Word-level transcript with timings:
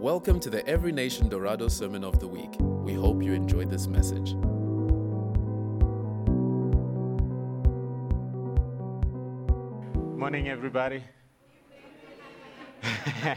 Welcome 0.00 0.40
to 0.40 0.48
the 0.48 0.66
Every 0.66 0.92
Nation 0.92 1.28
Dorado 1.28 1.68
Sermon 1.68 2.04
of 2.04 2.20
the 2.20 2.26
Week. 2.26 2.56
We 2.58 2.94
hope 2.94 3.22
you 3.22 3.34
enjoyed 3.34 3.68
this 3.68 3.86
message. 3.86 4.32
Morning, 10.16 10.48
everybody. 10.48 11.04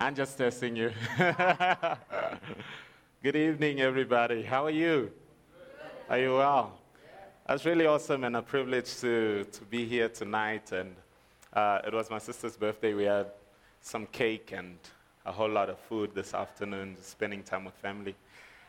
I'm 0.00 0.14
just 0.14 0.38
testing 0.38 0.74
you. 0.74 0.90
Good 3.22 3.36
evening, 3.36 3.82
everybody. 3.82 4.42
How 4.42 4.64
are 4.64 4.70
you? 4.70 5.12
Are 6.08 6.18
you 6.18 6.32
well? 6.36 6.78
That's 7.46 7.66
really 7.66 7.84
awesome 7.84 8.24
and 8.24 8.36
a 8.36 8.42
privilege 8.42 8.96
to, 9.00 9.44
to 9.52 9.64
be 9.66 9.84
here 9.84 10.08
tonight. 10.08 10.72
And 10.72 10.96
uh, 11.52 11.80
it 11.86 11.92
was 11.92 12.08
my 12.08 12.16
sister's 12.20 12.56
birthday. 12.56 12.94
We 12.94 13.04
had 13.04 13.26
some 13.82 14.06
cake 14.06 14.54
and 14.56 14.78
a 15.26 15.32
whole 15.32 15.48
lot 15.48 15.70
of 15.70 15.78
food 15.78 16.10
this 16.14 16.34
afternoon, 16.34 16.96
spending 17.00 17.42
time 17.42 17.64
with 17.64 17.74
family. 17.74 18.14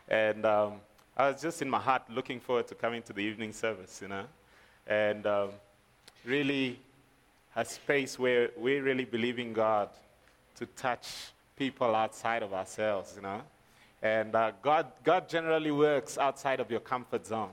And 0.08 0.44
um, 0.46 0.74
I 1.16 1.30
was 1.30 1.42
just 1.42 1.62
in 1.62 1.68
my 1.68 1.78
heart 1.78 2.02
looking 2.08 2.40
forward 2.40 2.68
to 2.68 2.74
coming 2.74 3.02
to 3.02 3.12
the 3.12 3.20
evening 3.20 3.52
service, 3.52 4.00
you 4.00 4.08
know, 4.08 4.24
and 4.86 5.26
um, 5.26 5.50
really 6.24 6.78
a 7.54 7.64
space 7.64 8.18
where 8.18 8.50
we 8.56 8.78
really 8.78 9.04
believe 9.04 9.38
in 9.38 9.52
God 9.52 9.88
to 10.56 10.66
touch 10.66 11.08
people 11.56 11.94
outside 11.94 12.42
of 12.42 12.52
ourselves, 12.52 13.14
you 13.16 13.22
know. 13.22 13.40
And 14.02 14.34
uh, 14.34 14.52
God, 14.62 14.86
God 15.04 15.28
generally 15.28 15.70
works 15.70 16.18
outside 16.18 16.60
of 16.60 16.70
your 16.70 16.80
comfort 16.80 17.26
zone. 17.26 17.50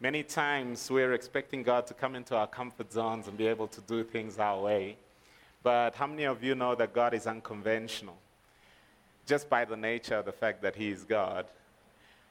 Many 0.00 0.22
times 0.22 0.90
we're 0.90 1.12
expecting 1.14 1.64
God 1.64 1.86
to 1.88 1.94
come 1.94 2.14
into 2.14 2.36
our 2.36 2.46
comfort 2.46 2.92
zones 2.92 3.26
and 3.26 3.36
be 3.36 3.48
able 3.48 3.66
to 3.66 3.80
do 3.80 4.04
things 4.04 4.38
our 4.38 4.60
way. 4.60 4.96
But 5.62 5.94
how 5.96 6.06
many 6.06 6.24
of 6.24 6.42
you 6.42 6.54
know 6.54 6.74
that 6.74 6.92
God 6.92 7.14
is 7.14 7.26
unconventional? 7.26 8.16
Just 9.26 9.50
by 9.50 9.64
the 9.64 9.76
nature 9.76 10.16
of 10.16 10.24
the 10.24 10.32
fact 10.32 10.62
that 10.62 10.76
He 10.76 10.88
is 10.88 11.04
God, 11.04 11.46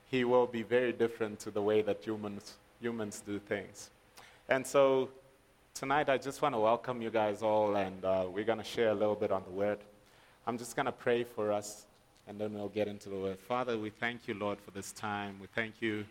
He 0.09 0.23
will 0.23 0.47
be 0.47 0.63
very 0.63 0.91
different 0.91 1.39
to 1.41 1.51
the 1.51 1.61
way 1.61 1.81
that 1.81 2.03
humans, 2.03 2.53
humans 2.81 3.21
do 3.25 3.39
things. 3.39 3.89
And 4.49 4.65
so 4.65 5.09
tonight 5.73 6.09
I 6.09 6.17
just 6.17 6.41
want 6.41 6.55
to 6.55 6.59
welcome 6.59 7.01
you 7.01 7.09
guys 7.09 7.43
all, 7.43 7.75
and 7.75 8.03
uh, 8.03 8.25
we're 8.31 8.45
going 8.45 8.57
to 8.57 8.63
share 8.63 8.89
a 8.89 8.95
little 8.95 9.15
bit 9.15 9.31
on 9.31 9.43
the 9.43 9.51
Word. 9.51 9.79
I'm 10.47 10.57
just 10.57 10.75
going 10.75 10.85
to 10.85 10.91
pray 10.91 11.23
for 11.25 11.51
us, 11.51 11.85
and 12.27 12.39
then 12.39 12.53
we'll 12.53 12.69
get 12.69 12.87
into 12.87 13.09
the 13.09 13.17
Word. 13.17 13.39
Father, 13.39 13.77
we 13.77 13.89
thank 13.89 14.27
you, 14.27 14.33
Lord, 14.33 14.59
for 14.59 14.71
this 14.71 14.91
time. 14.93 15.35
We 15.41 15.47
thank 15.53 15.81
you 15.81 16.05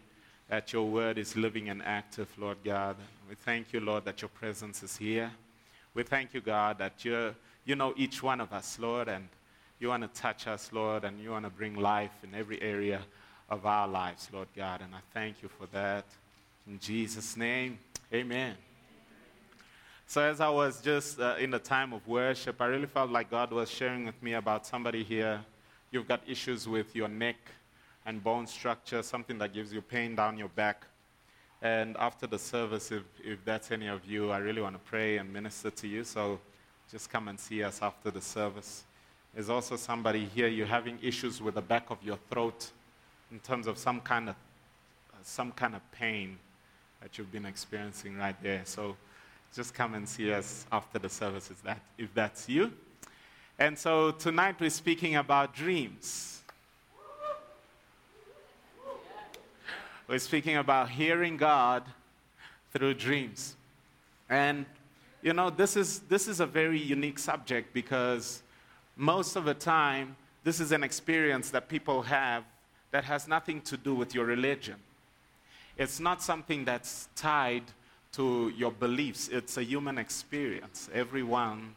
that 0.49 0.73
your 0.73 0.85
Word 0.85 1.19
is 1.19 1.35
living 1.35 1.71
and 1.71 1.83
active, 1.83 2.29
Lord 2.39 2.59
God. 2.62 2.97
We 3.29 3.35
thank 3.35 3.73
you, 3.73 3.81
Lord, 3.81 4.05
that 4.05 4.23
your 4.23 4.29
presence 4.29 4.83
is 4.83 4.97
here. 4.97 5.33
We 5.97 6.03
thank 6.03 6.35
you, 6.35 6.43
God, 6.43 6.77
that 6.77 7.07
you 7.07 7.35
you 7.65 7.75
know 7.75 7.95
each 7.97 8.23
one 8.23 8.43
of 8.43 8.53
us, 8.53 8.79
Lord, 8.79 9.09
and 9.09 9.27
you 9.81 9.89
want 9.89 10.03
to 10.03 10.21
touch 10.21 10.47
us, 10.47 10.71
Lord, 10.71 11.05
and 11.05 11.19
you 11.19 11.31
want 11.31 11.47
to 11.47 11.51
bring 11.51 11.75
life 11.75 12.13
in 12.23 12.35
every 12.35 12.61
area 12.61 13.01
of 13.49 13.65
our 13.65 13.89
lives, 13.89 14.29
Lord 14.31 14.49
God. 14.55 14.83
And 14.83 14.95
I 14.95 14.99
thank 15.15 15.43
you 15.43 15.49
for 15.49 15.67
that. 15.73 16.05
In 16.67 16.79
Jesus' 16.79 17.35
name, 17.35 17.79
amen. 18.13 18.57
So, 20.07 20.21
as 20.21 20.39
I 20.39 20.51
was 20.51 20.83
just 20.83 21.19
uh, 21.19 21.37
in 21.39 21.51
the 21.51 21.59
time 21.59 21.95
of 21.95 22.07
worship, 22.07 22.61
I 22.61 22.67
really 22.67 22.85
felt 22.85 23.11
like 23.11 23.31
God 23.31 23.51
was 23.51 23.71
sharing 23.71 24.05
with 24.05 24.23
me 24.23 24.35
about 24.35 24.67
somebody 24.67 25.03
here. 25.03 25.41
You've 25.91 26.07
got 26.07 26.21
issues 26.29 26.69
with 26.69 26.95
your 26.95 27.09
neck 27.09 27.37
and 28.05 28.23
bone 28.23 28.47
structure, 28.47 29.03
something 29.03 29.39
that 29.39 29.55
gives 29.55 29.73
you 29.73 29.81
pain 29.81 30.15
down 30.15 30.37
your 30.37 30.51
back. 30.51 30.85
And 31.62 31.97
after 31.99 32.27
the 32.27 32.39
service, 32.39 32.93
if, 32.93 33.03
if 33.25 33.45
that's 33.45 33.71
any 33.71 33.89
of 33.89 34.05
you, 34.05 34.31
I 34.31 34.39
really 34.39 34.61
want 34.61 34.75
to 34.75 34.91
pray 34.91 35.17
and 35.17 35.33
minister 35.33 35.71
to 35.71 35.89
you. 35.89 36.05
So 36.05 36.39
just 36.91 37.11
come 37.11 37.29
and 37.29 37.39
see 37.39 37.62
us 37.62 37.81
after 37.83 38.11
the 38.11 38.21
service. 38.21 38.85
There's 39.35 39.51
also 39.51 39.77
somebody 39.77 40.27
here, 40.27 40.49
you're 40.49 40.67
having 40.67 40.99
issues 41.03 41.43
with 41.43 41.55
the 41.55 41.62
back 41.62 41.91
of 41.91 41.99
your 42.03 42.19
throat 42.31 42.71
in 43.31 43.39
terms 43.41 43.67
of 43.67 43.79
some 43.79 44.01
kind 44.01 44.29
of, 44.29 44.37
some 45.23 45.53
kind 45.53 45.75
of 45.75 45.93
pain 45.93 46.39
that 47.03 47.19
you've 47.19 47.33
been 47.33 47.47
experiencing 47.47 48.17
right 48.17 48.41
there. 48.43 48.62
So 48.65 48.97
just 49.55 49.75
come 49.75 49.94
and 49.94 50.09
see 50.09 50.33
us 50.33 50.67
after 50.71 50.99
the 50.99 51.09
service 51.09 51.50
if, 51.50 51.62
that, 51.62 51.81
if 51.99 52.12
that's 52.15 52.49
you. 52.49 52.73
And 53.59 53.78
so 53.78 54.11
tonight 54.11 54.56
we're 54.61 54.71
speaking 54.71 55.17
about 55.17 55.55
dreams. 55.55 56.36
We're 60.09 60.19
speaking 60.21 60.56
about 60.56 60.91
hearing 60.91 61.37
God 61.37 61.83
through 62.72 62.94
dreams. 62.94 63.56
And, 64.31 64.67
you 65.21 65.33
know, 65.33 65.50
this 65.50 65.77
is, 65.77 66.00
this 66.00 66.28
is 66.28 66.39
a 66.39 66.47
very 66.47 66.78
unique 66.78 67.19
subject 67.19 67.75
because 67.75 68.43
most 68.97 69.34
of 69.34 69.44
the 69.44 69.55
time, 69.55 70.15
this 70.44 70.61
is 70.61 70.71
an 70.71 70.84
experience 70.84 71.50
that 71.50 71.69
people 71.69 72.03
have 72.03 72.44
that 72.93 73.05
has 73.05 73.27
nothing 73.27 73.61
to 73.62 73.77
do 73.77 73.97
with 73.97 74.15
your 74.15 74.25
religion. 74.25 74.77
It's 75.77 75.99
not 75.99 76.23
something 76.23 76.65
that's 76.65 77.09
tied 77.17 77.65
to 78.12 78.53
your 78.56 78.71
beliefs, 78.71 79.28
it's 79.28 79.56
a 79.56 79.65
human 79.65 79.99
experience. 79.99 80.88
Everyone 80.94 81.75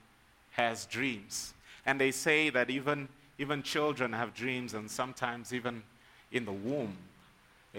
has 0.52 0.86
dreams. 0.86 1.54
And 1.86 2.00
they 2.00 2.12
say 2.12 2.52
that 2.52 2.70
even, 2.70 3.10
even 3.40 3.64
children 3.64 4.14
have 4.14 4.36
dreams, 4.36 4.76
and 4.76 4.90
sometimes 4.90 5.52
even 5.52 5.82
in 6.32 6.46
the 6.46 6.54
womb, 6.54 6.96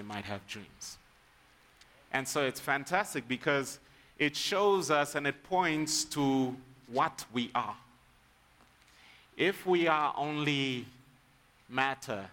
they 0.00 0.06
might 0.06 0.24
have 0.24 0.46
dreams. 0.46 0.96
And 2.10 2.26
so 2.26 2.46
it's 2.46 2.58
fantastic 2.58 3.28
because 3.28 3.78
it 4.18 4.34
shows 4.34 4.90
us 4.90 5.14
and 5.14 5.26
it 5.26 5.42
points 5.44 6.04
to 6.06 6.56
what 6.86 7.26
we 7.34 7.50
are. 7.54 7.76
If 9.36 9.66
we 9.66 9.88
are 9.88 10.14
only 10.16 10.86
matter, 11.68 12.24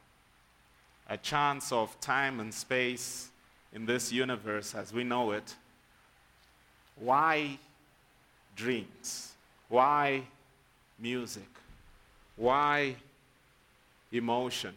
a 1.10 1.18
chance 1.18 1.74
of 1.74 2.00
time 2.00 2.40
and 2.40 2.54
space 2.54 3.32
in 3.74 3.86
this 3.86 4.14
universe 4.14 4.74
as 4.74 4.94
we 4.94 5.04
know 5.04 5.32
it, 5.32 5.54
why 6.96 7.60
dreams? 8.56 9.34
Why 9.68 10.22
music? 10.98 11.50
Why 12.38 12.96
emotion? 14.14 14.74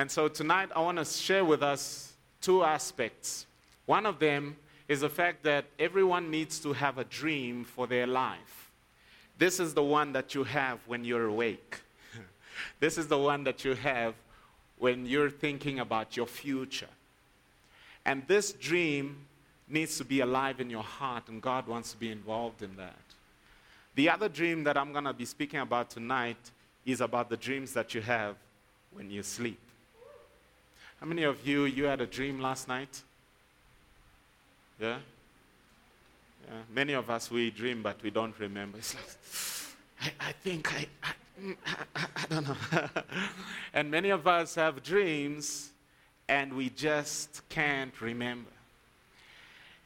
And 0.00 0.10
so 0.10 0.28
tonight 0.28 0.70
I 0.74 0.80
want 0.80 0.96
to 0.96 1.04
share 1.04 1.44
with 1.44 1.62
us 1.62 2.14
two 2.40 2.64
aspects. 2.64 3.44
One 3.84 4.06
of 4.06 4.18
them 4.18 4.56
is 4.88 5.00
the 5.00 5.10
fact 5.10 5.42
that 5.42 5.66
everyone 5.78 6.30
needs 6.30 6.58
to 6.60 6.72
have 6.72 6.96
a 6.96 7.04
dream 7.04 7.64
for 7.64 7.86
their 7.86 8.06
life. 8.06 8.70
This 9.36 9.60
is 9.60 9.74
the 9.74 9.82
one 9.82 10.14
that 10.14 10.34
you 10.34 10.42
have 10.44 10.78
when 10.86 11.04
you're 11.04 11.26
awake. 11.26 11.82
this 12.80 12.96
is 12.96 13.08
the 13.08 13.18
one 13.18 13.44
that 13.44 13.62
you 13.62 13.74
have 13.74 14.14
when 14.78 15.04
you're 15.04 15.28
thinking 15.28 15.80
about 15.80 16.16
your 16.16 16.26
future. 16.26 16.94
And 18.06 18.26
this 18.26 18.52
dream 18.52 19.18
needs 19.68 19.98
to 19.98 20.04
be 20.06 20.20
alive 20.20 20.60
in 20.60 20.70
your 20.70 20.82
heart, 20.82 21.28
and 21.28 21.42
God 21.42 21.66
wants 21.68 21.92
to 21.92 21.98
be 21.98 22.10
involved 22.10 22.62
in 22.62 22.74
that. 22.76 23.04
The 23.96 24.08
other 24.08 24.30
dream 24.30 24.64
that 24.64 24.78
I'm 24.78 24.92
going 24.92 25.04
to 25.04 25.12
be 25.12 25.26
speaking 25.26 25.60
about 25.60 25.90
tonight 25.90 26.50
is 26.86 27.02
about 27.02 27.28
the 27.28 27.36
dreams 27.36 27.74
that 27.74 27.94
you 27.94 28.00
have 28.00 28.36
when 28.94 29.10
you 29.10 29.22
sleep. 29.22 29.60
How 31.00 31.06
many 31.06 31.22
of 31.22 31.46
you, 31.46 31.64
you 31.64 31.84
had 31.84 32.02
a 32.02 32.06
dream 32.06 32.40
last 32.40 32.68
night? 32.68 33.00
Yeah? 34.78 34.98
yeah? 36.46 36.58
Many 36.74 36.92
of 36.92 37.08
us, 37.08 37.30
we 37.30 37.50
dream, 37.50 37.82
but 37.82 38.02
we 38.02 38.10
don't 38.10 38.38
remember. 38.38 38.76
It's 38.76 38.94
like, 38.94 40.12
I, 40.20 40.28
I 40.28 40.32
think 40.32 40.74
I, 40.74 40.86
I, 41.02 41.12
mm, 41.42 41.56
I, 41.96 42.06
I 42.16 42.26
don't 42.28 42.46
know. 42.46 43.02
and 43.72 43.90
many 43.90 44.10
of 44.10 44.26
us 44.26 44.56
have 44.56 44.82
dreams, 44.82 45.70
and 46.28 46.52
we 46.52 46.68
just 46.68 47.48
can't 47.48 47.98
remember. 48.02 48.50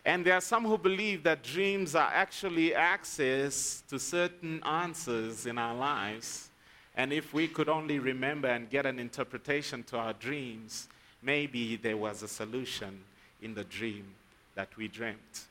And 0.05 0.27
there 0.27 0.35
are 0.35 0.41
some 0.41 0.65
who 0.65 0.77
believe 0.77 1.23
that 1.23 1.45
dreams 1.45 1.95
are 1.95 2.11
actually 2.13 2.75
access 2.75 3.85
to 3.89 4.01
certain 4.01 4.61
answers 4.65 5.47
in 5.47 5.59
our 5.59 5.77
lives. 5.77 6.49
And 6.97 7.13
if 7.13 7.33
we 7.33 7.47
could 7.47 7.69
only 7.69 8.01
remember 8.01 8.49
and 8.49 8.69
get 8.69 8.85
an 8.85 8.99
interpretation 8.99 9.85
to 9.85 9.97
our 9.97 10.13
dreams, 10.13 10.89
maybe 11.25 11.77
there 11.77 11.97
was 11.97 12.23
a 12.23 12.29
solution 12.29 13.01
in 13.43 13.55
the 13.55 13.65
dream 13.65 14.05
that 14.55 14.77
we 14.77 14.89
dreamt. 14.89 15.45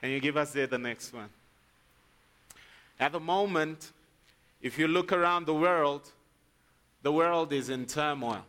Can 0.00 0.10
you 0.10 0.20
give 0.20 0.36
us 0.36 0.52
there 0.52 0.66
the 0.66 0.78
next 0.78 1.12
one? 1.12 1.28
At 3.00 3.12
the 3.12 3.20
moment, 3.20 3.92
if 4.62 4.78
you 4.78 4.88
look 4.88 5.12
around 5.12 5.46
the 5.46 5.54
world, 5.54 6.10
the 7.02 7.12
world 7.12 7.52
is 7.52 7.68
in 7.68 7.86
turmoil. 7.86 8.44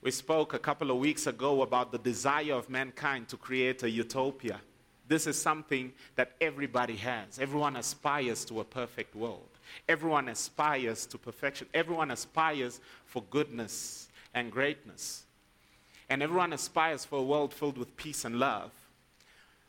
We 0.00 0.10
spoke 0.10 0.54
a 0.54 0.58
couple 0.58 0.90
of 0.90 0.98
weeks 0.98 1.26
ago 1.26 1.62
about 1.62 1.90
the 1.90 1.98
desire 1.98 2.54
of 2.54 2.70
mankind 2.70 3.28
to 3.28 3.36
create 3.36 3.82
a 3.82 3.90
utopia. 3.90 4.60
This 5.08 5.26
is 5.26 5.40
something 5.40 5.92
that 6.16 6.32
everybody 6.40 6.96
has. 6.96 7.38
Everyone 7.38 7.76
aspires 7.76 8.44
to 8.46 8.60
a 8.60 8.64
perfect 8.64 9.16
world. 9.16 9.48
Everyone 9.88 10.28
aspires 10.28 11.06
to 11.06 11.18
perfection. 11.18 11.66
Everyone 11.74 12.10
aspires 12.10 12.80
for 13.06 13.22
goodness 13.30 14.07
and 14.34 14.50
greatness. 14.50 15.24
And 16.08 16.22
everyone 16.22 16.52
aspires 16.52 17.04
for 17.04 17.18
a 17.18 17.22
world 17.22 17.52
filled 17.52 17.78
with 17.78 17.96
peace 17.96 18.24
and 18.24 18.38
love. 18.38 18.72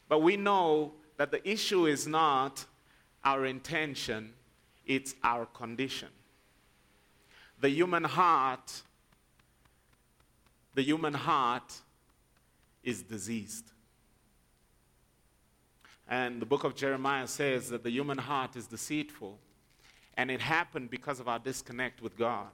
But 0.07 0.19
we 0.19 0.37
know 0.37 0.93
that 1.17 1.31
the 1.31 1.47
issue 1.47 1.85
is 1.85 2.07
not 2.07 2.65
our 3.23 3.45
intention, 3.45 4.33
it's 4.85 5.15
our 5.23 5.45
condition. 5.45 6.07
The 7.59 7.69
human 7.69 8.05
heart, 8.05 8.81
the 10.75 10.81
human 10.81 11.13
heart 11.13 11.73
is 12.83 13.01
diseased. 13.01 13.65
And 16.07 16.41
the 16.41 16.45
book 16.45 16.63
of 16.63 16.75
Jeremiah 16.75 17.27
says 17.27 17.69
that 17.69 17.83
the 17.83 17.91
human 17.91 18.17
heart 18.17 18.55
is 18.55 18.65
deceitful, 18.65 19.37
and 20.17 20.31
it 20.31 20.41
happened 20.41 20.89
because 20.89 21.19
of 21.19 21.27
our 21.27 21.37
disconnect 21.37 22.01
with 22.01 22.17
God. 22.17 22.47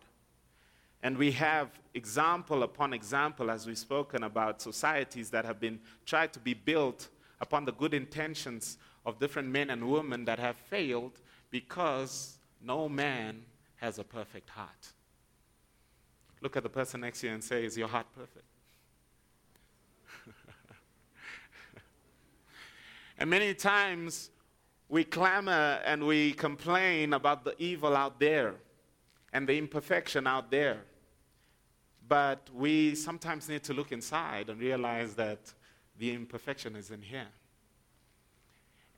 And 1.06 1.20
we 1.20 1.30
have 1.34 1.70
example 1.94 2.64
upon 2.64 2.92
example, 2.92 3.52
as 3.52 3.68
we've 3.68 3.78
spoken 3.78 4.24
about 4.24 4.60
societies 4.60 5.30
that 5.30 5.46
have 5.46 5.60
been 5.60 5.80
tried 6.04 6.34
to 6.34 6.40
be 6.40 6.56
built 6.56 7.10
upon 7.40 7.64
the 7.64 7.74
good 7.74 7.94
intentions 7.94 8.80
of 9.06 9.20
different 9.20 9.48
men 9.48 9.70
and 9.70 9.88
women 9.88 10.26
that 10.26 10.40
have 10.40 10.56
failed 10.56 11.22
because 11.52 12.40
no 12.60 12.90
man 12.90 13.44
has 13.76 14.00
a 14.00 14.04
perfect 14.04 14.50
heart. 14.50 14.94
Look 16.42 16.58
at 16.58 16.64
the 16.64 16.70
person 16.70 17.02
next 17.02 17.22
to 17.22 17.28
you 17.28 17.34
and 17.34 17.44
say, 17.44 17.66
Is 17.66 17.78
your 17.78 17.88
heart 17.88 18.08
perfect? 18.16 18.48
And 23.20 23.30
many 23.30 23.54
times 23.54 24.32
we 24.90 25.04
clamor 25.04 25.82
and 25.86 26.08
we 26.08 26.34
complain 26.34 27.14
about 27.14 27.46
the 27.46 27.54
evil 27.62 27.96
out 27.96 28.20
there 28.20 28.56
and 29.32 29.48
the 29.48 29.56
imperfection 29.56 30.26
out 30.26 30.50
there. 30.50 30.80
But 32.08 32.50
we 32.54 32.96
sometimes 32.96 33.50
need 33.50 33.64
to 33.64 33.74
look 33.74 33.92
inside 33.92 34.50
and 34.50 34.60
realize 34.60 35.16
that 35.16 35.54
the 35.98 36.12
imperfection 36.12 36.76
is 36.76 36.92
in 36.92 37.02
here. 37.02 37.28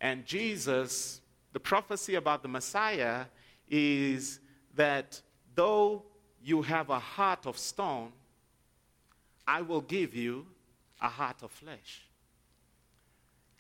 And 0.02 0.26
Jesus, 0.26 1.22
the 1.54 1.60
prophecy 1.60 2.16
about 2.16 2.42
the 2.42 2.50
Messiah 2.50 3.26
is 3.70 4.40
that 4.76 5.22
though 5.56 6.04
you 6.44 6.62
have 6.62 6.90
a 6.90 7.00
heart 7.00 7.46
of 7.46 7.58
stone, 7.58 8.12
I 9.48 9.62
will 9.62 9.82
give 9.82 10.14
you 10.14 10.46
a 11.02 11.08
heart 11.08 11.44
of 11.44 11.52
flesh 11.52 12.08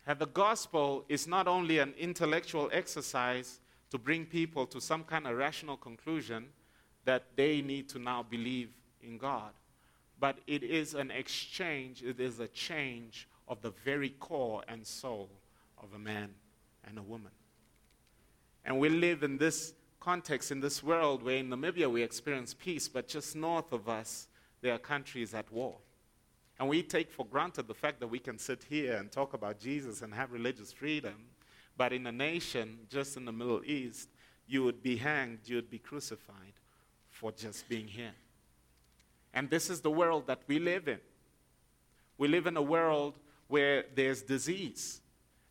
that 0.07 0.19
the 0.19 0.25
gospel 0.25 1.03
is 1.09 1.27
not 1.27 1.49
only 1.49 1.79
an 1.79 1.94
intellectual 1.99 2.69
exercise 2.71 3.59
to 3.89 3.97
bring 3.97 4.25
people 4.25 4.65
to 4.65 4.79
some 4.79 5.03
kind 5.03 5.27
of 5.27 5.35
rational 5.35 5.75
conclusion 5.75 6.45
that 7.03 7.23
they 7.35 7.61
need 7.61 7.89
to 7.89 7.99
now 7.99 8.23
believe 8.23 8.69
in 9.01 9.17
God, 9.17 9.51
but 10.19 10.39
it 10.47 10.63
is 10.63 10.94
an 10.94 11.11
exchange, 11.11 12.03
it 12.03 12.19
is 12.19 12.39
a 12.39 12.47
change 12.47 13.27
of 13.47 13.61
the 13.61 13.71
very 13.83 14.09
core 14.09 14.63
and 14.67 14.85
soul 14.85 15.29
of 15.81 15.94
a 15.94 15.99
man 15.99 16.29
and 16.88 16.97
a 16.97 17.03
woman. 17.03 17.31
And 18.65 18.79
we 18.79 18.89
live 18.89 19.23
in 19.23 19.38
this 19.38 19.73
context, 19.99 20.51
in 20.51 20.59
this 20.59 20.83
world 20.83 21.23
where 21.23 21.38
in 21.38 21.49
Namibia 21.49 21.89
we 21.89 22.03
experience 22.03 22.53
peace, 22.53 22.88
but 22.88 23.07
just 23.07 23.35
north 23.35 23.71
of 23.71 23.88
us 23.88 24.27
there 24.61 24.73
are 24.73 24.79
countries 24.79 25.33
at 25.33 25.51
war. 25.51 25.75
And 26.59 26.67
we 26.67 26.81
take 26.81 27.11
for 27.11 27.25
granted 27.25 27.67
the 27.67 27.73
fact 27.73 27.99
that 27.99 28.07
we 28.07 28.19
can 28.19 28.39
sit 28.39 28.63
here 28.67 28.95
and 28.95 29.11
talk 29.11 29.33
about 29.33 29.59
Jesus 29.59 30.01
and 30.01 30.13
have 30.13 30.31
religious 30.31 30.71
freedom. 30.71 31.27
But 31.77 31.94
in 31.94 32.07
a 32.07 32.11
nation 32.11 32.79
just 32.89 33.15
in 33.15 33.25
the 33.25 33.31
Middle 33.31 33.61
East, 33.63 34.09
you 34.47 34.63
would 34.63 34.81
be 34.81 34.97
hanged, 34.97 35.39
you 35.45 35.57
would 35.57 35.69
be 35.69 35.77
crucified 35.77 36.53
for 37.09 37.31
just 37.31 37.69
being 37.69 37.88
here. 37.88 38.13
And 39.33 39.50
this 39.50 39.69
is 39.69 39.81
the 39.81 39.91
world 39.91 40.27
that 40.27 40.41
we 40.47 40.59
live 40.59 40.88
in. 40.88 41.00
We 42.18 42.27
live 42.27 42.47
in 42.47 42.57
a 42.57 42.62
world 42.62 43.19
where 43.47 43.85
there's 43.95 44.21
disease. 44.21 45.01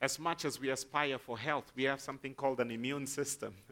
As 0.00 0.18
much 0.18 0.44
as 0.44 0.60
we 0.60 0.70
aspire 0.70 1.18
for 1.18 1.38
health, 1.38 1.72
we 1.74 1.84
have 1.84 2.00
something 2.00 2.34
called 2.34 2.60
an 2.60 2.70
immune 2.70 3.06
system. 3.06 3.54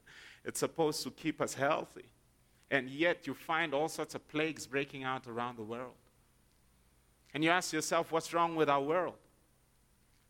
It's 0.47 0.61
supposed 0.61 1.03
to 1.05 1.11
keep 1.11 1.41
us 1.41 1.55
healthy. 1.55 2.05
And 2.71 2.91
yet, 2.91 3.27
you 3.27 3.33
find 3.33 3.73
all 3.73 3.89
sorts 3.89 4.15
of 4.15 4.29
plagues 4.29 4.67
breaking 4.67 5.03
out 5.03 5.27
around 5.27 5.57
the 5.57 5.63
world. 5.63 5.95
And 7.33 7.43
you 7.43 7.49
ask 7.49 7.73
yourself, 7.73 8.13
what's 8.13 8.35
wrong 8.35 8.55
with 8.55 8.69
our 8.69 8.83
world? 8.83 9.15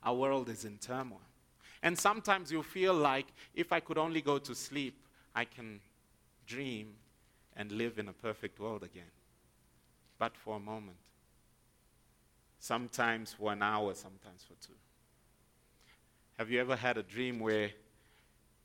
Our 0.04 0.14
world 0.14 0.48
is 0.48 0.64
in 0.64 0.78
turmoil. 0.78 1.20
And 1.82 1.98
sometimes 1.98 2.52
you 2.52 2.62
feel 2.62 2.94
like 2.94 3.26
if 3.54 3.72
I 3.72 3.80
could 3.80 3.98
only 3.98 4.22
go 4.22 4.38
to 4.38 4.54
sleep, 4.54 5.04
I 5.34 5.44
can 5.44 5.80
dream 6.46 6.94
and 7.56 7.72
live 7.72 7.98
in 7.98 8.08
a 8.08 8.12
perfect 8.12 8.58
world 8.60 8.82
again. 8.82 9.10
But 10.18 10.36
for 10.36 10.56
a 10.56 10.60
moment. 10.60 10.96
Sometimes 12.58 13.32
for 13.32 13.52
an 13.52 13.62
hour, 13.62 13.94
sometimes 13.94 14.42
for 14.42 14.54
two. 14.66 14.72
Have 16.38 16.50
you 16.50 16.60
ever 16.60 16.76
had 16.76 16.96
a 16.96 17.02
dream 17.02 17.38
where 17.40 17.70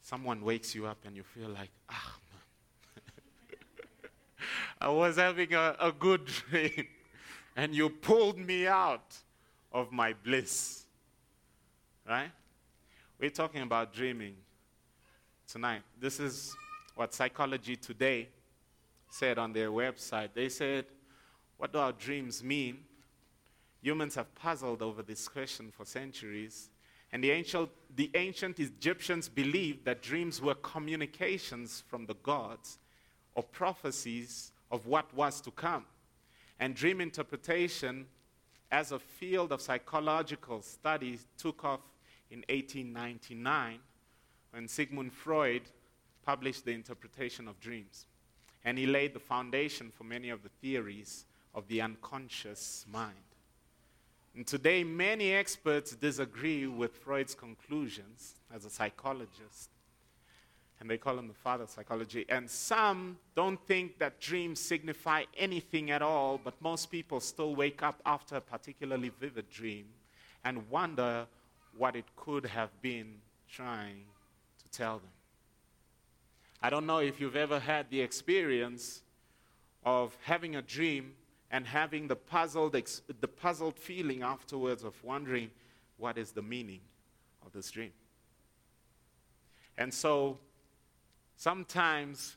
someone 0.02 0.42
wakes 0.42 0.74
you 0.74 0.86
up 0.88 0.98
and 1.06 1.16
you 1.16 1.24
feel 1.24 1.50
like, 1.50 1.70
ah, 1.90 2.16
man, 2.32 3.60
I 4.82 4.90
was 4.90 5.18
having 5.18 5.54
a, 5.54 5.76
a 5.80 5.92
good 5.92 6.26
dream 6.50 6.88
and 7.56 7.76
you 7.76 7.90
pulled 7.90 8.40
me 8.40 8.68
out 8.68 9.18
of 9.72 9.92
my 9.92 10.14
bliss. 10.24 10.86
Right? 12.08 12.32
We're 13.20 13.30
talking 13.30 13.62
about 13.62 13.94
dreaming 13.94 14.36
tonight. 15.46 15.82
This 16.00 16.20
is 16.20 16.56
what 16.96 17.14
Psychology 17.14 17.76
Today 17.76 18.30
said 19.10 19.38
on 19.38 19.52
their 19.54 19.70
website. 19.72 20.30
They 20.34 20.50
said, 20.50 20.86
What 21.60 21.74
do 21.74 21.80
our 21.80 21.92
dreams 21.92 22.42
mean? 22.42 22.80
Humans 23.82 24.16
have 24.16 24.34
puzzled 24.34 24.82
over 24.82 25.04
this 25.04 25.28
question 25.28 25.72
for 25.76 25.86
centuries. 25.86 26.70
And 27.12 27.22
the 27.22 27.32
ancient, 27.32 27.70
the 27.94 28.10
ancient 28.16 28.60
Egyptians 28.60 29.28
believed 29.28 29.84
that 29.84 30.02
dreams 30.02 30.42
were 30.42 30.56
communications 30.56 31.84
from 31.86 32.06
the 32.06 32.14
gods 32.24 32.80
or 33.36 33.44
prophecies 33.44 34.54
of 34.72 34.88
what 34.88 35.14
was 35.14 35.42
to 35.42 35.52
come. 35.52 35.84
And 36.62 36.76
dream 36.76 37.02
interpretation 37.02 38.06
as 38.72 38.94
a 38.94 39.00
field 39.00 39.52
of 39.52 39.62
psychological 39.62 40.62
study 40.62 41.20
took 41.38 41.66
off 41.66 41.82
in 42.32 42.40
1899 42.48 43.80
when 44.52 44.68
Sigmund 44.70 45.12
Freud 45.12 45.64
published 46.26 46.64
The 46.64 46.72
Interpretation 46.72 47.50
of 47.50 47.60
Dreams. 47.60 48.06
And 48.64 48.78
he 48.78 48.86
laid 48.86 49.14
the 49.14 49.20
foundation 49.20 49.92
for 49.92 50.06
many 50.06 50.30
of 50.30 50.42
the 50.42 50.50
theories 50.62 51.26
of 51.54 51.68
the 51.68 51.82
unconscious 51.82 52.86
mind. 52.92 53.16
And 54.36 54.46
today, 54.46 54.84
many 54.84 55.34
experts 55.34 55.96
disagree 55.96 56.68
with 56.68 56.96
Freud's 56.96 57.36
conclusions 57.36 58.36
as 58.54 58.66
a 58.66 58.70
psychologist 58.70 59.70
and 60.80 60.90
they 60.90 60.98
call 60.98 61.18
him 61.20 61.28
the 61.28 61.34
father 61.34 61.64
of 61.64 61.70
psychology. 61.70 62.26
And 62.30 62.50
some 62.50 63.18
don't 63.36 63.60
think 63.68 64.00
that 64.00 64.20
dreams 64.22 64.60
signify 64.60 65.24
anything 65.38 65.92
at 65.92 66.02
all, 66.02 66.40
but 66.42 66.54
most 66.62 66.90
people 66.90 67.20
still 67.20 67.54
wake 67.54 67.84
up 67.84 68.02
after 68.06 68.38
a 68.38 68.42
particularly 68.42 69.12
vivid 69.20 69.50
dream 69.50 69.86
and 70.46 70.70
wonder 70.70 71.28
what 71.78 71.96
it 71.96 72.06
could 72.16 72.46
have 72.46 72.70
been 72.82 73.16
trying 73.52 74.04
to 74.64 74.72
tell 74.72 75.00
them. 75.00 75.10
I 76.62 76.70
don't 76.70 76.86
know 76.86 77.00
if 77.00 77.20
you've 77.20 77.36
ever 77.36 77.60
had 77.60 77.90
the 77.90 78.02
experience 78.02 79.02
of 79.84 80.18
having 80.24 80.56
a 80.56 80.62
dream 80.62 81.14
and 81.52 81.66
having 81.66 82.08
the 82.08 82.16
puzzled, 82.16 82.74
the 82.74 83.28
puzzled 83.28 83.78
feeling 83.78 84.22
afterwards 84.22 84.84
of 84.84 85.02
wondering 85.04 85.50
what 85.98 86.18
is 86.18 86.32
the 86.32 86.42
meaning 86.42 86.82
of 87.46 87.52
this 87.52 87.72
dream. 87.72 87.92
And 89.78 89.94
so 89.94 90.40
Sometimes 91.40 92.36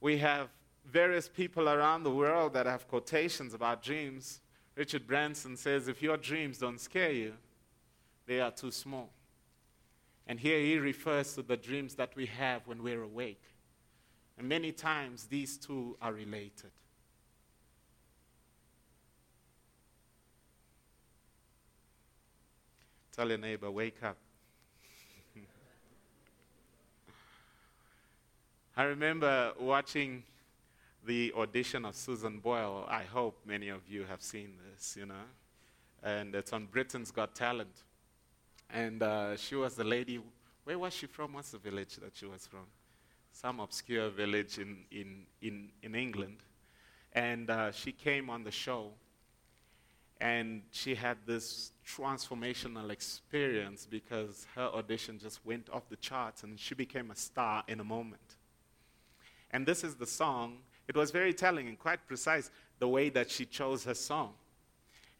we 0.00 0.18
have 0.18 0.48
various 0.84 1.28
people 1.28 1.68
around 1.68 2.02
the 2.02 2.10
world 2.10 2.52
that 2.54 2.66
have 2.66 2.88
quotations 2.88 3.54
about 3.54 3.80
dreams. 3.80 4.40
Richard 4.74 5.06
Branson 5.06 5.56
says, 5.56 5.86
If 5.86 6.02
your 6.02 6.16
dreams 6.16 6.58
don't 6.58 6.80
scare 6.80 7.12
you, 7.12 7.34
they 8.26 8.40
are 8.40 8.50
too 8.50 8.72
small. 8.72 9.10
And 10.26 10.40
here 10.40 10.58
he 10.58 10.78
refers 10.78 11.32
to 11.34 11.42
the 11.42 11.56
dreams 11.56 11.94
that 11.94 12.16
we 12.16 12.26
have 12.26 12.66
when 12.66 12.82
we're 12.82 13.04
awake. 13.04 13.44
And 14.36 14.48
many 14.48 14.72
times 14.72 15.26
these 15.26 15.56
two 15.56 15.96
are 16.02 16.12
related. 16.12 16.72
Tell 23.18 23.28
your 23.30 23.38
neighbor, 23.38 23.68
wake 23.68 24.00
up. 24.04 24.16
I 28.76 28.84
remember 28.84 29.54
watching 29.58 30.22
the 31.04 31.32
audition 31.36 31.84
of 31.84 31.96
Susan 31.96 32.38
Boyle. 32.38 32.86
I 32.88 33.02
hope 33.02 33.40
many 33.44 33.70
of 33.70 33.80
you 33.88 34.04
have 34.04 34.22
seen 34.22 34.52
this, 34.70 34.96
you 34.96 35.06
know. 35.06 35.26
And 36.04 36.32
it's 36.32 36.52
on 36.52 36.66
Britain's 36.66 37.10
Got 37.10 37.34
Talent. 37.34 37.82
And 38.70 39.02
uh, 39.02 39.36
she 39.36 39.56
was 39.56 39.74
the 39.74 39.82
lady. 39.82 40.20
Where 40.62 40.78
was 40.78 40.94
she 40.94 41.06
from? 41.06 41.32
What's 41.32 41.50
the 41.50 41.58
village 41.58 41.96
that 41.96 42.16
she 42.16 42.26
was 42.26 42.46
from? 42.46 42.66
Some 43.32 43.58
obscure 43.58 44.10
village 44.10 44.58
in, 44.58 44.84
in, 44.92 45.26
in, 45.42 45.70
in 45.82 45.96
England. 45.96 46.36
And 47.14 47.50
uh, 47.50 47.72
she 47.72 47.90
came 47.90 48.30
on 48.30 48.44
the 48.44 48.52
show. 48.52 48.92
And 50.20 50.62
she 50.70 50.94
had 50.94 51.16
this 51.26 51.72
transformational 51.88 52.90
experience 52.90 53.86
because 53.90 54.46
her 54.54 54.68
audition 54.74 55.18
just 55.18 55.44
went 55.44 55.70
off 55.70 55.88
the 55.88 55.96
charts 55.96 56.42
and 56.42 56.58
she 56.60 56.74
became 56.74 57.10
a 57.10 57.16
star 57.16 57.64
in 57.66 57.80
a 57.80 57.84
moment. 57.84 58.36
And 59.50 59.66
this 59.66 59.82
is 59.82 59.94
the 59.94 60.06
song. 60.06 60.58
It 60.86 60.96
was 60.96 61.10
very 61.10 61.32
telling 61.32 61.68
and 61.68 61.78
quite 61.78 62.06
precise 62.06 62.50
the 62.78 62.88
way 62.88 63.08
that 63.10 63.30
she 63.30 63.46
chose 63.46 63.84
her 63.84 63.94
song. 63.94 64.34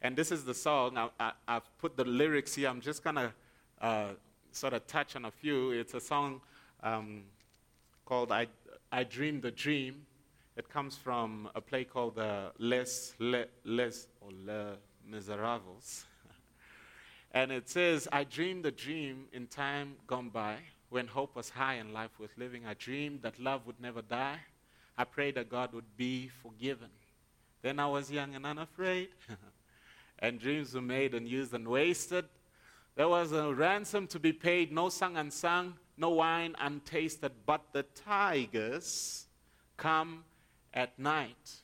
And 0.01 0.15
this 0.15 0.31
is 0.31 0.45
the 0.45 0.53
song. 0.53 0.93
Now 0.93 1.11
I, 1.19 1.31
have 1.47 1.63
put 1.79 1.97
the 1.97 2.05
lyrics 2.05 2.55
here. 2.55 2.69
I'm 2.69 2.81
just 2.81 3.03
going 3.03 3.15
to 3.15 3.33
uh, 3.81 4.09
sort 4.51 4.73
of 4.73 4.85
touch 4.87 5.15
on 5.15 5.25
a 5.25 5.31
few. 5.31 5.71
It's 5.71 5.93
a 5.93 5.99
song 5.99 6.41
um, 6.83 7.23
called 8.05 8.31
I, 8.31 8.47
I 8.91 9.03
Dream 9.03 9.41
the 9.41 9.51
Dream. 9.51 10.05
It 10.55 10.69
comes 10.69 10.95
from 10.95 11.49
a 11.55 11.61
play 11.61 11.83
called 11.83 12.19
uh, 12.19 12.49
Les, 12.59 13.13
Les, 13.19 13.45
Les, 13.63 14.07
or 14.21 14.29
Les 14.45 14.75
Miserables. 15.09 16.05
and 17.31 17.51
it 17.51 17.69
says, 17.69 18.07
I 18.11 18.23
dreamed 18.23 18.65
a 18.65 18.71
dream 18.71 19.25
in 19.31 19.47
time 19.47 19.95
gone 20.07 20.29
by 20.29 20.57
when 20.89 21.07
hope 21.07 21.35
was 21.35 21.49
high 21.49 21.75
and 21.75 21.93
life 21.93 22.19
was 22.19 22.31
living. 22.37 22.65
I 22.65 22.73
dreamed 22.73 23.21
that 23.21 23.39
love 23.39 23.67
would 23.67 23.79
never 23.79 24.01
die. 24.01 24.39
I 24.97 25.03
prayed 25.03 25.35
that 25.35 25.49
God 25.49 25.73
would 25.73 25.95
be 25.95 26.29
forgiven. 26.41 26.89
Then 27.61 27.79
I 27.79 27.87
was 27.87 28.11
young 28.11 28.35
and 28.35 28.45
unafraid, 28.45 29.09
and 30.19 30.39
dreams 30.39 30.73
were 30.73 30.81
made 30.81 31.13
and 31.13 31.27
used 31.27 31.53
and 31.53 31.67
wasted. 31.67 32.25
There 32.95 33.07
was 33.07 33.31
a 33.31 33.53
ransom 33.53 34.07
to 34.07 34.19
be 34.19 34.33
paid, 34.33 34.71
no 34.71 34.89
sung 34.89 35.17
unsung, 35.17 35.75
no 35.97 36.09
wine 36.09 36.55
untasted, 36.59 37.31
but 37.45 37.61
the 37.73 37.83
tigers 37.83 39.27
come 39.77 40.23
at 40.73 40.97
night. 40.97 41.61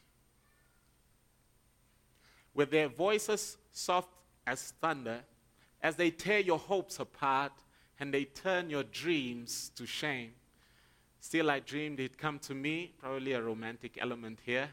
With 2.53 2.72
their 2.72 2.88
voices 2.88 3.57
soft 3.72 4.10
as 4.45 4.74
thunder, 4.81 5.22
as 5.82 5.96
they 5.96 6.10
tear 6.10 6.39
your 6.39 6.60
hopes 6.60 7.00
apart 7.00 7.51
and 8.00 8.13
they 8.13 8.25
turn 8.25 8.70
your 8.70 8.84
dreams 8.84 9.72
to 9.75 9.86
shame. 9.86 10.32
Still, 11.20 11.50
I 11.50 11.60
dreamed 11.60 12.00
he'd 12.00 12.17
come 12.17 12.39
to 12.39 12.53
me, 12.53 12.94
probably 13.00 13.34
a 13.34 13.41
romantic 13.41 13.98
element 14.00 14.39
here, 14.46 14.70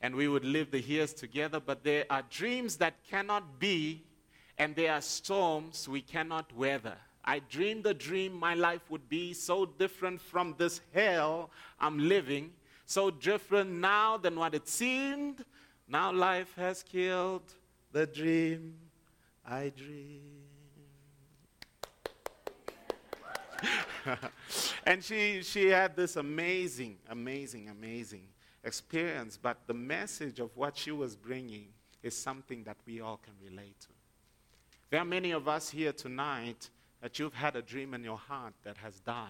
and 0.00 0.14
we 0.14 0.28
would 0.28 0.44
live 0.44 0.70
the 0.70 0.80
years 0.80 1.14
together. 1.14 1.60
But 1.60 1.82
there 1.82 2.04
are 2.10 2.22
dreams 2.28 2.76
that 2.76 2.94
cannot 3.08 3.58
be, 3.58 4.02
and 4.58 4.76
there 4.76 4.92
are 4.92 5.00
storms 5.00 5.88
we 5.88 6.02
cannot 6.02 6.54
weather. 6.54 6.96
I 7.24 7.38
dreamed 7.38 7.86
a 7.86 7.94
dream 7.94 8.34
my 8.34 8.54
life 8.54 8.90
would 8.90 9.08
be 9.08 9.32
so 9.32 9.64
different 9.64 10.20
from 10.20 10.54
this 10.58 10.80
hell 10.92 11.50
I'm 11.80 11.98
living 11.98 12.52
so 12.86 13.10
different 13.10 13.70
now 13.70 14.16
than 14.16 14.36
what 14.36 14.54
it 14.54 14.68
seemed. 14.68 15.44
Now 15.88 16.12
life 16.12 16.52
has 16.56 16.82
killed 16.82 17.42
the 17.92 18.06
dream 18.06 18.74
I 19.46 19.72
dream. 19.76 20.22
and 24.86 25.02
she, 25.02 25.42
she 25.42 25.68
had 25.68 25.96
this 25.96 26.16
amazing, 26.16 26.98
amazing, 27.08 27.68
amazing 27.68 28.26
experience. 28.62 29.38
But 29.40 29.58
the 29.66 29.74
message 29.74 30.40
of 30.40 30.56
what 30.56 30.76
she 30.76 30.92
was 30.92 31.16
bringing 31.16 31.68
is 32.02 32.16
something 32.16 32.64
that 32.64 32.76
we 32.86 33.00
all 33.00 33.18
can 33.18 33.34
relate 33.42 33.80
to. 33.80 33.88
There 34.90 35.00
are 35.00 35.06
many 35.06 35.32
of 35.32 35.48
us 35.48 35.70
here 35.70 35.92
tonight 35.92 36.70
that 37.00 37.18
you've 37.18 37.34
had 37.34 37.56
a 37.56 37.62
dream 37.62 37.94
in 37.94 38.04
your 38.04 38.18
heart 38.18 38.54
that 38.62 38.76
has 38.78 39.00
died. 39.00 39.28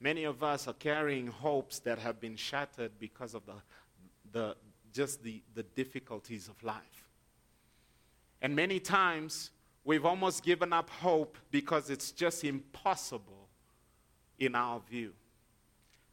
Many 0.00 0.24
of 0.24 0.42
us 0.42 0.66
are 0.66 0.74
carrying 0.74 1.26
hopes 1.26 1.78
that 1.80 1.98
have 1.98 2.20
been 2.20 2.36
shattered 2.36 2.92
because 2.98 3.34
of 3.34 3.44
the, 3.44 3.54
the, 4.32 4.56
just 4.92 5.22
the, 5.22 5.42
the 5.54 5.62
difficulties 5.62 6.48
of 6.48 6.62
life. 6.62 7.09
And 8.42 8.56
many 8.56 8.80
times, 8.80 9.50
we've 9.84 10.04
almost 10.04 10.42
given 10.42 10.72
up 10.72 10.90
hope 10.90 11.36
because 11.50 11.90
it's 11.90 12.10
just 12.12 12.44
impossible 12.44 13.48
in 14.38 14.54
our 14.54 14.80
view. 14.88 15.12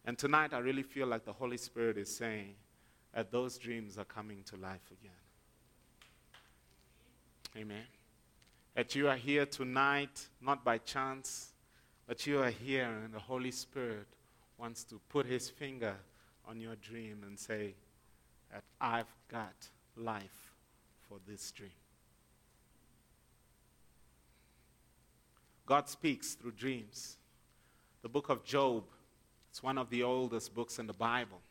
And 0.06 0.18
tonight, 0.18 0.54
I 0.54 0.60
really 0.60 0.84
feel 0.84 1.08
like 1.08 1.26
the 1.26 1.34
Holy 1.34 1.58
Spirit 1.58 1.98
is 1.98 2.14
saying 2.14 2.56
that 3.14 3.32
those 3.32 3.58
dreams 3.58 3.98
are 3.98 4.06
coming 4.06 4.44
to 4.44 4.58
life 4.58 4.92
again. 4.92 5.12
Amen. 7.58 7.84
That 8.76 8.94
you 8.96 9.10
are 9.10 9.16
here 9.16 9.46
tonight, 9.46 10.28
not 10.42 10.64
by 10.64 10.78
chance, 10.78 11.54
but 12.08 12.28
you 12.28 12.42
are 12.42 12.52
here 12.52 12.90
and 13.04 13.14
the 13.14 13.20
Holy 13.20 13.52
Spirit 13.52 14.08
wants 14.58 14.84
to 14.86 15.00
put 15.10 15.26
his 15.26 15.50
finger 15.50 15.96
on 16.48 16.60
your 16.60 16.76
dream 16.76 17.24
and 17.26 17.38
say 17.38 17.74
that 18.52 18.64
I've 18.80 19.14
got 19.30 19.68
life 19.96 20.54
for 21.10 21.18
this 21.28 21.52
dream. 21.52 21.72
God 25.68 25.90
speaks 25.90 26.34
through 26.34 26.54
dreams. 26.54 27.18
The 28.02 28.08
book 28.08 28.30
of 28.30 28.46
Job, 28.46 28.86
it's 29.50 29.62
one 29.62 29.78
of 29.78 29.90
the 29.90 30.02
oldest 30.02 30.56
books 30.56 30.80
in 30.80 30.88
the 30.88 30.94
Bible. 30.94 31.42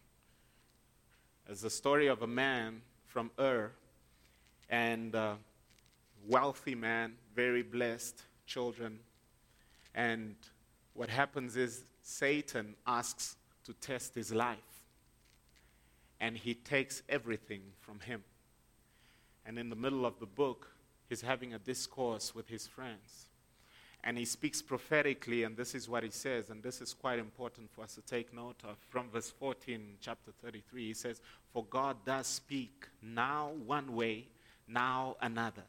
It's 1.46 1.60
the 1.60 1.70
story 1.70 2.06
of 2.06 2.22
a 2.22 2.26
man 2.26 2.80
from 3.04 3.30
Ur 3.38 3.70
and 4.70 5.14
a 5.14 5.36
wealthy 6.26 6.74
man, 6.74 7.12
very 7.34 7.62
blessed, 7.62 8.22
children, 8.46 8.98
and 9.94 10.34
what 10.94 11.10
happens 11.10 11.56
is 11.56 11.84
Satan 12.02 12.74
asks 12.86 13.36
to 13.64 13.74
test 13.74 14.14
his 14.14 14.32
life. 14.32 14.58
And 16.20 16.38
he 16.38 16.54
takes 16.54 17.02
everything 17.08 17.60
from 17.80 18.00
him. 18.00 18.24
And 19.44 19.58
in 19.58 19.68
the 19.68 19.76
middle 19.76 20.06
of 20.06 20.18
the 20.20 20.26
book, 20.26 20.70
he's 21.10 21.20
having 21.20 21.52
a 21.52 21.58
discourse 21.58 22.34
with 22.34 22.48
his 22.48 22.66
friends. 22.66 23.26
And 24.06 24.16
he 24.16 24.24
speaks 24.24 24.62
prophetically, 24.62 25.42
and 25.42 25.56
this 25.56 25.74
is 25.74 25.88
what 25.88 26.04
he 26.04 26.10
says, 26.10 26.50
and 26.50 26.62
this 26.62 26.80
is 26.80 26.94
quite 26.94 27.18
important 27.18 27.68
for 27.72 27.82
us 27.82 27.96
to 27.96 28.02
take 28.02 28.32
note 28.32 28.62
of. 28.62 28.76
From 28.88 29.10
verse 29.10 29.30
14, 29.30 29.96
chapter 30.00 30.30
33, 30.44 30.86
he 30.86 30.94
says, 30.94 31.20
For 31.52 31.64
God 31.64 31.96
does 32.06 32.28
speak 32.28 32.86
now 33.02 33.50
one 33.66 33.96
way, 33.96 34.28
now 34.68 35.16
another, 35.20 35.64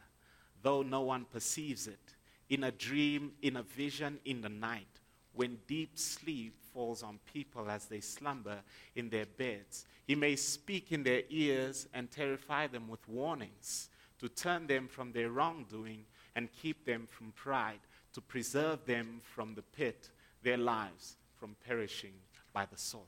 though 0.62 0.84
no 0.84 1.02
one 1.02 1.26
perceives 1.26 1.88
it 1.88 2.14
in 2.48 2.66
a 2.66 2.72
dream, 2.72 3.32
in 3.42 3.58
a 3.58 3.64
vision, 3.64 4.20
in 4.24 4.42
the 4.42 4.50
night, 4.50 5.00
when 5.34 5.58
deep 5.68 5.98
sleep 5.98 6.54
falls 6.72 7.02
on 7.02 7.20
people 7.34 7.72
as 7.72 7.86
they 7.86 8.00
slumber 8.00 8.60
in 8.96 9.10
their 9.10 9.26
beds. 9.26 9.86
He 10.06 10.14
may 10.14 10.36
speak 10.36 10.92
in 10.92 11.02
their 11.02 11.24
ears 11.32 11.88
and 11.92 12.12
terrify 12.12 12.68
them 12.68 12.88
with 12.88 13.08
warnings 13.10 13.90
to 14.20 14.30
turn 14.30 14.68
them 14.68 14.88
from 14.88 15.12
their 15.12 15.32
wrongdoing 15.32 16.06
and 16.36 16.52
keep 16.52 16.86
them 16.86 17.08
from 17.10 17.32
pride, 17.32 17.80
to 18.18 18.22
preserve 18.22 18.84
them 18.88 19.22
from 19.22 19.54
the 19.54 19.62
pit, 19.62 20.10
their 20.42 20.58
lives 20.58 21.18
from 21.40 21.56
perishing 21.68 22.14
by 22.52 22.66
the 22.66 22.76
sword. 22.76 23.04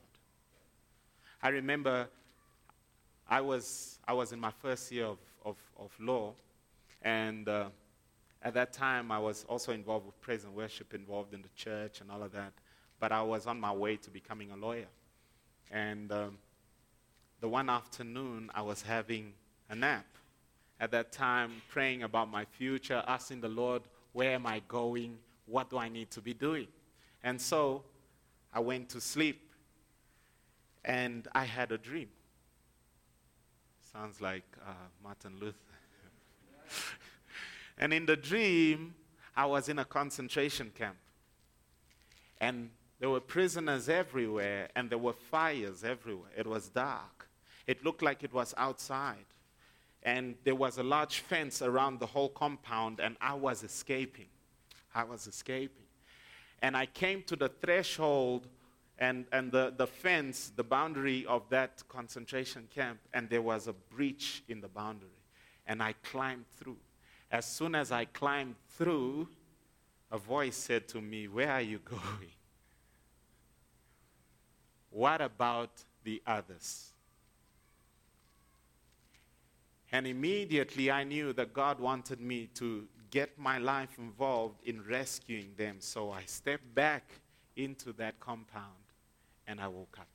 I 1.42 1.50
remember 1.50 2.08
I 3.28 3.42
was, 3.42 3.98
I 4.08 4.14
was 4.14 4.34
in 4.34 4.40
my 4.40 4.52
first 4.52 4.92
year 4.92 5.06
of, 5.06 5.18
of, 5.44 5.58
of 5.80 5.92
law, 6.00 6.34
and 7.02 7.50
uh, 7.50 7.70
at 8.44 8.54
that 8.54 8.72
time, 8.72 9.12
I 9.12 9.18
was 9.18 9.46
also 9.50 9.72
involved 9.72 10.06
with 10.06 10.22
praise 10.22 10.44
and 10.44 10.54
worship, 10.54 10.94
involved 10.94 11.34
in 11.34 11.42
the 11.42 11.50
church 11.56 12.02
and 12.02 12.12
all 12.12 12.22
of 12.22 12.32
that. 12.34 12.54
But 13.00 13.12
I 13.12 13.24
was 13.24 13.48
on 13.48 13.60
my 13.60 13.74
way 13.74 13.96
to 13.98 14.12
becoming 14.12 14.52
a 14.52 14.56
lawyer. 14.56 14.90
And 15.72 16.12
um, 16.12 16.38
the 17.42 17.50
one 17.50 17.68
afternoon, 17.68 18.52
I 18.54 18.62
was 18.62 18.84
having 18.84 19.34
a 19.72 19.76
nap. 19.76 20.06
At 20.80 20.92
that 20.92 21.12
time, 21.12 21.64
praying 21.68 22.04
about 22.04 22.30
my 22.30 22.46
future, 22.46 23.04
asking 23.08 23.42
the 23.42 23.50
Lord, 23.50 23.82
where 24.20 24.36
am 24.36 24.46
I 24.46 24.62
going? 24.68 25.18
What 25.46 25.70
do 25.70 25.78
I 25.78 25.88
need 25.88 26.12
to 26.12 26.20
be 26.20 26.34
doing? 26.34 26.68
And 27.24 27.40
so 27.40 27.86
I 28.54 28.60
went 28.60 28.90
to 28.90 29.00
sleep 29.00 29.50
and 30.84 31.26
I 31.34 31.46
had 31.46 31.72
a 31.72 31.78
dream. 31.78 32.10
Sounds 33.94 34.20
like 34.20 34.44
uh, 34.68 34.74
Martin 35.02 35.36
Luther. 35.40 35.58
And 37.78 37.94
in 37.94 38.06
the 38.06 38.18
dream, 38.18 38.94
I 39.38 39.46
was 39.46 39.70
in 39.70 39.80
a 39.80 39.86
concentration 39.86 40.74
camp. 40.78 40.98
And 42.42 42.72
there 43.00 43.10
were 43.10 43.22
prisoners 43.22 43.88
everywhere, 43.88 44.68
and 44.76 44.90
there 44.90 44.98
were 44.98 45.14
fires 45.14 45.86
everywhere. 45.86 46.32
It 46.38 46.46
was 46.46 46.68
dark. 46.68 47.30
It 47.66 47.86
looked 47.86 48.02
like 48.02 48.22
it 48.26 48.34
was 48.34 48.54
outside. 48.58 49.30
And 50.04 50.36
there 50.44 50.56
was 50.56 50.78
a 50.78 50.84
large 50.84 51.20
fence 51.20 51.62
around 51.62 52.00
the 52.00 52.06
whole 52.06 52.30
compound, 52.30 53.00
and 53.00 53.18
I 53.20 53.34
was 53.34 53.64
escaping. 53.64 54.28
I 54.96 55.04
was 55.04 55.28
escaping. 55.28 55.86
And 56.62 56.76
I 56.76 56.86
came 56.86 57.24
to 57.24 57.36
the 57.36 57.50
threshold 57.50 58.48
and, 58.98 59.26
and 59.32 59.52
the, 59.52 59.74
the 59.76 59.88
fence, 59.88 60.52
the 60.56 60.64
boundary 60.64 61.26
of 61.26 61.44
that 61.50 61.84
concentration 61.88 62.68
camp, 62.74 63.00
and 63.14 63.30
there 63.30 63.42
was 63.42 63.68
a 63.68 63.74
breach 63.74 64.44
in 64.50 64.60
the 64.60 64.68
boundary. 64.68 65.10
And 65.66 65.82
I 65.82 65.94
climbed 66.04 66.46
through. 66.58 66.78
As 67.32 67.46
soon 67.46 67.76
as 67.76 67.92
I 67.92 68.06
climbed 68.06 68.56
through, 68.78 69.30
a 70.12 70.18
voice 70.18 70.58
said 70.58 70.88
to 70.90 71.02
me, 71.02 71.28
Where 71.28 71.52
are 71.52 71.62
you 71.62 71.80
going? 71.86 72.32
What 74.90 75.22
about 75.22 75.72
the 76.04 76.22
others? 76.26 76.89
And 79.92 80.06
immediately 80.06 80.92
I 80.92 81.04
knew 81.04 81.34
that 81.34 81.54
God 81.54 81.80
wanted 81.80 82.22
me 82.22 82.48
to 82.56 82.88
get 83.10 83.38
my 83.40 83.58
life 83.58 83.98
involved 83.98 84.62
in 84.66 84.84
rescuing 84.86 85.52
them. 85.58 85.78
So 85.80 86.12
I 86.12 86.24
stepped 86.26 86.76
back 86.76 87.04
into 87.56 87.92
that 87.94 88.20
compound 88.20 88.86
and 89.48 89.60
I 89.60 89.68
woke 89.68 89.98
up. 90.00 90.08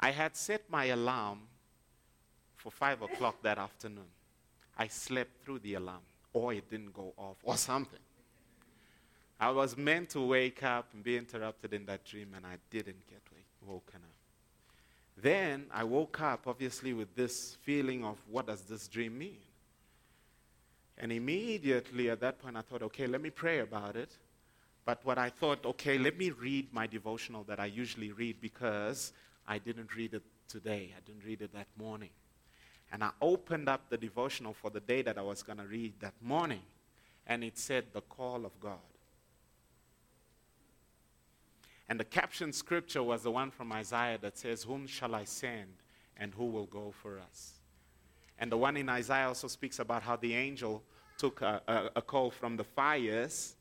I 0.00 0.10
had 0.10 0.36
set 0.36 0.62
my 0.70 0.86
alarm 0.86 1.40
for 2.56 2.70
5 2.70 3.02
o'clock 3.02 3.42
that 3.42 3.58
afternoon. 3.58 4.10
I 4.78 4.88
slept 4.88 5.44
through 5.44 5.60
the 5.60 5.74
alarm, 5.74 6.02
or 6.32 6.52
it 6.52 6.68
didn't 6.68 6.92
go 6.92 7.14
off, 7.16 7.36
or 7.42 7.56
something. 7.56 8.00
I 9.40 9.50
was 9.50 9.76
meant 9.76 10.10
to 10.10 10.20
wake 10.20 10.62
up 10.62 10.88
and 10.92 11.02
be 11.02 11.16
interrupted 11.16 11.72
in 11.72 11.86
that 11.86 12.04
dream, 12.04 12.34
and 12.36 12.44
I 12.44 12.56
didn't 12.70 13.06
get 13.08 13.22
wake, 13.32 13.46
woken 13.66 14.00
up. 14.02 14.15
Then 15.16 15.66
I 15.72 15.84
woke 15.84 16.20
up, 16.20 16.46
obviously, 16.46 16.92
with 16.92 17.14
this 17.14 17.56
feeling 17.62 18.04
of 18.04 18.18
what 18.30 18.46
does 18.46 18.62
this 18.62 18.86
dream 18.86 19.18
mean? 19.18 19.38
And 20.98 21.12
immediately 21.12 22.10
at 22.10 22.20
that 22.20 22.38
point, 22.38 22.56
I 22.56 22.62
thought, 22.62 22.82
okay, 22.82 23.06
let 23.06 23.20
me 23.20 23.30
pray 23.30 23.60
about 23.60 23.96
it. 23.96 24.10
But 24.84 25.04
what 25.04 25.18
I 25.18 25.30
thought, 25.30 25.64
okay, 25.64 25.98
let 25.98 26.16
me 26.16 26.30
read 26.30 26.72
my 26.72 26.86
devotional 26.86 27.44
that 27.44 27.58
I 27.58 27.66
usually 27.66 28.12
read 28.12 28.40
because 28.40 29.12
I 29.46 29.58
didn't 29.58 29.94
read 29.94 30.14
it 30.14 30.22
today. 30.48 30.94
I 30.96 31.00
didn't 31.04 31.24
read 31.24 31.42
it 31.42 31.52
that 31.54 31.66
morning. 31.76 32.10
And 32.92 33.02
I 33.02 33.10
opened 33.20 33.68
up 33.68 33.90
the 33.90 33.96
devotional 33.96 34.52
for 34.52 34.70
the 34.70 34.80
day 34.80 35.02
that 35.02 35.18
I 35.18 35.22
was 35.22 35.42
going 35.42 35.58
to 35.58 35.64
read 35.64 35.94
that 36.00 36.14
morning. 36.22 36.62
And 37.26 37.42
it 37.42 37.58
said, 37.58 37.86
The 37.92 38.02
Call 38.02 38.46
of 38.46 38.58
God. 38.60 38.78
And 41.88 42.00
the 42.00 42.04
caption 42.04 42.52
scripture 42.52 43.02
was 43.02 43.22
the 43.22 43.30
one 43.30 43.50
from 43.50 43.72
Isaiah 43.72 44.18
that 44.20 44.36
says, 44.36 44.64
Whom 44.64 44.86
shall 44.86 45.14
I 45.14 45.24
send 45.24 45.82
and 46.16 46.34
who 46.34 46.46
will 46.46 46.66
go 46.66 46.92
for 47.02 47.18
us? 47.18 47.52
And 48.38 48.50
the 48.50 48.56
one 48.56 48.76
in 48.76 48.88
Isaiah 48.88 49.28
also 49.28 49.48
speaks 49.48 49.78
about 49.78 50.02
how 50.02 50.16
the 50.16 50.34
angel 50.34 50.82
took 51.16 51.40
a, 51.42 51.62
a, 51.66 51.90
a 51.96 52.02
call 52.02 52.30
from 52.30 52.56
the 52.56 52.64
fires 52.64 53.54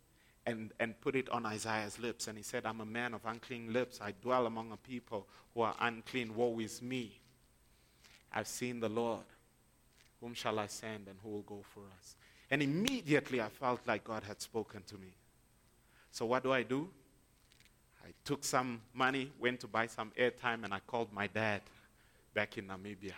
and, 0.46 0.72
and 0.80 1.00
put 1.02 1.16
it 1.16 1.30
on 1.30 1.46
Isaiah's 1.46 2.00
lips. 2.00 2.28
And 2.28 2.38
he 2.38 2.44
said, 2.44 2.66
I'm 2.66 2.82
a 2.82 2.86
man 2.86 3.14
of 3.14 3.22
unclean 3.26 3.72
lips. 3.72 4.00
I 4.02 4.14
dwell 4.22 4.48
among 4.48 4.72
a 4.72 4.78
people 4.78 5.28
who 5.54 5.62
are 5.62 5.76
unclean. 5.80 6.36
Woe 6.36 6.60
is 6.60 6.82
me. 6.82 7.20
I've 8.34 8.48
seen 8.48 8.80
the 8.80 8.90
Lord. 8.90 9.24
Whom 10.20 10.34
shall 10.34 10.60
I 10.60 10.68
send 10.68 11.08
and 11.08 11.18
who 11.24 11.30
will 11.30 11.42
go 11.44 11.62
for 11.74 11.82
us? 12.00 12.16
And 12.50 12.62
immediately 12.62 13.42
I 13.42 13.50
felt 13.50 13.82
like 13.86 14.04
God 14.04 14.24
had 14.24 14.42
spoken 14.42 14.84
to 14.88 14.96
me. 14.96 15.16
So 16.12 16.26
what 16.26 16.44
do 16.44 16.52
I 16.52 16.64
do? 16.64 16.90
I 18.06 18.10
took 18.24 18.44
some 18.44 18.82
money, 18.94 19.32
went 19.40 19.62
to 19.62 19.68
buy 19.68 19.88
some 19.88 20.12
airtime, 20.20 20.64
and 20.64 20.72
I 20.72 20.80
called 20.86 21.12
my 21.12 21.26
dad 21.26 21.62
back 22.36 22.58
in 22.58 22.68
Namibia. 22.68 23.14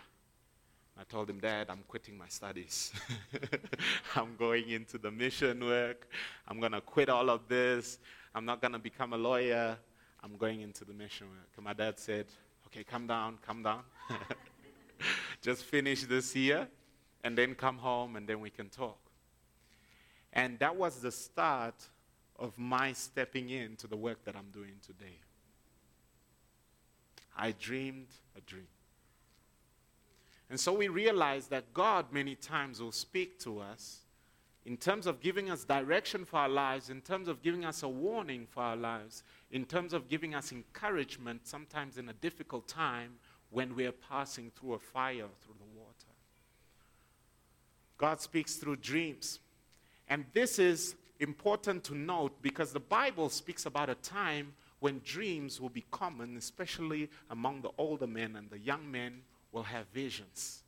I 0.98 1.04
told 1.04 1.28
him, 1.28 1.38
Dad, 1.38 1.66
I'm 1.68 1.84
quitting 1.86 2.16
my 2.16 2.26
studies. 2.28 2.92
I'm 4.16 4.34
going 4.36 4.70
into 4.70 4.96
the 4.96 5.10
mission 5.10 5.64
work. 5.64 6.08
I'm 6.48 6.58
going 6.58 6.72
to 6.72 6.80
quit 6.80 7.08
all 7.08 7.28
of 7.28 7.46
this. 7.48 7.98
I'm 8.34 8.44
not 8.44 8.60
going 8.62 8.72
to 8.72 8.78
become 8.78 9.12
a 9.12 9.16
lawyer. 9.16 9.76
I'm 10.24 10.36
going 10.36 10.62
into 10.62 10.84
the 10.84 10.94
mission 10.94 11.28
work. 11.28 11.50
And 11.54 11.64
my 11.64 11.74
dad 11.74 11.98
said, 11.98 12.26
Okay, 12.66 12.82
come 12.82 13.06
down, 13.06 13.38
come 13.46 13.62
down. 13.62 13.82
Just 15.42 15.64
finish 15.64 16.04
this 16.04 16.34
year 16.34 16.66
and 17.22 17.36
then 17.36 17.54
come 17.54 17.78
home 17.78 18.16
and 18.16 18.26
then 18.26 18.40
we 18.40 18.50
can 18.50 18.68
talk. 18.68 18.98
And 20.32 20.58
that 20.58 20.74
was 20.74 20.96
the 21.00 21.12
start 21.12 21.74
of 22.38 22.56
my 22.58 22.92
stepping 22.92 23.50
into 23.50 23.86
the 23.86 23.96
work 23.96 24.24
that 24.24 24.36
I'm 24.36 24.50
doing 24.52 24.74
today. 24.84 25.18
I 27.36 27.52
dreamed 27.52 28.08
a 28.36 28.40
dream. 28.40 28.66
And 30.50 30.58
so 30.58 30.72
we 30.72 30.88
realize 30.88 31.48
that 31.48 31.74
God 31.74 32.06
many 32.12 32.34
times 32.34 32.80
will 32.80 32.92
speak 32.92 33.38
to 33.40 33.60
us 33.60 33.98
in 34.64 34.76
terms 34.76 35.06
of 35.06 35.20
giving 35.20 35.50
us 35.50 35.64
direction 35.64 36.24
for 36.24 36.38
our 36.38 36.48
lives, 36.48 36.90
in 36.90 37.00
terms 37.00 37.28
of 37.28 37.42
giving 37.42 37.64
us 37.64 37.82
a 37.82 37.88
warning 37.88 38.46
for 38.46 38.62
our 38.62 38.76
lives, 38.76 39.22
in 39.50 39.64
terms 39.64 39.92
of 39.92 40.08
giving 40.08 40.34
us 40.34 40.52
encouragement, 40.52 41.46
sometimes 41.46 41.96
in 41.96 42.08
a 42.08 42.12
difficult 42.14 42.66
time 42.66 43.12
when 43.50 43.74
we 43.74 43.86
are 43.86 43.92
passing 43.92 44.50
through 44.58 44.74
a 44.74 44.78
fire 44.78 45.26
through 45.40 45.54
the 45.58 45.78
water. 45.78 45.94
God 47.96 48.20
speaks 48.20 48.56
through 48.56 48.76
dreams. 48.76 49.40
And 50.08 50.24
this 50.32 50.58
is 50.58 50.94
important 51.20 51.84
to 51.84 51.94
note 51.94 52.40
because 52.42 52.72
the 52.72 52.80
Bible 52.80 53.28
speaks 53.28 53.66
about 53.66 53.90
a 53.90 53.94
time 53.96 54.52
when 54.80 55.00
dreams 55.04 55.60
will 55.60 55.68
be 55.68 55.84
common, 55.90 56.36
especially 56.36 57.10
among 57.30 57.62
the 57.62 57.70
older 57.78 58.06
men 58.06 58.36
and 58.36 58.48
the 58.50 58.58
young 58.58 58.90
men 58.90 59.22
will 59.52 59.64
have 59.64 59.86
visions. 59.92 60.62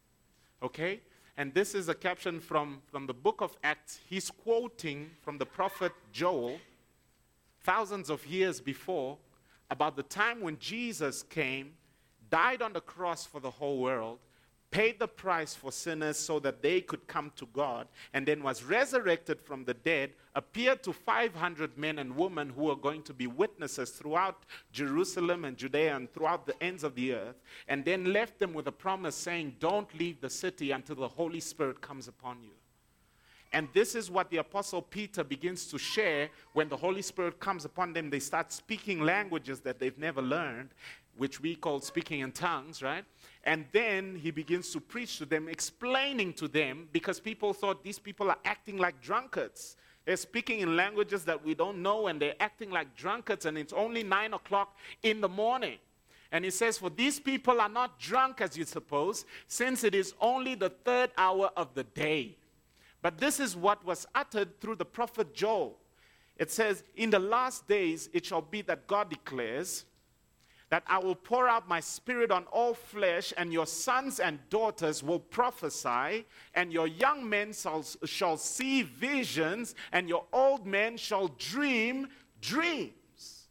Okay? 0.63 1.01
And 1.37 1.55
this 1.55 1.75
is 1.75 1.89
a 1.89 1.95
caption 1.95 2.41
from, 2.41 2.83
from 2.91 3.07
the 3.07 3.15
book 3.15 3.41
of 3.41 3.57
Acts. 3.63 4.01
He's 4.09 4.31
quoting 4.31 5.11
from 5.23 5.39
the 5.39 5.47
prophet 5.47 5.93
Joel, 6.13 6.59
thousands 7.63 8.11
of 8.11 8.27
years 8.27 8.61
before, 8.61 9.17
about 9.71 9.97
the 9.97 10.03
time 10.03 10.41
when 10.41 10.59
Jesus 10.59 11.23
came, 11.23 11.73
died 12.31 12.61
on 12.63 12.73
the 12.73 12.81
cross 12.81 13.25
for 13.25 13.41
the 13.41 13.51
whole 13.51 13.79
world, 13.79 14.19
paid 14.71 14.99
the 14.99 15.09
price 15.09 15.55
for 15.55 15.73
sinners 15.73 16.17
so 16.17 16.39
that 16.39 16.63
they 16.63 16.81
could 16.81 17.07
come 17.07 17.33
to 17.37 17.47
God, 17.53 17.89
and 18.13 18.27
then 18.27 18.43
was 18.43 18.63
resurrected 18.63 19.41
from 19.41 19.65
the 19.65 19.75
dead, 19.75 20.13
appeared 20.35 20.83
to 20.85 20.93
500 20.93 21.77
men 21.77 21.99
and 21.99 22.17
women 22.17 22.51
who 22.51 22.65
were 22.65 22.77
going 22.77 23.03
to 23.03 23.13
be 23.13 23.27
witnesses 23.27 23.91
throughout 23.91 24.45
Jerusalem 24.73 25.45
and 25.45 25.57
Judea 25.57 25.97
and 25.97 26.13
throughout 26.13 26.47
the 26.47 26.61
ends 26.63 26.85
of 26.85 26.95
the 26.95 27.15
earth, 27.15 27.37
and 27.69 27.85
then 27.85 28.13
left 28.13 28.39
them 28.39 28.53
with 28.53 28.69
a 28.69 28.73
promise 28.73 29.17
saying, 29.17 29.57
Don't 29.59 29.93
leave 29.99 30.21
the 30.21 30.31
city 30.31 30.71
until 30.71 30.97
the 30.97 31.09
Holy 31.09 31.41
Spirit 31.41 31.81
comes 31.81 32.07
upon 32.07 32.43
you. 32.43 32.53
And 33.53 33.69
this 33.73 33.97
is 33.97 34.11
what 34.11 34.31
the 34.31 34.37
Apostle 34.37 34.81
Peter 34.81 35.25
begins 35.25 35.67
to 35.67 35.79
share 35.79 36.29
when 36.53 36.69
the 36.69 36.77
Holy 36.77 37.03
Spirit 37.03 37.41
comes 37.41 37.65
upon 37.65 37.93
them. 37.93 38.09
They 38.09 38.21
start 38.21 38.53
speaking 38.53 39.01
languages 39.01 39.59
that 39.61 39.81
they've 39.81 39.99
never 39.99 40.23
learned, 40.23 40.71
which 41.17 41.41
we 41.41 41.57
call 41.57 41.81
speaking 41.81 42.21
in 42.21 42.31
tongues, 42.31 42.81
right? 42.81 43.05
And 43.44 43.64
then 43.72 44.16
he 44.16 44.31
begins 44.31 44.70
to 44.72 44.81
preach 44.81 45.18
to 45.18 45.24
them, 45.24 45.48
explaining 45.48 46.35
to 46.35 46.48
them, 46.48 46.88
because 46.92 47.18
people 47.20 47.55
thought 47.55 47.83
these 47.83 47.98
people 47.98 48.31
are 48.31 48.38
acting 48.44 48.76
like 48.76 49.00
drunkards. 49.00 49.76
They're 50.05 50.16
speaking 50.16 50.61
in 50.61 50.76
languages 50.76 51.24
that 51.24 51.42
we 51.44 51.55
don't 51.55 51.83
know, 51.83 52.09
and 52.09 52.20
they're 52.20 52.35
acting 52.40 52.70
like 52.70 52.94
drunkards, 52.96 53.46
and 53.46 53.57
it's 53.57 53.72
only 53.72 54.03
nine 54.03 54.35
o'clock 54.35 54.76
in 55.03 55.20
the 55.20 55.29
morning. 55.29 55.79
And 56.33 56.44
he 56.44 56.50
says, 56.50 56.79
For 56.79 56.90
these 56.90 57.18
people 57.18 57.61
are 57.61 57.68
not 57.68 57.98
drunk 57.98 58.40
as 58.40 58.57
you 58.57 58.64
suppose, 58.64 59.24
since 59.46 59.85
it 59.85 59.94
is 59.94 60.14
only 60.20 60.55
the 60.55 60.70
third 60.70 61.11
hour 61.16 61.50
of 61.57 61.74
the 61.74 61.85
day. 61.85 62.37
But 63.03 63.18
this 63.18 63.40
is 63.40 63.57
what 63.57 63.85
was 63.85 64.07
uttered 64.14 64.61
through 64.61 64.76
the 64.76 64.85
prophet 64.85 65.35
Joel. 65.35 65.79
It 66.37 66.50
says, 66.50 66.85
In 66.96 67.11
the 67.11 67.18
last 67.18 67.66
days 67.66 68.09
it 68.12 68.24
shall 68.24 68.42
be 68.42 68.62
that 68.62 68.87
God 68.87 69.11
declares, 69.11 69.85
that 70.71 70.85
I 70.87 70.99
will 70.99 71.17
pour 71.17 71.49
out 71.49 71.69
my 71.69 71.81
spirit 71.81 72.31
on 72.31 72.45
all 72.45 72.75
flesh, 72.75 73.33
and 73.37 73.53
your 73.53 73.67
sons 73.67 74.21
and 74.21 74.39
daughters 74.51 75.03
will 75.03 75.19
prophesy, 75.19 76.25
and 76.55 76.73
your 76.73 76.87
young 76.87 77.29
men 77.29 77.53
shall, 77.53 77.85
shall 78.05 78.37
see 78.37 78.83
visions, 78.83 79.75
and 79.93 80.09
your 80.09 80.25
old 80.33 80.67
men 80.67 80.97
shall 80.97 81.29
dream 81.39 82.09
dreams. 82.41 83.49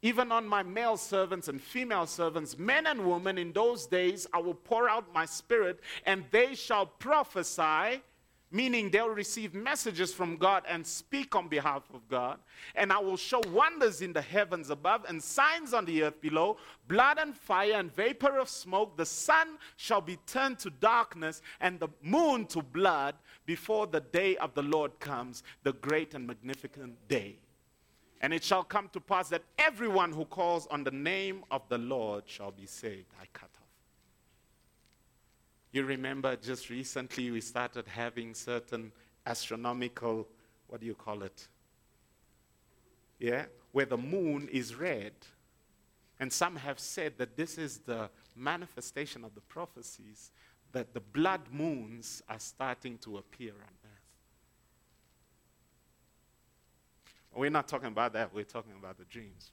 Even 0.00 0.32
on 0.32 0.46
my 0.46 0.62
male 0.62 0.96
servants 0.96 1.48
and 1.48 1.60
female 1.60 2.06
servants, 2.06 2.58
men 2.58 2.86
and 2.86 3.06
women, 3.06 3.38
in 3.38 3.52
those 3.52 3.86
days 3.86 4.26
I 4.32 4.38
will 4.38 4.54
pour 4.54 4.88
out 4.88 5.12
my 5.14 5.26
spirit, 5.26 5.80
and 6.06 6.24
they 6.30 6.54
shall 6.54 6.86
prophesy 6.86 8.02
meaning 8.50 8.90
they'll 8.90 9.08
receive 9.08 9.54
messages 9.54 10.12
from 10.12 10.36
God 10.36 10.62
and 10.68 10.86
speak 10.86 11.34
on 11.34 11.48
behalf 11.48 11.82
of 11.92 12.08
God. 12.08 12.38
And 12.74 12.92
I 12.92 12.98
will 12.98 13.16
show 13.16 13.40
wonders 13.48 14.00
in 14.00 14.12
the 14.12 14.22
heavens 14.22 14.70
above 14.70 15.04
and 15.08 15.22
signs 15.22 15.74
on 15.74 15.84
the 15.84 16.04
earth 16.04 16.20
below 16.20 16.56
blood 16.86 17.18
and 17.18 17.36
fire 17.36 17.74
and 17.74 17.94
vapor 17.94 18.38
of 18.38 18.48
smoke. 18.48 18.96
The 18.96 19.06
sun 19.06 19.58
shall 19.76 20.00
be 20.00 20.16
turned 20.26 20.58
to 20.60 20.70
darkness 20.70 21.42
and 21.60 21.80
the 21.80 21.88
moon 22.02 22.46
to 22.46 22.62
blood 22.62 23.16
before 23.46 23.86
the 23.86 24.00
day 24.00 24.36
of 24.36 24.54
the 24.54 24.62
Lord 24.62 24.98
comes, 25.00 25.42
the 25.62 25.72
great 25.72 26.14
and 26.14 26.26
magnificent 26.26 26.96
day. 27.08 27.36
And 28.20 28.32
it 28.32 28.42
shall 28.42 28.64
come 28.64 28.88
to 28.92 29.00
pass 29.00 29.28
that 29.30 29.42
everyone 29.58 30.12
who 30.12 30.24
calls 30.24 30.66
on 30.68 30.84
the 30.84 30.90
name 30.90 31.44
of 31.50 31.62
the 31.68 31.78
Lord 31.78 32.24
shall 32.26 32.52
be 32.52 32.66
saved. 32.66 33.08
I 33.20 33.26
cut. 33.32 33.50
You 35.74 35.82
remember 35.82 36.36
just 36.36 36.70
recently 36.70 37.32
we 37.32 37.40
started 37.40 37.88
having 37.88 38.32
certain 38.32 38.92
astronomical, 39.26 40.28
what 40.68 40.80
do 40.80 40.86
you 40.86 40.94
call 40.94 41.24
it? 41.24 41.48
Yeah? 43.18 43.46
Where 43.72 43.84
the 43.84 43.96
moon 43.96 44.48
is 44.52 44.76
red. 44.76 45.14
And 46.20 46.32
some 46.32 46.54
have 46.54 46.78
said 46.78 47.14
that 47.18 47.36
this 47.36 47.58
is 47.58 47.78
the 47.78 48.08
manifestation 48.36 49.24
of 49.24 49.34
the 49.34 49.40
prophecies 49.40 50.30
that 50.70 50.94
the 50.94 51.00
blood 51.00 51.40
moons 51.50 52.22
are 52.28 52.38
starting 52.38 52.96
to 52.98 53.16
appear 53.16 53.54
on 53.54 53.74
earth. 53.84 53.90
We're 57.34 57.50
not 57.50 57.66
talking 57.66 57.88
about 57.88 58.12
that, 58.12 58.32
we're 58.32 58.44
talking 58.44 58.74
about 58.78 58.96
the 58.96 59.06
dreams. 59.06 59.50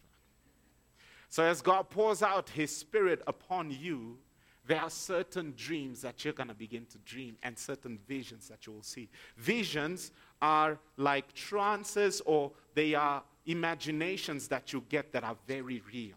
So, 1.30 1.44
as 1.44 1.64
God 1.64 1.90
pours 1.90 2.22
out 2.22 2.50
His 2.50 2.76
Spirit 2.76 3.24
upon 3.26 3.72
you, 3.72 4.20
there 4.66 4.82
are 4.82 4.90
certain 4.90 5.54
dreams 5.58 6.02
that 6.02 6.24
you're 6.24 6.34
going 6.34 6.50
to 6.50 6.54
begin 6.54 6.86
to 6.86 6.98
dream 7.00 7.36
and 7.44 7.58
certain 7.58 7.98
visions 8.08 8.48
that 8.48 8.68
you 8.68 8.74
will 8.74 8.84
see. 8.84 9.10
Visions 9.38 10.12
are 10.42 10.78
like 10.98 11.34
trances 11.34 12.22
or 12.26 12.52
they 12.76 12.94
are 12.94 13.24
imaginations 13.46 14.48
that 14.48 14.72
you 14.72 14.84
get 14.90 15.12
that 15.14 15.24
are 15.24 15.36
very 15.48 15.82
real. 15.92 16.16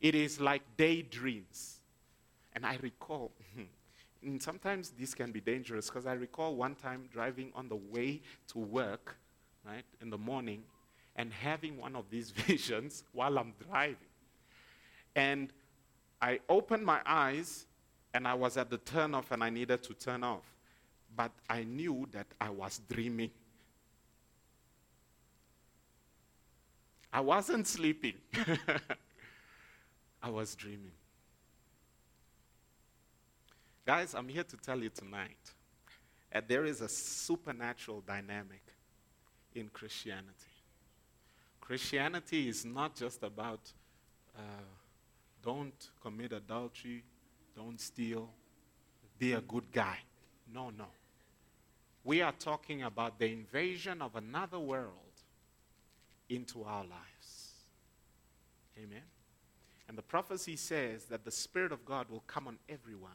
It 0.00 0.14
is 0.14 0.40
like 0.40 0.62
daydreams. 0.76 1.80
And 2.52 2.64
I 2.64 2.78
recall, 2.82 3.32
and 4.22 4.40
sometimes 4.40 4.90
this 4.90 5.14
can 5.14 5.32
be 5.32 5.40
dangerous 5.40 5.86
because 5.88 6.06
I 6.06 6.12
recall 6.12 6.54
one 6.54 6.76
time 6.76 7.08
driving 7.12 7.52
on 7.54 7.68
the 7.68 7.76
way 7.76 8.22
to 8.48 8.58
work, 8.58 9.16
right, 9.66 9.84
in 10.00 10.10
the 10.10 10.18
morning, 10.18 10.62
and 11.16 11.32
having 11.32 11.78
one 11.78 11.96
of 11.96 12.10
these 12.10 12.30
visions 12.46 13.02
while 13.12 13.38
I'm 13.38 13.54
driving. 13.68 13.96
And 15.16 15.52
I 16.24 16.40
opened 16.48 16.86
my 16.86 17.00
eyes 17.04 17.66
and 18.14 18.26
I 18.26 18.32
was 18.32 18.56
at 18.56 18.70
the 18.70 18.78
turn 18.78 19.14
off 19.14 19.30
and 19.30 19.44
I 19.44 19.50
needed 19.50 19.82
to 19.82 19.92
turn 19.92 20.24
off. 20.24 20.56
But 21.14 21.30
I 21.50 21.64
knew 21.64 22.08
that 22.12 22.26
I 22.40 22.48
was 22.48 22.80
dreaming. 22.88 23.30
I 27.12 27.20
wasn't 27.20 27.66
sleeping. 27.66 28.14
I 30.22 30.30
was 30.30 30.54
dreaming. 30.54 30.92
Guys, 33.84 34.14
I'm 34.14 34.28
here 34.28 34.44
to 34.44 34.56
tell 34.56 34.78
you 34.78 34.88
tonight 34.88 35.52
that 36.32 36.48
there 36.48 36.64
is 36.64 36.80
a 36.80 36.88
supernatural 36.88 38.00
dynamic 38.00 38.62
in 39.54 39.68
Christianity. 39.68 40.54
Christianity 41.60 42.48
is 42.48 42.64
not 42.64 42.96
just 42.96 43.22
about 43.22 43.60
uh, 44.38 44.40
don't 45.44 45.90
commit 46.02 46.32
adultery, 46.32 47.04
don't 47.54 47.80
steal, 47.80 48.30
be 49.18 49.32
a 49.32 49.40
good 49.40 49.70
guy. 49.72 49.98
No, 50.52 50.70
no. 50.70 50.86
We 52.02 52.22
are 52.22 52.32
talking 52.32 52.82
about 52.82 53.18
the 53.18 53.26
invasion 53.26 54.02
of 54.02 54.16
another 54.16 54.58
world 54.58 54.92
into 56.28 56.64
our 56.64 56.82
lives. 56.82 57.52
Amen. 58.78 59.02
And 59.88 59.98
the 59.98 60.02
prophecy 60.02 60.56
says 60.56 61.04
that 61.06 61.24
the 61.24 61.30
Spirit 61.30 61.72
of 61.72 61.84
God 61.84 62.08
will 62.10 62.24
come 62.26 62.48
on 62.48 62.58
everyone. 62.68 63.12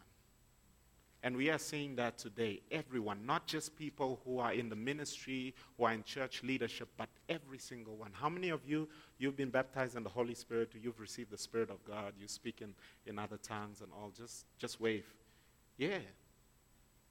And 1.22 1.36
we 1.36 1.50
are 1.50 1.58
seeing 1.58 1.98
that 1.98 2.18
today. 2.18 2.62
Everyone, 2.72 3.26
not 3.26 3.46
just 3.46 3.76
people 3.78 4.22
who 4.24 4.40
are 4.40 4.54
in 4.54 4.70
the 4.70 4.76
ministry, 4.76 5.54
who 5.78 5.84
are 5.84 5.92
in 5.92 6.04
church 6.04 6.44
leadership, 6.44 6.88
but 6.98 7.10
every 7.28 7.58
single 7.58 7.98
one. 7.98 8.12
How 8.14 8.30
many 8.30 8.50
of 8.50 8.62
you, 8.66 8.88
you've 9.18 9.36
been 9.36 9.50
baptized 9.50 9.98
in 9.98 10.04
the 10.04 10.10
Holy 10.10 10.34
Spirit, 10.34 10.72
you've 10.82 11.00
received 11.00 11.30
the 11.30 11.38
Spirit 11.38 11.70
of 11.70 11.84
God, 11.84 12.14
you 12.18 12.28
speak 12.30 12.62
in, 12.62 12.74
in 13.06 13.20
other 13.20 13.36
tongues 13.38 13.82
and 13.82 13.92
all? 13.92 14.12
Just, 14.16 14.46
just 14.58 14.80
wave. 14.80 15.06
Yeah. 15.78 16.00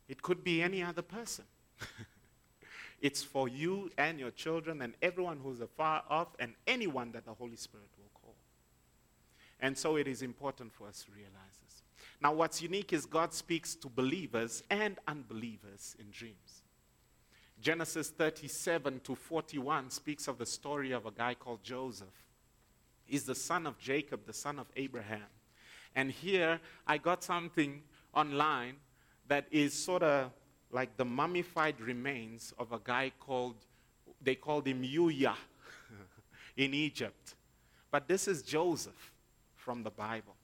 It 0.08 0.22
could 0.22 0.42
be 0.42 0.62
any 0.62 0.82
other 0.82 1.02
person. 1.02 1.44
it's 3.02 3.22
for 3.22 3.46
you 3.46 3.90
and 3.98 4.18
your 4.18 4.30
children 4.30 4.80
and 4.80 4.94
everyone 5.02 5.38
who's 5.42 5.60
afar 5.60 6.02
off 6.08 6.28
and 6.38 6.54
anyone 6.66 7.12
that 7.12 7.26
the 7.26 7.34
Holy 7.34 7.56
Spirit 7.56 7.90
will 7.98 8.10
call. 8.14 8.34
And 9.60 9.76
so 9.76 9.96
it 9.96 10.08
is 10.08 10.22
important 10.22 10.72
for 10.72 10.88
us 10.88 11.04
to 11.04 11.12
realize. 11.12 11.57
Now, 12.20 12.32
what's 12.32 12.60
unique 12.60 12.92
is 12.92 13.06
God 13.06 13.32
speaks 13.32 13.74
to 13.76 13.88
believers 13.88 14.62
and 14.70 14.98
unbelievers 15.06 15.96
in 16.00 16.06
dreams. 16.10 16.62
Genesis 17.60 18.10
37 18.10 19.00
to 19.00 19.14
41 19.14 19.90
speaks 19.90 20.28
of 20.28 20.38
the 20.38 20.46
story 20.46 20.92
of 20.92 21.06
a 21.06 21.10
guy 21.10 21.34
called 21.34 21.62
Joseph. 21.62 22.08
He's 23.04 23.24
the 23.24 23.34
son 23.34 23.66
of 23.66 23.78
Jacob, 23.78 24.26
the 24.26 24.32
son 24.32 24.58
of 24.58 24.66
Abraham. 24.76 25.26
And 25.94 26.10
here 26.10 26.60
I 26.86 26.98
got 26.98 27.24
something 27.24 27.82
online 28.14 28.76
that 29.28 29.46
is 29.50 29.72
sort 29.72 30.02
of 30.02 30.30
like 30.70 30.96
the 30.96 31.04
mummified 31.04 31.80
remains 31.80 32.52
of 32.58 32.72
a 32.72 32.80
guy 32.82 33.12
called, 33.18 33.56
they 34.20 34.34
called 34.34 34.66
him 34.66 34.82
Yuya 34.82 35.34
in 36.56 36.74
Egypt. 36.74 37.34
But 37.90 38.06
this 38.06 38.28
is 38.28 38.42
Joseph 38.42 39.12
from 39.56 39.82
the 39.82 39.90
Bible. 39.90 40.37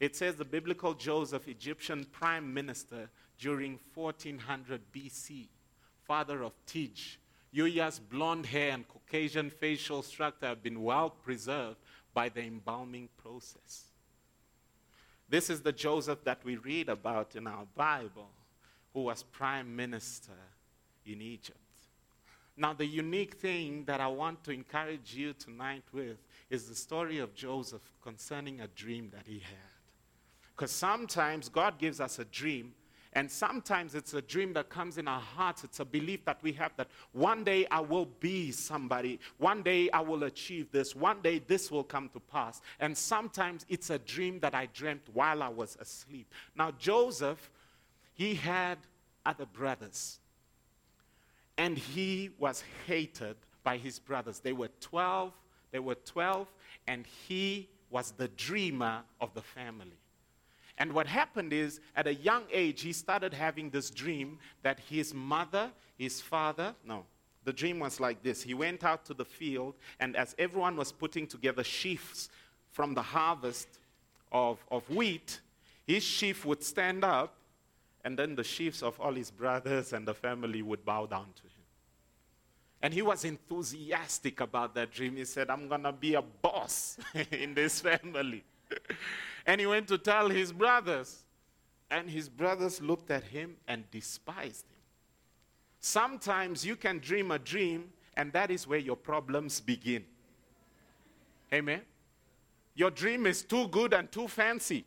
It 0.00 0.16
says 0.16 0.36
the 0.36 0.46
biblical 0.46 0.94
Joseph, 0.94 1.46
Egyptian 1.46 2.06
prime 2.10 2.52
minister 2.52 3.10
during 3.38 3.78
1400 3.94 4.80
BC, 4.92 5.48
father 6.02 6.42
of 6.42 6.52
Tej. 6.66 7.18
Yuya's 7.54 7.98
blonde 7.98 8.46
hair 8.46 8.72
and 8.72 8.88
Caucasian 8.88 9.50
facial 9.50 10.02
structure 10.02 10.46
have 10.46 10.62
been 10.62 10.82
well 10.82 11.10
preserved 11.10 11.76
by 12.14 12.30
the 12.30 12.40
embalming 12.40 13.08
process. 13.22 13.84
This 15.28 15.50
is 15.50 15.60
the 15.60 15.72
Joseph 15.72 16.24
that 16.24 16.42
we 16.44 16.56
read 16.56 16.88
about 16.88 17.36
in 17.36 17.46
our 17.46 17.66
Bible, 17.76 18.30
who 18.94 19.02
was 19.02 19.22
prime 19.22 19.76
minister 19.76 20.32
in 21.04 21.20
Egypt. 21.20 21.58
Now, 22.56 22.72
the 22.72 22.86
unique 22.86 23.34
thing 23.34 23.84
that 23.84 24.00
I 24.00 24.08
want 24.08 24.44
to 24.44 24.50
encourage 24.50 25.14
you 25.14 25.32
tonight 25.34 25.84
with 25.92 26.18
is 26.50 26.68
the 26.68 26.74
story 26.74 27.18
of 27.18 27.34
Joseph 27.34 27.82
concerning 28.02 28.60
a 28.60 28.68
dream 28.68 29.10
that 29.14 29.26
he 29.26 29.38
had. 29.38 29.69
Because 30.60 30.72
sometimes 30.72 31.48
God 31.48 31.78
gives 31.78 32.02
us 32.02 32.18
a 32.18 32.24
dream, 32.26 32.74
and 33.14 33.30
sometimes 33.30 33.94
it's 33.94 34.12
a 34.12 34.20
dream 34.20 34.52
that 34.52 34.68
comes 34.68 34.98
in 34.98 35.08
our 35.08 35.18
hearts. 35.18 35.64
It's 35.64 35.80
a 35.80 35.86
belief 35.86 36.26
that 36.26 36.36
we 36.42 36.52
have 36.52 36.72
that 36.76 36.88
one 37.12 37.44
day 37.44 37.66
I 37.70 37.80
will 37.80 38.04
be 38.04 38.52
somebody. 38.52 39.20
One 39.38 39.62
day 39.62 39.88
I 39.88 40.02
will 40.02 40.24
achieve 40.24 40.70
this. 40.70 40.94
One 40.94 41.22
day 41.22 41.38
this 41.38 41.70
will 41.70 41.82
come 41.82 42.10
to 42.10 42.20
pass. 42.20 42.60
And 42.78 42.94
sometimes 42.94 43.64
it's 43.70 43.88
a 43.88 43.98
dream 44.00 44.38
that 44.40 44.54
I 44.54 44.66
dreamt 44.74 45.08
while 45.14 45.42
I 45.42 45.48
was 45.48 45.78
asleep. 45.80 46.30
Now, 46.54 46.72
Joseph, 46.72 47.50
he 48.12 48.34
had 48.34 48.76
other 49.24 49.46
brothers. 49.46 50.18
And 51.56 51.78
he 51.78 52.32
was 52.38 52.62
hated 52.86 53.36
by 53.64 53.78
his 53.78 53.98
brothers. 53.98 54.40
They 54.40 54.52
were 54.52 54.68
12. 54.80 55.32
They 55.70 55.78
were 55.78 55.94
12, 55.94 56.48
and 56.86 57.06
he 57.26 57.70
was 57.88 58.10
the 58.12 58.28
dreamer 58.28 59.00
of 59.22 59.32
the 59.32 59.40
family. 59.40 59.99
And 60.80 60.94
what 60.94 61.06
happened 61.06 61.52
is, 61.52 61.78
at 61.94 62.06
a 62.06 62.14
young 62.14 62.44
age, 62.50 62.80
he 62.80 62.94
started 62.94 63.34
having 63.34 63.68
this 63.68 63.90
dream 63.90 64.38
that 64.62 64.80
his 64.80 65.12
mother, 65.12 65.70
his 65.98 66.22
father, 66.22 66.74
no, 66.86 67.04
the 67.44 67.52
dream 67.52 67.78
was 67.78 68.00
like 68.00 68.22
this. 68.22 68.42
He 68.42 68.54
went 68.54 68.82
out 68.82 69.04
to 69.04 69.14
the 69.14 69.26
field, 69.26 69.74
and 70.00 70.16
as 70.16 70.34
everyone 70.38 70.76
was 70.76 70.90
putting 70.90 71.26
together 71.26 71.62
sheaves 71.62 72.30
from 72.70 72.94
the 72.94 73.02
harvest 73.02 73.68
of, 74.32 74.58
of 74.70 74.88
wheat, 74.88 75.40
his 75.86 76.02
sheaf 76.02 76.46
would 76.46 76.64
stand 76.64 77.04
up, 77.04 77.34
and 78.02 78.18
then 78.18 78.34
the 78.34 78.44
sheaves 78.44 78.82
of 78.82 78.98
all 78.98 79.12
his 79.12 79.30
brothers 79.30 79.92
and 79.92 80.08
the 80.08 80.14
family 80.14 80.62
would 80.62 80.82
bow 80.86 81.04
down 81.04 81.26
to 81.36 81.42
him. 81.42 81.50
And 82.80 82.94
he 82.94 83.02
was 83.02 83.26
enthusiastic 83.26 84.40
about 84.40 84.74
that 84.76 84.92
dream. 84.92 85.16
He 85.16 85.26
said, 85.26 85.50
I'm 85.50 85.68
going 85.68 85.82
to 85.82 85.92
be 85.92 86.14
a 86.14 86.22
boss 86.22 86.96
in 87.30 87.52
this 87.52 87.82
family. 87.82 88.44
and 89.50 89.60
he 89.60 89.66
went 89.66 89.88
to 89.88 89.98
tell 89.98 90.28
his 90.28 90.52
brothers. 90.52 91.24
And 91.90 92.08
his 92.08 92.28
brothers 92.28 92.80
looked 92.80 93.10
at 93.10 93.24
him 93.24 93.56
and 93.66 93.82
despised 93.90 94.64
him. 94.70 94.78
Sometimes 95.80 96.64
you 96.64 96.76
can 96.76 97.00
dream 97.00 97.32
a 97.32 97.38
dream, 97.40 97.92
and 98.16 98.32
that 98.32 98.52
is 98.52 98.68
where 98.68 98.78
your 98.78 98.94
problems 98.94 99.60
begin. 99.60 100.04
Amen? 101.52 101.80
Your 102.76 102.92
dream 102.92 103.26
is 103.26 103.42
too 103.42 103.66
good 103.66 103.92
and 103.92 104.12
too 104.12 104.28
fancy. 104.28 104.84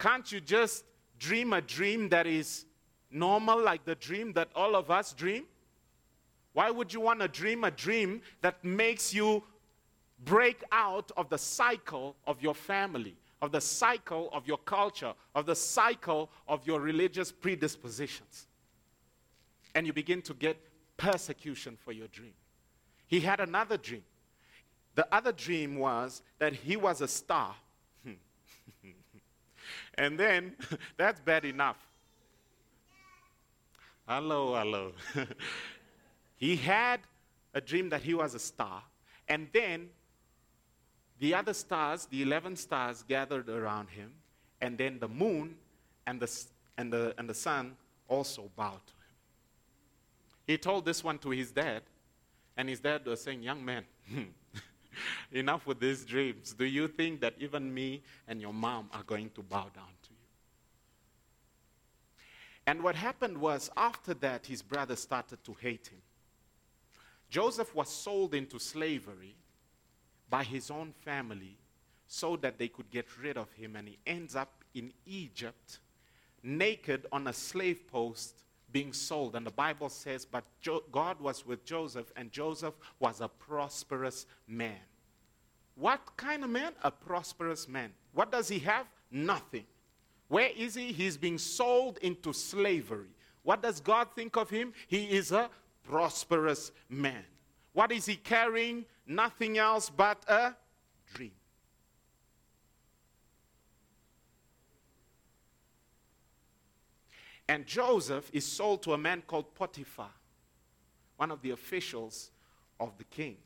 Can't 0.00 0.32
you 0.32 0.40
just 0.40 0.82
dream 1.20 1.52
a 1.52 1.60
dream 1.60 2.08
that 2.08 2.26
is 2.26 2.64
normal, 3.12 3.62
like 3.62 3.84
the 3.84 3.94
dream 3.94 4.32
that 4.32 4.48
all 4.56 4.74
of 4.74 4.90
us 4.90 5.12
dream? 5.12 5.44
Why 6.54 6.72
would 6.72 6.92
you 6.92 7.00
want 7.00 7.20
to 7.20 7.28
dream 7.28 7.62
a 7.62 7.70
dream 7.70 8.20
that 8.42 8.64
makes 8.64 9.14
you 9.14 9.44
break 10.24 10.64
out 10.72 11.12
of 11.16 11.28
the 11.28 11.38
cycle 11.38 12.16
of 12.26 12.42
your 12.42 12.54
family, 12.54 13.16
of 13.42 13.52
the 13.52 13.60
cycle 13.60 14.30
of 14.32 14.46
your 14.46 14.58
culture, 14.58 15.12
of 15.34 15.46
the 15.46 15.56
cycle 15.56 16.30
of 16.48 16.66
your 16.66 16.80
religious 16.80 17.30
predispositions. 17.30 18.46
And 19.74 19.86
you 19.86 19.92
begin 19.92 20.22
to 20.22 20.34
get 20.34 20.56
persecution 20.96 21.76
for 21.84 21.92
your 21.92 22.08
dream. 22.08 22.32
He 23.06 23.20
had 23.20 23.40
another 23.40 23.76
dream. 23.76 24.04
The 24.94 25.06
other 25.14 25.32
dream 25.32 25.76
was 25.76 26.22
that 26.38 26.54
he 26.54 26.76
was 26.76 27.02
a 27.02 27.08
star. 27.08 27.54
and 29.94 30.18
then, 30.18 30.56
that's 30.96 31.20
bad 31.20 31.44
enough. 31.44 31.76
Hello, 34.08 34.54
hello. 34.54 34.92
he 36.36 36.56
had 36.56 37.00
a 37.52 37.60
dream 37.60 37.90
that 37.90 38.02
he 38.02 38.14
was 38.14 38.34
a 38.34 38.38
star. 38.38 38.82
And 39.28 39.48
then 39.52 39.90
the 41.18 41.34
other 41.34 41.54
stars, 41.54 42.06
the 42.06 42.22
11 42.22 42.56
stars, 42.56 43.04
gathered 43.06 43.48
around 43.48 43.88
him, 43.88 44.12
and 44.60 44.76
then 44.76 44.98
the 44.98 45.08
moon 45.08 45.56
and 46.06 46.20
the, 46.20 46.44
and 46.76 46.92
the, 46.92 47.14
and 47.18 47.28
the 47.28 47.34
sun 47.34 47.76
also 48.08 48.50
bowed 48.56 48.86
to 48.86 48.92
him. 48.92 49.14
He 50.46 50.58
told 50.58 50.84
this 50.84 51.02
one 51.02 51.18
to 51.18 51.30
his 51.30 51.50
dad, 51.50 51.82
and 52.56 52.68
his 52.68 52.80
dad 52.80 53.04
was 53.06 53.22
saying, 53.22 53.42
Young 53.42 53.64
man, 53.64 53.84
enough 55.32 55.66
with 55.66 55.80
these 55.80 56.04
dreams. 56.04 56.52
Do 56.52 56.64
you 56.64 56.88
think 56.88 57.20
that 57.20 57.34
even 57.38 57.72
me 57.72 58.02
and 58.28 58.40
your 58.40 58.52
mom 58.52 58.88
are 58.92 59.02
going 59.02 59.30
to 59.30 59.42
bow 59.42 59.66
down 59.74 59.94
to 60.02 60.10
you? 60.10 60.16
And 62.66 62.82
what 62.82 62.94
happened 62.94 63.38
was, 63.38 63.70
after 63.76 64.14
that, 64.14 64.46
his 64.46 64.62
brother 64.62 64.96
started 64.96 65.42
to 65.44 65.56
hate 65.60 65.88
him. 65.88 66.00
Joseph 67.28 67.74
was 67.74 67.88
sold 67.88 68.34
into 68.34 68.58
slavery 68.58 69.34
by 70.28 70.44
his 70.44 70.70
own 70.70 70.92
family 71.04 71.58
so 72.08 72.36
that 72.36 72.58
they 72.58 72.68
could 72.68 72.90
get 72.90 73.06
rid 73.20 73.36
of 73.36 73.52
him, 73.52 73.76
and 73.76 73.88
he 73.88 73.98
ends 74.06 74.36
up 74.36 74.64
in 74.74 74.92
Egypt, 75.06 75.80
naked 76.42 77.06
on 77.10 77.26
a 77.26 77.32
slave 77.32 77.86
post, 77.88 78.44
being 78.72 78.92
sold. 78.92 79.34
And 79.34 79.46
the 79.46 79.50
Bible 79.50 79.88
says, 79.88 80.24
But 80.24 80.44
jo- 80.60 80.84
God 80.92 81.20
was 81.20 81.46
with 81.46 81.64
Joseph, 81.64 82.12
and 82.16 82.30
Joseph 82.30 82.74
was 83.00 83.20
a 83.20 83.28
prosperous 83.28 84.26
man. 84.46 84.78
What 85.74 86.00
kind 86.16 86.44
of 86.44 86.50
man? 86.50 86.72
A 86.82 86.90
prosperous 86.90 87.68
man. 87.68 87.92
What 88.12 88.32
does 88.32 88.48
he 88.48 88.58
have? 88.60 88.86
Nothing. 89.10 89.66
Where 90.28 90.50
is 90.56 90.74
he? 90.74 90.92
He's 90.92 91.16
being 91.16 91.38
sold 91.38 91.98
into 91.98 92.32
slavery. 92.32 93.08
What 93.42 93.62
does 93.62 93.80
God 93.80 94.08
think 94.14 94.36
of 94.36 94.50
him? 94.50 94.72
He 94.88 95.04
is 95.04 95.32
a 95.32 95.50
prosperous 95.84 96.72
man. 96.88 97.24
What 97.76 97.92
is 97.92 98.06
he 98.06 98.16
carrying? 98.16 98.86
Nothing 99.06 99.58
else 99.58 99.90
but 99.90 100.24
a 100.26 100.54
dream. 101.12 101.32
And 107.46 107.66
Joseph 107.66 108.30
is 108.32 108.46
sold 108.46 108.82
to 108.84 108.94
a 108.94 108.98
man 108.98 109.22
called 109.26 109.54
Potiphar, 109.54 110.08
one 111.18 111.30
of 111.30 111.42
the 111.42 111.50
officials 111.50 112.30
of 112.80 112.96
the 112.96 113.04
king. 113.04 113.36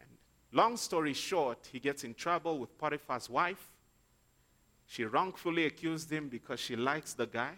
And 0.00 0.08
long 0.50 0.76
story 0.76 1.14
short, 1.14 1.68
he 1.70 1.78
gets 1.78 2.02
in 2.02 2.14
trouble 2.14 2.58
with 2.58 2.76
Potiphar's 2.76 3.30
wife. 3.30 3.70
She 4.88 5.04
wrongfully 5.04 5.66
accused 5.66 6.10
him 6.10 6.28
because 6.28 6.58
she 6.58 6.74
likes 6.74 7.14
the 7.14 7.28
guy. 7.28 7.52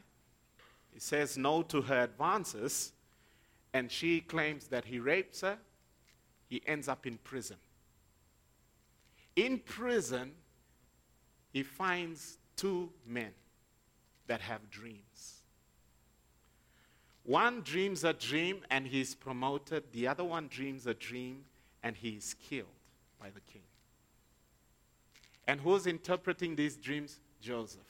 He 0.93 1.01
says 1.01 1.39
no 1.39 1.63
to 1.63 1.81
her 1.81 2.03
advances, 2.03 2.93
and 3.77 3.93
she 3.93 4.23
claims 4.23 4.69
that 4.69 4.87
he 4.87 4.99
rapes 4.99 5.43
her. 5.43 5.59
He 6.49 6.63
ends 6.67 6.89
up 6.89 7.07
in 7.07 7.19
prison. 7.19 7.59
In 9.37 9.59
prison, 9.59 10.33
he 11.53 11.63
finds 11.63 12.39
two 12.57 12.89
men 13.07 13.33
that 14.29 14.41
have 14.41 14.71
dreams. 14.71 15.43
One 17.25 17.61
dreams 17.61 18.03
a 18.03 18.15
dream 18.15 18.61
and 18.71 18.87
he 18.87 19.03
is 19.03 19.15
promoted, 19.15 19.93
the 19.93 20.09
other 20.09 20.25
one 20.25 20.49
dreams 20.49 20.87
a 20.87 20.95
dream 20.95 21.45
and 21.83 21.95
he 21.97 22.11
is 22.11 22.35
killed 22.49 22.69
by 23.21 23.29
the 23.29 23.41
king. 23.41 23.69
And 25.47 25.61
who's 25.61 25.87
interpreting 25.87 26.57
these 26.57 26.77
dreams? 26.77 27.21
Joseph. 27.43 27.83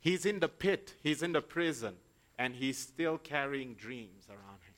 He's 0.00 0.24
in 0.24 0.38
the 0.38 0.48
pit, 0.48 0.94
he's 1.02 1.24
in 1.24 1.32
the 1.32 1.42
prison, 1.42 1.96
and 2.38 2.54
he's 2.54 2.78
still 2.78 3.18
carrying 3.18 3.74
dreams 3.74 4.26
around 4.28 4.60
him. 4.62 4.74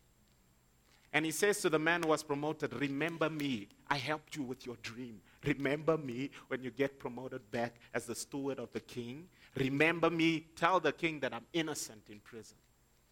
And 1.12 1.24
he 1.24 1.30
says 1.30 1.60
to 1.62 1.70
the 1.70 1.78
man 1.78 2.02
who 2.02 2.10
was 2.10 2.22
promoted, 2.22 2.72
Remember 2.74 3.30
me. 3.30 3.68
I 3.88 3.96
helped 3.96 4.36
you 4.36 4.42
with 4.42 4.66
your 4.66 4.76
dream. 4.82 5.20
Remember 5.44 5.96
me 5.96 6.30
when 6.48 6.62
you 6.62 6.70
get 6.70 6.98
promoted 6.98 7.50
back 7.50 7.76
as 7.94 8.04
the 8.04 8.14
steward 8.14 8.58
of 8.58 8.70
the 8.72 8.80
king. 8.80 9.26
Remember 9.56 10.10
me. 10.10 10.46
Tell 10.54 10.80
the 10.80 10.92
king 10.92 11.20
that 11.20 11.32
I'm 11.32 11.46
innocent 11.52 12.02
in 12.10 12.20
prison. 12.20 12.58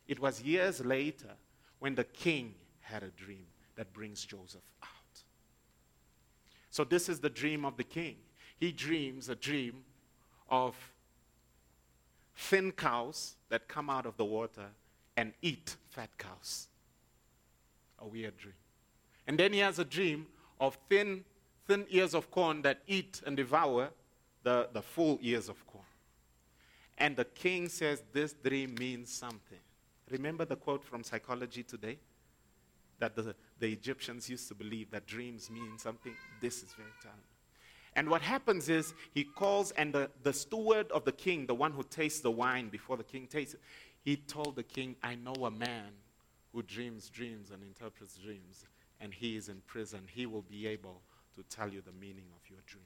It 0.07 0.21
was 0.21 0.43
years 0.43 0.85
later 0.85 1.31
when 1.79 1.95
the 1.95 2.05
king 2.05 2.55
had 2.81 3.03
a 3.03 3.09
dream 3.09 3.47
that 3.77 3.93
brings 3.93 4.25
Joseph 4.25 4.63
out. 4.83 4.91
So, 6.71 6.85
this 6.85 7.09
is 7.09 7.21
the 7.21 7.31
dream 7.31 7.65
of 7.65 7.77
the 7.77 7.85
king. 7.85 8.17
He 8.59 8.73
dreams 8.73 9.29
a 9.29 9.35
dream 9.35 9.85
of 10.51 10.77
thin 12.37 12.71
cows 12.73 13.37
that 13.49 13.67
come 13.67 13.91
out 13.91 14.07
of 14.07 14.17
the 14.17 14.25
water 14.25 14.67
and 15.17 15.33
eat 15.43 15.77
fat 15.89 16.11
cows. 16.19 16.69
A 17.99 18.07
weird 18.07 18.37
dream. 18.37 18.55
And 19.27 19.39
then 19.39 19.53
he 19.53 19.59
has 19.61 19.79
a 19.79 19.85
dream 19.85 20.27
of 20.61 20.79
thin, 20.89 21.25
thin 21.67 21.87
ears 21.89 22.15
of 22.15 22.31
corn 22.31 22.63
that 22.63 22.81
eat 22.87 23.23
and 23.27 23.37
devour 23.37 23.91
the, 24.43 24.69
the 24.73 24.83
full 24.83 25.19
ears 25.23 25.49
of 25.49 25.67
corn. 25.67 25.85
And 26.99 27.17
the 27.17 27.25
king 27.25 27.69
says, 27.69 28.03
This 28.13 28.33
dream 28.33 28.75
means 28.79 29.13
something. 29.13 29.59
Remember 30.11 30.45
the 30.45 30.57
quote 30.57 30.85
from 30.85 31.03
Psychology 31.03 31.63
Today? 31.63 31.99
That 32.99 33.17
the, 33.17 33.35
the 33.59 33.71
Egyptians 33.73 34.31
used 34.31 34.49
to 34.49 34.55
believe 34.55 34.91
that 34.91 35.07
dreams 35.07 35.51
mean 35.51 35.79
something. 35.79 36.15
This 36.41 36.63
is 36.63 36.73
very 36.75 36.93
telling. 37.03 37.19
And 37.97 38.11
what 38.11 38.21
happens 38.21 38.69
is 38.69 38.93
he 39.15 39.25
calls, 39.25 39.71
and 39.73 39.93
the, 39.93 40.11
the 40.23 40.33
steward 40.33 40.91
of 40.93 41.05
the 41.07 41.13
king, 41.13 41.47
the 41.47 41.55
one 41.55 41.73
who 41.73 41.83
tastes 41.83 42.21
the 42.21 42.31
wine 42.31 42.69
before 42.69 42.99
the 42.99 43.05
king 43.05 43.27
tastes 43.27 43.55
it, 43.55 43.61
he 44.05 44.17
told 44.17 44.55
the 44.55 44.63
king, 44.63 44.95
I 45.03 45.15
know 45.17 45.47
a 45.47 45.51
man 45.51 45.89
who 46.53 46.63
dreams 46.63 47.09
dreams 47.09 47.51
and 47.51 47.63
interprets 47.63 48.19
dreams, 48.19 48.67
and 49.01 49.13
he 49.13 49.37
is 49.37 49.49
in 49.49 49.63
prison. 49.67 50.01
He 50.13 50.27
will 50.27 50.43
be 50.43 50.67
able 50.67 51.01
to 51.35 51.43
tell 51.45 51.71
you 51.71 51.81
the 51.81 51.93
meaning 51.93 52.27
of 52.35 52.49
your 52.51 52.61
dream. 52.67 52.85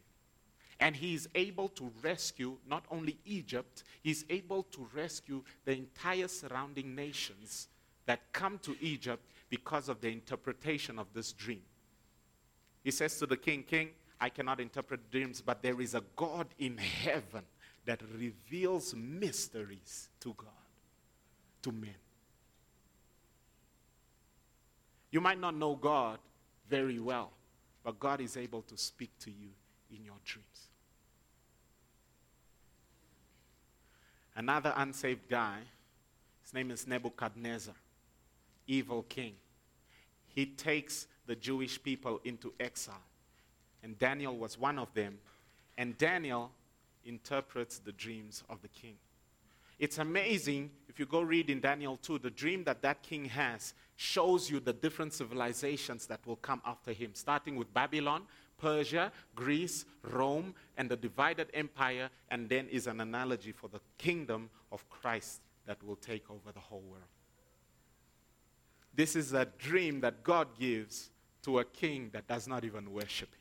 And 0.79 0.97
he 0.97 1.15
is 1.15 1.29
able 1.35 1.69
to 1.71 1.91
rescue 2.03 2.57
not 2.67 2.85
only 2.91 3.19
Egypt, 3.27 3.83
he's 4.03 4.25
able 4.31 4.63
to 4.63 4.89
rescue 4.95 5.43
the 5.65 5.73
entire 5.73 6.29
surrounding 6.29 6.95
nations 6.95 7.69
that 8.07 8.33
come 8.33 8.59
to 8.61 8.77
Egypt 8.81 9.23
because 9.51 9.89
of 9.89 10.01
the 10.01 10.09
interpretation 10.09 10.99
of 10.99 11.09
this 11.13 11.33
dream. 11.33 11.63
He 12.83 12.93
says 12.93 13.19
to 13.19 13.27
the 13.27 13.37
king, 13.37 13.63
King, 13.63 13.91
I 14.21 14.29
cannot 14.29 14.61
interpret 14.61 15.11
dreams, 15.11 15.41
but 15.41 15.63
there 15.63 15.81
is 15.81 15.95
a 15.95 16.03
God 16.15 16.47
in 16.59 16.77
heaven 16.77 17.43
that 17.87 18.03
reveals 18.19 18.95
mysteries 18.95 20.09
to 20.21 20.35
God, 20.37 20.49
to 21.63 21.73
men. 21.73 21.95
You 25.11 25.21
might 25.21 25.41
not 25.41 25.57
know 25.57 25.75
God 25.75 26.19
very 26.69 26.99
well, 26.99 27.31
but 27.83 27.99
God 27.99 28.21
is 28.21 28.37
able 28.37 28.63
to 28.63 28.77
speak 28.77 29.11
to 29.21 29.31
you 29.31 29.49
in 29.91 30.05
your 30.05 30.17
dreams. 30.25 30.69
Another 34.37 34.73
unsaved 34.77 35.29
guy, 35.29 35.59
his 36.43 36.55
name 36.55 36.71
is 36.71 36.87
Nebuchadnezzar, 36.87 37.75
evil 38.67 39.03
king. 39.09 39.35
He 40.29 40.47
takes 40.47 41.07
the 41.27 41.35
Jewish 41.35 41.83
people 41.83 42.21
into 42.25 42.53
exile. 42.61 43.03
And 43.83 43.99
Daniel 43.99 44.37
was 44.37 44.59
one 44.59 44.79
of 44.79 44.93
them. 44.95 45.19
And 45.79 45.97
Daniel 45.97 46.51
interprets 47.05 47.79
the 47.79 47.93
dreams 47.93 48.45
of 48.49 48.61
the 48.63 48.69
king. 48.69 48.97
It's 49.79 49.99
amazing 49.99 50.71
if 50.91 50.99
you 50.99 51.07
go 51.07 51.23
read 51.23 51.49
in 51.49 51.61
Daniel 51.61 51.97
2, 51.97 52.19
the 52.19 52.31
dream 52.31 52.65
that 52.65 52.83
that 52.83 53.03
king 53.03 53.25
has 53.27 53.73
shows 53.97 54.51
you 54.51 54.61
the 54.61 54.73
different 54.73 55.15
civilizations 55.15 56.07
that 56.07 56.21
will 56.27 56.37
come 56.37 56.61
after 56.67 56.93
him, 56.93 57.13
starting 57.15 57.57
with 57.57 57.73
Babylon, 57.73 58.25
Persia, 58.59 59.11
Greece, 59.35 59.87
Rome, 60.03 60.55
and 60.77 60.91
the 60.91 60.97
divided 60.97 61.49
empire, 61.55 62.11
and 62.31 62.49
then 62.49 62.69
is 62.69 62.87
an 62.87 63.01
analogy 63.01 63.53
for 63.53 63.69
the 63.69 63.81
kingdom 63.97 64.51
of 64.71 64.89
Christ 64.91 65.41
that 65.67 65.83
will 65.83 65.97
take 65.97 66.31
over 66.31 66.53
the 66.53 66.61
whole 66.61 66.83
world. 66.91 67.05
This 68.95 69.17
is 69.17 69.33
a 69.33 69.47
dream 69.59 70.01
that 70.01 70.23
God 70.23 70.49
gives 70.59 71.11
to 71.43 71.61
a 71.61 71.65
king 71.65 72.11
that 72.13 72.27
does 72.27 72.47
not 72.47 72.65
even 72.65 72.93
worship 72.93 73.33
him. 73.33 73.40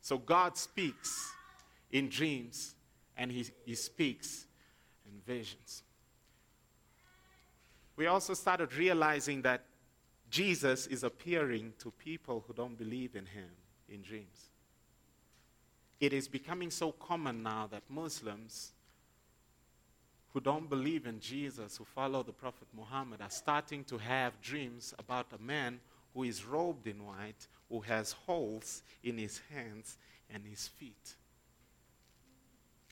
So 0.00 0.18
God 0.18 0.56
speaks 0.56 1.32
in 1.92 2.08
dreams 2.08 2.74
and 3.16 3.30
he, 3.30 3.46
he 3.64 3.74
speaks 3.74 4.46
in 5.06 5.20
visions. 5.26 5.82
We 7.96 8.06
also 8.06 8.34
started 8.34 8.74
realizing 8.74 9.42
that 9.42 9.64
Jesus 10.30 10.86
is 10.86 11.04
appearing 11.04 11.74
to 11.80 11.90
people 11.90 12.44
who 12.46 12.54
don't 12.54 12.78
believe 12.78 13.16
in 13.16 13.26
him 13.26 13.50
in 13.88 14.02
dreams. 14.02 14.48
It 16.00 16.12
is 16.12 16.28
becoming 16.28 16.70
so 16.70 16.92
common 16.92 17.42
now 17.42 17.68
that 17.70 17.82
Muslims 17.90 18.72
who 20.32 20.40
don't 20.40 20.70
believe 20.70 21.06
in 21.06 21.20
Jesus, 21.20 21.76
who 21.76 21.84
follow 21.84 22.22
the 22.22 22.32
Prophet 22.32 22.68
Muhammad, 22.72 23.20
are 23.20 23.30
starting 23.30 23.84
to 23.84 23.98
have 23.98 24.40
dreams 24.40 24.94
about 24.98 25.26
a 25.38 25.42
man 25.42 25.80
who 26.14 26.22
is 26.22 26.44
robed 26.44 26.86
in 26.86 27.04
white, 27.04 27.48
who 27.70 27.80
has 27.80 28.12
holes 28.12 28.82
in 29.02 29.16
his 29.16 29.40
hands 29.54 29.96
and 30.28 30.44
his 30.44 30.68
feet, 30.68 31.14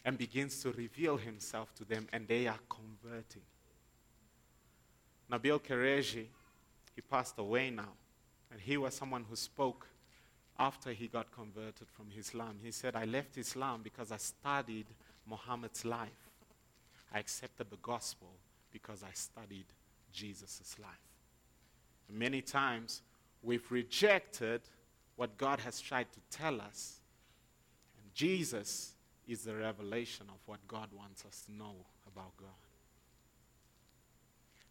and 0.04 0.16
begins 0.16 0.62
to 0.62 0.72
reveal 0.72 1.16
himself 1.16 1.74
to 1.74 1.84
them, 1.84 2.06
and 2.12 2.26
they 2.26 2.46
are 2.46 2.58
converting. 2.68 3.42
Nabeel 5.30 5.60
Qureshi, 5.60 6.26
he 6.94 7.02
passed 7.02 7.38
away 7.38 7.70
now, 7.70 7.92
and 8.50 8.60
he 8.60 8.76
was 8.76 8.94
someone 8.94 9.24
who 9.28 9.36
spoke 9.36 9.86
after 10.58 10.92
he 10.92 11.06
got 11.06 11.30
converted 11.32 11.88
from 11.88 12.06
Islam. 12.16 12.58
He 12.62 12.70
said, 12.70 12.96
I 12.96 13.04
left 13.04 13.36
Islam 13.36 13.80
because 13.82 14.10
I 14.10 14.16
studied 14.16 14.86
Muhammad's 15.26 15.84
life. 15.84 16.30
I 17.12 17.18
accepted 17.20 17.70
the 17.70 17.76
gospel 17.76 18.28
because 18.72 19.02
I 19.02 19.12
studied 19.12 19.66
Jesus' 20.12 20.76
life. 20.80 20.90
And 22.08 22.18
many 22.18 22.40
times 22.42 23.02
we've 23.42 23.70
rejected 23.70 24.62
what 25.16 25.36
God 25.36 25.60
has 25.60 25.80
tried 25.80 26.06
to 26.12 26.20
tell 26.30 26.60
us, 26.60 27.00
and 28.00 28.14
Jesus 28.14 28.92
is 29.26 29.42
the 29.42 29.54
revelation 29.54 30.26
of 30.28 30.36
what 30.46 30.58
God 30.66 30.88
wants 30.96 31.24
us 31.24 31.42
to 31.46 31.52
know 31.52 31.74
about 32.06 32.36
God. 32.36 32.48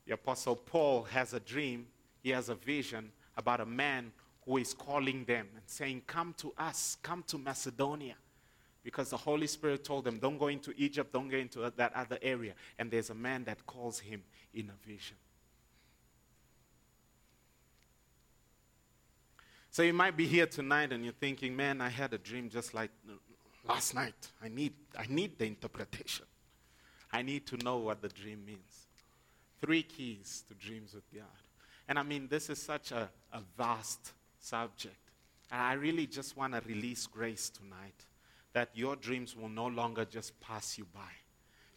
the 0.05 0.13
Apostle 0.13 0.55
Paul 0.55 1.03
has 1.03 1.33
a 1.33 1.39
dream, 1.39 1.87
he 2.23 2.29
has 2.31 2.49
a 2.49 2.55
vision 2.55 3.11
about 3.35 3.59
a 3.59 3.65
man 3.65 4.11
who 4.45 4.57
is 4.57 4.73
calling 4.73 5.25
them 5.25 5.47
and 5.53 5.63
saying, 5.65 6.01
Come 6.07 6.33
to 6.37 6.53
us, 6.57 6.97
come 7.03 7.23
to 7.27 7.37
Macedonia. 7.37 8.15
Because 8.83 9.09
the 9.09 9.17
Holy 9.17 9.47
Spirit 9.47 9.83
told 9.83 10.05
them, 10.05 10.17
Don't 10.17 10.37
go 10.37 10.47
into 10.47 10.73
Egypt, 10.77 11.11
don't 11.11 11.27
go 11.27 11.37
into 11.37 11.71
that 11.75 11.93
other 11.93 12.17
area. 12.21 12.53
And 12.79 12.89
there's 12.89 13.09
a 13.09 13.15
man 13.15 13.43
that 13.43 13.65
calls 13.65 13.99
him 13.99 14.23
in 14.53 14.69
a 14.69 14.87
vision. 14.87 15.17
So 19.77 19.83
you 19.83 19.93
might 19.93 20.17
be 20.17 20.25
here 20.25 20.47
tonight 20.47 20.91
and 20.91 21.03
you're 21.03 21.13
thinking, 21.13 21.55
man, 21.55 21.81
I 21.81 21.89
had 21.89 22.11
a 22.11 22.17
dream 22.17 22.49
just 22.49 22.73
like 22.73 22.89
last 23.63 23.93
night. 23.93 24.15
I 24.43 24.47
need, 24.47 24.73
I 24.97 25.05
need 25.07 25.37
the 25.37 25.45
interpretation. 25.45 26.25
I 27.13 27.21
need 27.21 27.45
to 27.45 27.57
know 27.57 27.77
what 27.77 28.01
the 28.01 28.09
dream 28.09 28.43
means. 28.43 28.87
Three 29.61 29.83
keys 29.83 30.43
to 30.47 30.55
dreams 30.55 30.95
with 30.95 31.03
God. 31.13 31.25
And 31.87 31.99
I 31.99 32.01
mean, 32.01 32.27
this 32.27 32.49
is 32.49 32.59
such 32.59 32.91
a, 32.91 33.07
a 33.31 33.41
vast 33.55 34.13
subject. 34.39 34.97
And 35.51 35.61
I 35.61 35.73
really 35.73 36.07
just 36.07 36.35
want 36.35 36.53
to 36.53 36.61
release 36.67 37.05
grace 37.05 37.51
tonight 37.51 38.03
that 38.53 38.69
your 38.73 38.95
dreams 38.95 39.35
will 39.35 39.47
no 39.47 39.67
longer 39.67 40.05
just 40.05 40.39
pass 40.39 40.79
you 40.79 40.87
by. 40.91 41.11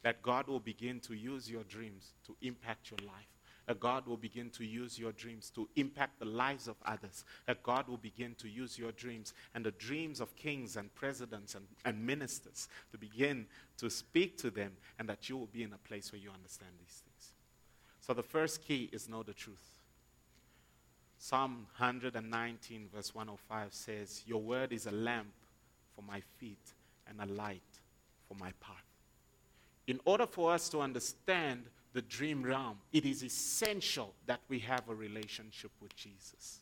That 0.04 0.22
God 0.22 0.48
will 0.48 0.58
begin 0.58 1.00
to 1.00 1.12
use 1.12 1.50
your 1.50 1.64
dreams 1.64 2.14
to 2.28 2.34
impact 2.40 2.92
your 2.92 3.06
life 3.06 3.39
that 3.70 3.78
God 3.78 4.04
will 4.08 4.16
begin 4.16 4.50
to 4.50 4.64
use 4.64 4.98
your 4.98 5.12
dreams 5.12 5.48
to 5.50 5.68
impact 5.76 6.18
the 6.18 6.24
lives 6.24 6.66
of 6.66 6.74
others, 6.84 7.24
that 7.46 7.62
God 7.62 7.86
will 7.86 7.98
begin 7.98 8.34
to 8.38 8.48
use 8.48 8.76
your 8.76 8.90
dreams 8.90 9.32
and 9.54 9.64
the 9.64 9.70
dreams 9.70 10.20
of 10.20 10.34
kings 10.34 10.76
and 10.76 10.92
presidents 10.96 11.54
and, 11.54 11.64
and 11.84 12.04
ministers 12.04 12.66
to 12.90 12.98
begin 12.98 13.46
to 13.78 13.88
speak 13.88 14.36
to 14.38 14.50
them, 14.50 14.72
and 14.98 15.08
that 15.08 15.28
you 15.28 15.36
will 15.36 15.46
be 15.46 15.62
in 15.62 15.72
a 15.72 15.78
place 15.86 16.10
where 16.10 16.20
you 16.20 16.30
understand 16.34 16.72
these 16.80 17.00
things. 17.04 17.30
So 18.00 18.12
the 18.12 18.24
first 18.24 18.64
key 18.66 18.90
is 18.90 19.08
know 19.08 19.22
the 19.22 19.34
truth. 19.34 19.78
Psalm 21.16 21.68
119, 21.78 22.88
verse 22.92 23.14
105 23.14 23.72
says, 23.72 24.24
Your 24.26 24.42
word 24.42 24.72
is 24.72 24.86
a 24.86 24.90
lamp 24.90 25.30
for 25.94 26.02
my 26.02 26.20
feet 26.38 26.72
and 27.08 27.20
a 27.20 27.32
light 27.32 27.62
for 28.26 28.34
my 28.34 28.50
path. 28.60 28.82
In 29.86 30.00
order 30.04 30.26
for 30.26 30.52
us 30.52 30.68
to 30.70 30.80
understand 30.80 31.66
the 31.92 32.02
dream 32.02 32.42
realm, 32.42 32.78
it 32.92 33.04
is 33.04 33.22
essential 33.22 34.14
that 34.26 34.40
we 34.48 34.58
have 34.60 34.88
a 34.88 34.94
relationship 34.94 35.70
with 35.80 35.94
Jesus. 35.96 36.60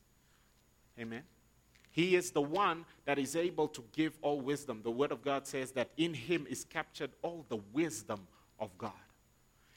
Amen. 0.98 1.22
He 1.90 2.16
is 2.16 2.30
the 2.30 2.42
one 2.42 2.84
that 3.04 3.18
is 3.18 3.36
able 3.36 3.68
to 3.68 3.82
give 3.92 4.16
all 4.22 4.40
wisdom. 4.40 4.80
The 4.82 4.90
Word 4.90 5.12
of 5.12 5.22
God 5.22 5.46
says 5.46 5.72
that 5.72 5.90
in 5.96 6.14
Him 6.14 6.46
is 6.48 6.64
captured 6.64 7.10
all 7.22 7.44
the 7.48 7.58
wisdom 7.72 8.26
of 8.58 8.76
God. 8.78 8.92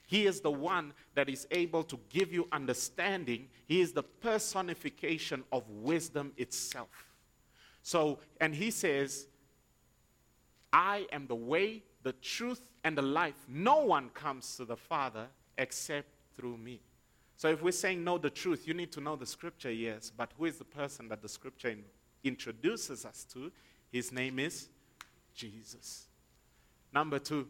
He 0.07 0.25
is 0.25 0.41
the 0.41 0.51
one 0.51 0.93
that 1.15 1.29
is 1.29 1.47
able 1.51 1.83
to 1.83 1.99
give 2.09 2.33
you 2.33 2.47
understanding. 2.51 3.47
He 3.65 3.81
is 3.81 3.93
the 3.93 4.03
personification 4.03 5.43
of 5.51 5.67
wisdom 5.69 6.33
itself. 6.37 6.89
So, 7.81 8.19
and 8.39 8.53
He 8.53 8.71
says, 8.71 9.27
I 10.73 11.07
am 11.11 11.27
the 11.27 11.35
way, 11.35 11.83
the 12.03 12.13
truth, 12.13 12.61
and 12.83 12.97
the 12.97 13.01
life. 13.01 13.35
No 13.47 13.79
one 13.79 14.09
comes 14.09 14.57
to 14.57 14.65
the 14.65 14.77
Father 14.77 15.27
except 15.61 16.09
through 16.35 16.57
me. 16.57 16.81
So 17.37 17.47
if 17.49 17.61
we're 17.61 17.71
saying 17.71 18.03
know 18.03 18.17
the 18.17 18.31
truth, 18.31 18.67
you 18.67 18.73
need 18.73 18.91
to 18.93 19.01
know 19.01 19.15
the 19.15 19.27
scripture, 19.27 19.71
yes, 19.71 20.11
but 20.15 20.31
who 20.37 20.45
is 20.45 20.57
the 20.57 20.65
person 20.65 21.07
that 21.09 21.21
the 21.21 21.29
scripture 21.29 21.69
in, 21.69 21.83
introduces 22.23 23.05
us 23.05 23.25
to? 23.33 23.51
His 23.91 24.11
name 24.11 24.39
is 24.39 24.69
Jesus. 25.35 26.07
Number 26.91 27.19
two, 27.19 27.47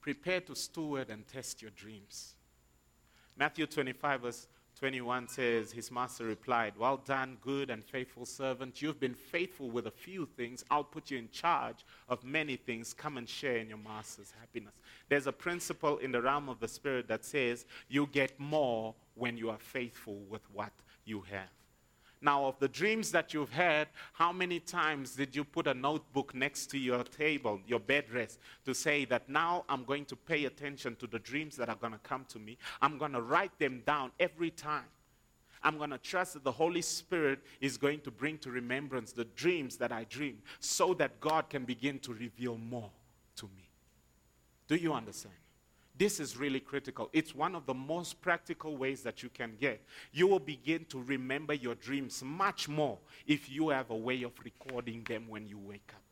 prepare 0.00 0.40
to 0.42 0.54
steward 0.54 1.08
and 1.08 1.26
test 1.26 1.62
your 1.62 1.70
dreams. 1.70 2.34
Matthew 3.36 3.66
25, 3.66 4.20
verse 4.20 4.46
21 4.82 5.28
says, 5.28 5.70
His 5.70 5.92
master 5.92 6.24
replied, 6.24 6.72
Well 6.76 6.96
done, 6.96 7.36
good 7.40 7.70
and 7.70 7.84
faithful 7.84 8.26
servant. 8.26 8.82
You've 8.82 8.98
been 8.98 9.14
faithful 9.14 9.70
with 9.70 9.86
a 9.86 9.92
few 9.92 10.26
things. 10.36 10.64
I'll 10.72 10.82
put 10.82 11.08
you 11.08 11.18
in 11.18 11.28
charge 11.30 11.86
of 12.08 12.24
many 12.24 12.56
things. 12.56 12.92
Come 12.92 13.16
and 13.16 13.28
share 13.28 13.58
in 13.58 13.68
your 13.68 13.78
master's 13.78 14.32
happiness. 14.40 14.74
There's 15.08 15.28
a 15.28 15.32
principle 15.32 15.98
in 15.98 16.10
the 16.10 16.20
realm 16.20 16.48
of 16.48 16.58
the 16.58 16.66
spirit 16.66 17.06
that 17.06 17.24
says 17.24 17.64
you 17.88 18.08
get 18.10 18.40
more 18.40 18.96
when 19.14 19.36
you 19.36 19.50
are 19.50 19.58
faithful 19.58 20.16
with 20.28 20.42
what 20.52 20.72
you 21.04 21.20
have. 21.30 21.61
Now, 22.22 22.46
of 22.46 22.58
the 22.60 22.68
dreams 22.68 23.10
that 23.10 23.34
you've 23.34 23.50
had, 23.50 23.88
how 24.12 24.32
many 24.32 24.60
times 24.60 25.16
did 25.16 25.34
you 25.34 25.42
put 25.42 25.66
a 25.66 25.74
notebook 25.74 26.34
next 26.34 26.66
to 26.66 26.78
your 26.78 27.02
table, 27.02 27.60
your 27.66 27.80
bed 27.80 28.04
rest, 28.12 28.38
to 28.64 28.74
say 28.74 29.04
that 29.06 29.28
now 29.28 29.64
I'm 29.68 29.84
going 29.84 30.04
to 30.06 30.16
pay 30.16 30.44
attention 30.44 30.94
to 30.96 31.08
the 31.08 31.18
dreams 31.18 31.56
that 31.56 31.68
are 31.68 31.74
going 31.74 31.92
to 31.92 31.98
come 31.98 32.24
to 32.28 32.38
me? 32.38 32.58
I'm 32.80 32.96
going 32.96 33.12
to 33.12 33.20
write 33.20 33.58
them 33.58 33.82
down 33.84 34.12
every 34.20 34.50
time. 34.50 34.84
I'm 35.64 35.78
going 35.78 35.90
to 35.90 35.98
trust 35.98 36.34
that 36.34 36.44
the 36.44 36.52
Holy 36.52 36.82
Spirit 36.82 37.40
is 37.60 37.76
going 37.76 38.00
to 38.00 38.10
bring 38.12 38.38
to 38.38 38.50
remembrance 38.50 39.12
the 39.12 39.24
dreams 39.24 39.76
that 39.78 39.90
I 39.90 40.04
dream 40.04 40.38
so 40.60 40.94
that 40.94 41.20
God 41.20 41.50
can 41.50 41.64
begin 41.64 41.98
to 42.00 42.12
reveal 42.12 42.56
more 42.56 42.90
to 43.36 43.46
me. 43.46 43.68
Do 44.68 44.76
you 44.76 44.92
understand? 44.92 45.34
This 45.96 46.20
is 46.20 46.36
really 46.36 46.60
critical. 46.60 47.10
It's 47.12 47.34
one 47.34 47.54
of 47.54 47.66
the 47.66 47.74
most 47.74 48.22
practical 48.22 48.76
ways 48.76 49.02
that 49.02 49.22
you 49.22 49.28
can 49.28 49.56
get. 49.60 49.84
You 50.12 50.26
will 50.26 50.38
begin 50.38 50.86
to 50.86 51.02
remember 51.02 51.52
your 51.52 51.74
dreams 51.74 52.22
much 52.24 52.68
more 52.68 52.98
if 53.26 53.50
you 53.50 53.68
have 53.68 53.90
a 53.90 53.96
way 53.96 54.22
of 54.22 54.32
recording 54.42 55.04
them 55.04 55.28
when 55.28 55.46
you 55.46 55.58
wake 55.58 55.92
up. 55.94 56.02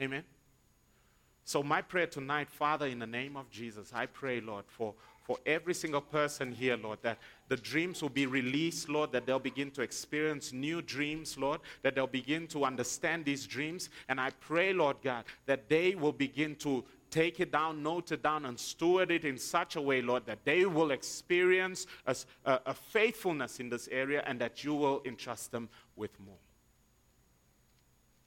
Amen? 0.00 0.24
So, 1.44 1.62
my 1.62 1.80
prayer 1.80 2.06
tonight, 2.06 2.50
Father, 2.50 2.86
in 2.86 2.98
the 2.98 3.06
name 3.06 3.36
of 3.36 3.50
Jesus, 3.50 3.92
I 3.94 4.04
pray, 4.04 4.40
Lord, 4.40 4.64
for, 4.66 4.92
for 5.22 5.38
every 5.46 5.72
single 5.72 6.02
person 6.02 6.52
here, 6.52 6.76
Lord, 6.76 6.98
that 7.00 7.16
the 7.48 7.56
dreams 7.56 8.02
will 8.02 8.10
be 8.10 8.26
released, 8.26 8.90
Lord, 8.90 9.12
that 9.12 9.24
they'll 9.24 9.38
begin 9.38 9.70
to 9.70 9.80
experience 9.80 10.52
new 10.52 10.82
dreams, 10.82 11.38
Lord, 11.38 11.60
that 11.82 11.94
they'll 11.94 12.06
begin 12.06 12.48
to 12.48 12.64
understand 12.64 13.24
these 13.24 13.46
dreams. 13.46 13.88
And 14.10 14.20
I 14.20 14.28
pray, 14.40 14.74
Lord 14.74 14.98
God, 15.02 15.24
that 15.46 15.70
they 15.70 15.94
will 15.94 16.12
begin 16.12 16.54
to 16.56 16.84
take 17.10 17.40
it 17.40 17.52
down, 17.52 17.82
note 17.82 18.12
it 18.12 18.22
down, 18.22 18.44
and 18.46 18.58
steward 18.58 19.10
it 19.10 19.24
in 19.24 19.38
such 19.38 19.76
a 19.76 19.80
way, 19.80 20.02
Lord, 20.02 20.26
that 20.26 20.44
they 20.44 20.64
will 20.64 20.90
experience 20.90 21.86
a, 22.06 22.16
a, 22.44 22.60
a 22.66 22.74
faithfulness 22.74 23.60
in 23.60 23.68
this 23.68 23.88
area 23.90 24.22
and 24.26 24.40
that 24.40 24.64
you 24.64 24.74
will 24.74 25.02
entrust 25.04 25.52
them 25.52 25.68
with 25.96 26.10
more. 26.20 26.36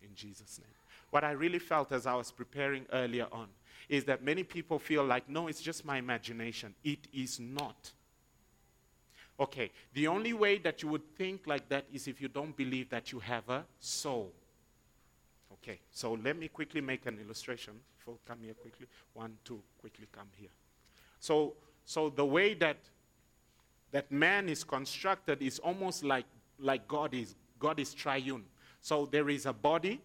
In 0.02 0.16
Jesus' 0.16 0.60
name. 0.60 0.68
What 1.12 1.24
I 1.24 1.32
really 1.32 1.60
felt 1.60 1.92
as 1.92 2.06
I 2.06 2.16
was 2.16 2.32
preparing 2.32 2.86
earlier 2.92 3.28
on 3.32 3.48
is 3.90 4.06
that 4.06 4.24
many 4.24 4.44
people 4.44 4.80
feel 4.80 5.04
like, 5.04 5.28
no, 5.30 5.48
it's 5.48 5.62
just 5.62 5.84
my 5.86 5.98
imagination. 5.98 6.74
It 6.84 7.08
is 7.14 7.40
not. 7.40 7.92
Okay, 9.40 9.72
the 9.94 10.08
only 10.08 10.34
way 10.34 10.60
that 10.60 10.82
you 10.82 10.90
would 10.90 11.16
think 11.18 11.48
like 11.48 11.68
that 11.70 11.86
is 11.92 12.08
if 12.08 12.22
you 12.22 12.28
don't 12.28 12.56
believe 12.56 12.90
that 12.90 13.12
you 13.12 13.20
have 13.20 13.50
a 13.50 13.66
soul. 13.80 14.32
Okay, 15.54 15.80
so 15.92 16.14
let 16.14 16.38
me 16.38 16.48
quickly 16.48 16.80
make 16.80 17.06
an 17.06 17.20
illustration 17.20 17.74
come 18.28 18.40
here 18.44 18.54
quickly. 18.54 18.88
One, 19.14 19.38
two, 19.44 19.62
quickly 19.80 20.08
come 20.12 20.28
here. 20.38 20.50
So, 21.20 21.54
so 21.86 22.10
the 22.10 22.26
way 22.26 22.54
that 22.56 22.78
that 23.92 24.12
man 24.12 24.50
is 24.50 24.64
constructed 24.64 25.42
is 25.42 25.60
almost 25.60 26.04
like, 26.04 26.26
like 26.60 26.88
God 26.88 27.14
is. 27.14 27.36
God 27.60 27.80
is 27.80 27.94
triune. 27.94 28.44
So 28.80 29.06
there 29.06 29.30
is 29.30 29.46
a 29.46 29.54
body. 29.54 30.02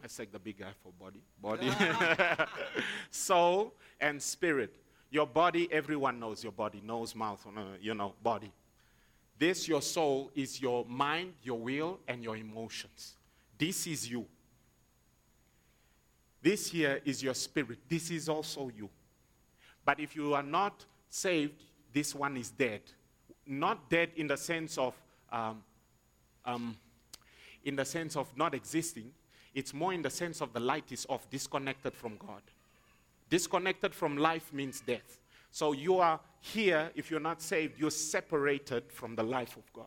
Let's 0.00 0.16
take 0.16 0.32
the 0.32 0.38
big 0.38 0.58
guy 0.58 0.72
for 0.82 0.92
body. 0.98 1.20
Body, 1.40 1.70
soul, 3.10 3.74
and 4.00 4.20
spirit. 4.20 4.74
Your 5.10 5.26
body, 5.26 5.68
everyone 5.70 6.18
knows 6.18 6.42
your 6.42 6.52
body. 6.52 6.82
Nose, 6.84 7.14
mouth, 7.14 7.46
uh, 7.46 7.60
you 7.80 7.94
know, 7.94 8.14
body. 8.22 8.52
This, 9.38 9.68
your 9.68 9.82
soul, 9.82 10.30
is 10.34 10.60
your 10.60 10.84
mind, 10.86 11.34
your 11.42 11.58
will, 11.58 12.00
and 12.08 12.22
your 12.22 12.36
emotions. 12.36 13.14
This 13.56 13.86
is 13.86 14.10
you. 14.10 14.26
This 16.42 16.70
here 16.70 17.00
is 17.04 17.22
your 17.22 17.34
spirit. 17.34 17.78
This 17.88 18.10
is 18.10 18.28
also 18.28 18.70
you. 18.76 18.88
But 19.84 20.00
if 20.00 20.16
you 20.16 20.34
are 20.34 20.42
not 20.42 20.84
saved, 21.08 21.64
this 21.92 22.14
one 22.14 22.36
is 22.36 22.50
dead. 22.50 22.80
Not 23.46 23.90
dead 23.90 24.10
in 24.16 24.26
the 24.26 24.36
sense 24.36 24.78
of, 24.78 24.94
um, 25.32 25.62
um, 26.44 26.76
in 27.64 27.76
the 27.76 27.84
sense 27.84 28.16
of 28.16 28.34
not 28.36 28.54
existing. 28.54 29.12
It's 29.54 29.74
more 29.74 29.92
in 29.92 30.02
the 30.02 30.10
sense 30.10 30.40
of 30.40 30.52
the 30.52 30.60
light 30.60 30.92
is 30.92 31.06
off, 31.08 31.28
disconnected 31.28 31.94
from 31.94 32.16
God. 32.16 32.42
Disconnected 33.28 33.94
from 33.94 34.16
life 34.16 34.52
means 34.52 34.80
death. 34.80 35.18
So 35.50 35.72
you 35.72 35.98
are 35.98 36.20
here, 36.40 36.90
if 36.94 37.10
you're 37.10 37.20
not 37.20 37.42
saved, 37.42 37.78
you're 37.78 37.90
separated 37.90 38.84
from 38.92 39.16
the 39.16 39.22
life 39.22 39.56
of 39.56 39.72
God. 39.72 39.86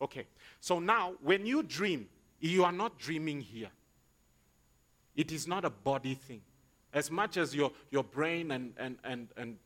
Okay. 0.00 0.26
So 0.60 0.78
now, 0.78 1.14
when 1.22 1.44
you 1.44 1.62
dream, 1.62 2.08
you 2.40 2.64
are 2.64 2.72
not 2.72 2.98
dreaming 2.98 3.40
here. 3.40 3.70
It 5.20 5.32
is 5.32 5.46
not 5.46 5.66
a 5.66 5.70
body 5.70 6.14
thing. 6.14 6.40
As 6.94 7.10
much 7.10 7.36
as 7.36 7.54
your, 7.54 7.72
your 7.90 8.02
brain 8.02 8.52
and, 8.52 8.72
and, 8.78 8.96
and, 9.04 9.28
and 9.36 9.58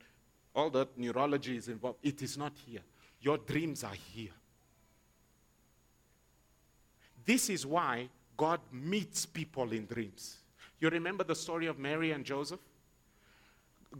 all 0.52 0.68
that 0.70 0.98
neurology 0.98 1.56
is 1.56 1.68
involved, 1.68 1.98
it 2.02 2.22
is 2.22 2.36
not 2.36 2.52
here. 2.66 2.80
Your 3.20 3.38
dreams 3.38 3.84
are 3.84 3.94
here. 3.94 4.32
This 7.24 7.48
is 7.50 7.64
why 7.64 8.08
God 8.36 8.58
meets 8.72 9.26
people 9.26 9.70
in 9.70 9.86
dreams. 9.86 10.38
You 10.80 10.90
remember 10.90 11.22
the 11.22 11.36
story 11.36 11.68
of 11.68 11.78
Mary 11.78 12.10
and 12.10 12.24
Joseph? 12.24 12.58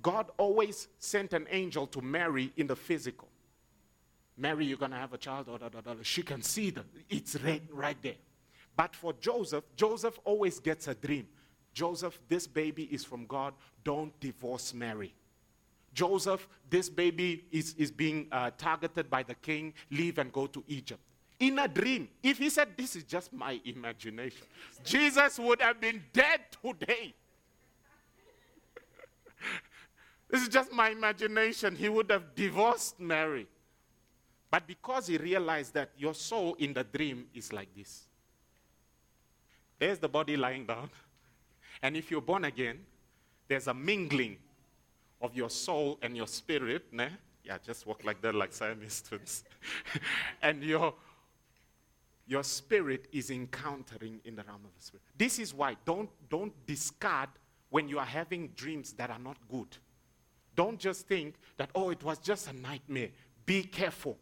God 0.02 0.32
always 0.38 0.88
sent 0.98 1.34
an 1.34 1.46
angel 1.52 1.86
to 1.86 2.02
Mary 2.02 2.52
in 2.56 2.66
the 2.66 2.74
physical. 2.74 3.28
Mary, 4.36 4.66
you're 4.66 4.76
going 4.76 4.90
to 4.90 4.96
have 4.96 5.12
a 5.12 5.18
child. 5.18 5.46
Da, 5.46 5.68
da, 5.68 5.68
da, 5.68 5.94
she 6.02 6.24
can 6.24 6.42
see 6.42 6.70
that 6.70 6.84
it's 7.08 7.36
right, 7.44 7.62
right 7.70 8.02
there. 8.02 8.16
But 8.76 8.96
for 8.96 9.12
Joseph, 9.20 9.62
Joseph 9.76 10.18
always 10.24 10.58
gets 10.58 10.88
a 10.88 10.96
dream. 10.96 11.28
Joseph, 11.74 12.18
this 12.28 12.46
baby 12.46 12.84
is 12.84 13.04
from 13.04 13.26
God. 13.26 13.52
Don't 13.82 14.18
divorce 14.20 14.72
Mary. 14.72 15.12
Joseph, 15.92 16.48
this 16.70 16.88
baby 16.88 17.44
is, 17.50 17.74
is 17.76 17.90
being 17.90 18.26
uh, 18.32 18.50
targeted 18.56 19.10
by 19.10 19.22
the 19.22 19.34
king. 19.34 19.74
Leave 19.90 20.18
and 20.18 20.32
go 20.32 20.46
to 20.46 20.64
Egypt. 20.68 21.00
In 21.40 21.58
a 21.58 21.68
dream, 21.68 22.08
if 22.22 22.38
he 22.38 22.48
said, 22.48 22.68
This 22.76 22.96
is 22.96 23.04
just 23.04 23.32
my 23.32 23.60
imagination, 23.64 24.46
Jesus 24.84 25.38
would 25.38 25.60
have 25.60 25.80
been 25.80 26.02
dead 26.12 26.40
today. 26.64 27.12
this 30.30 30.42
is 30.42 30.48
just 30.48 30.72
my 30.72 30.90
imagination. 30.90 31.74
He 31.74 31.88
would 31.88 32.10
have 32.10 32.34
divorced 32.34 32.98
Mary. 33.00 33.48
But 34.50 34.68
because 34.68 35.08
he 35.08 35.18
realized 35.18 35.74
that 35.74 35.90
your 35.98 36.14
soul 36.14 36.54
in 36.60 36.72
the 36.72 36.84
dream 36.84 37.26
is 37.34 37.52
like 37.52 37.68
this 37.76 38.04
there's 39.78 39.98
the 39.98 40.08
body 40.08 40.36
lying 40.36 40.64
down. 40.64 40.88
And 41.82 41.96
if 41.96 42.10
you're 42.10 42.20
born 42.20 42.44
again, 42.44 42.80
there's 43.48 43.66
a 43.66 43.74
mingling 43.74 44.36
of 45.20 45.34
your 45.34 45.50
soul 45.50 45.98
and 46.02 46.16
your 46.16 46.26
spirit. 46.26 46.92
Ne? 46.92 47.08
Yeah, 47.44 47.58
just 47.64 47.86
walk 47.86 48.04
like 48.04 48.20
that, 48.22 48.34
like 48.34 48.52
Siamese 48.52 49.02
twins. 49.02 49.44
and 50.42 50.62
your, 50.62 50.94
your 52.26 52.42
spirit 52.42 53.06
is 53.12 53.30
encountering 53.30 54.20
in 54.24 54.36
the 54.36 54.42
realm 54.44 54.62
of 54.64 54.74
the 54.76 54.82
spirit. 54.82 55.02
This 55.16 55.38
is 55.38 55.52
why 55.52 55.76
don't, 55.84 56.10
don't 56.30 56.54
discard 56.66 57.28
when 57.70 57.88
you 57.88 57.98
are 57.98 58.06
having 58.06 58.48
dreams 58.56 58.92
that 58.94 59.10
are 59.10 59.18
not 59.18 59.36
good. 59.50 59.76
Don't 60.56 60.78
just 60.78 61.06
think 61.08 61.34
that, 61.56 61.70
oh, 61.74 61.90
it 61.90 62.02
was 62.02 62.18
just 62.18 62.48
a 62.48 62.52
nightmare. 62.52 63.10
Be 63.44 63.64
careful 63.64 64.16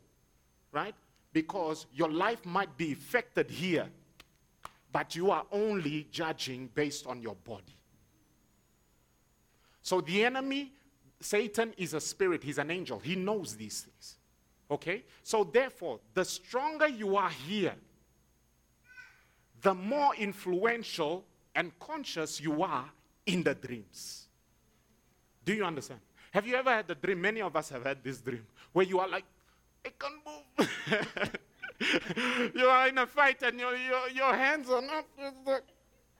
right? 0.72 0.94
Because 1.32 1.86
your 1.94 2.10
life 2.10 2.44
might 2.44 2.76
be 2.76 2.92
affected 2.92 3.50
here, 3.50 3.88
but 4.92 5.16
you 5.16 5.30
are 5.30 5.44
only 5.50 6.06
judging 6.10 6.68
based 6.74 7.06
on 7.06 7.22
your 7.22 7.34
body. 7.34 7.78
So 9.80 10.00
the 10.00 10.24
enemy, 10.24 10.72
Satan, 11.20 11.72
is 11.76 11.94
a 11.94 12.00
spirit, 12.00 12.44
he's 12.44 12.58
an 12.58 12.70
angel. 12.70 12.98
He 12.98 13.16
knows 13.16 13.56
these 13.56 13.80
things. 13.80 14.16
Okay? 14.70 15.04
So 15.22 15.44
therefore, 15.44 16.00
the 16.14 16.24
stronger 16.24 16.88
you 16.88 17.16
are 17.16 17.30
here, 17.30 17.74
the 19.62 19.74
more 19.74 20.14
influential 20.16 21.24
and 21.54 21.76
conscious 21.78 22.40
you 22.40 22.62
are 22.62 22.84
in 23.26 23.42
the 23.42 23.54
dreams. 23.54 24.26
Do 25.44 25.54
you 25.54 25.64
understand? 25.64 26.00
Have 26.32 26.46
you 26.46 26.54
ever 26.54 26.70
had 26.70 26.88
the 26.88 26.94
dream? 26.94 27.20
Many 27.20 27.42
of 27.42 27.54
us 27.56 27.68
have 27.70 27.84
had 27.84 28.02
this 28.02 28.20
dream 28.20 28.46
where 28.72 28.86
you 28.86 29.00
are 29.00 29.08
like, 29.08 29.24
I 29.84 29.90
can't 29.98 30.14
move. 30.24 31.30
you 32.54 32.66
are 32.66 32.88
in 32.88 32.98
a 32.98 33.06
fight 33.06 33.42
and 33.42 33.58
your, 33.58 33.76
your, 33.76 34.08
your 34.10 34.34
hands 34.34 34.68
are 34.70 34.82
not. 34.82 35.06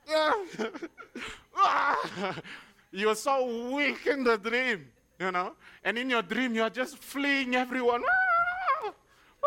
You're 2.91 3.15
so 3.15 3.73
weak 3.73 4.05
in 4.05 4.23
the 4.23 4.37
dream, 4.37 4.87
you 5.19 5.31
know? 5.31 5.53
And 5.83 5.97
in 5.97 6.09
your 6.09 6.21
dream, 6.21 6.53
you're 6.53 6.69
just 6.69 6.97
fleeing 6.97 7.55
everyone. 7.55 8.03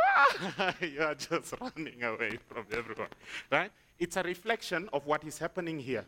you 0.81 1.03
are 1.03 1.15
just 1.15 1.55
running 1.61 2.03
away 2.03 2.39
from 2.49 2.67
everyone, 2.73 3.09
right? 3.51 3.71
It's 3.99 4.17
a 4.17 4.23
reflection 4.23 4.89
of 4.93 5.07
what 5.07 5.25
is 5.25 5.39
happening 5.39 5.79
here. 5.79 6.05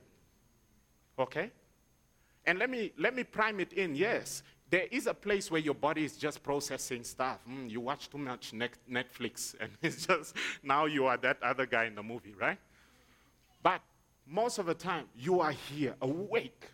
Okay? 1.19 1.51
And 2.45 2.59
let 2.59 2.71
me, 2.71 2.93
let 2.99 3.15
me 3.15 3.25
prime 3.25 3.61
it 3.61 3.73
in. 3.73 3.95
Yes, 3.95 4.43
there 4.71 4.87
is 4.91 5.07
a 5.07 5.14
place 5.14 5.51
where 5.51 5.61
your 5.61 5.75
body 5.75 6.05
is 6.05 6.16
just 6.16 6.43
processing 6.43 7.03
stuff. 7.03 7.39
Mm, 7.49 7.71
you 7.71 7.81
watch 7.81 8.11
too 8.11 8.19
much 8.19 8.53
Netflix, 8.53 9.55
and 9.61 9.71
it's 9.83 10.07
just 10.07 10.35
now 10.62 10.85
you 10.85 11.07
are 11.07 11.16
that 11.19 11.43
other 11.43 11.66
guy 11.66 11.85
in 11.85 11.95
the 11.95 12.03
movie, 12.03 12.35
right? 12.39 12.59
But 13.62 13.81
most 14.27 14.59
of 14.59 14.66
the 14.66 14.75
time, 14.75 15.07
you 15.19 15.41
are 15.41 15.53
here, 15.53 15.95
awake. 16.03 16.64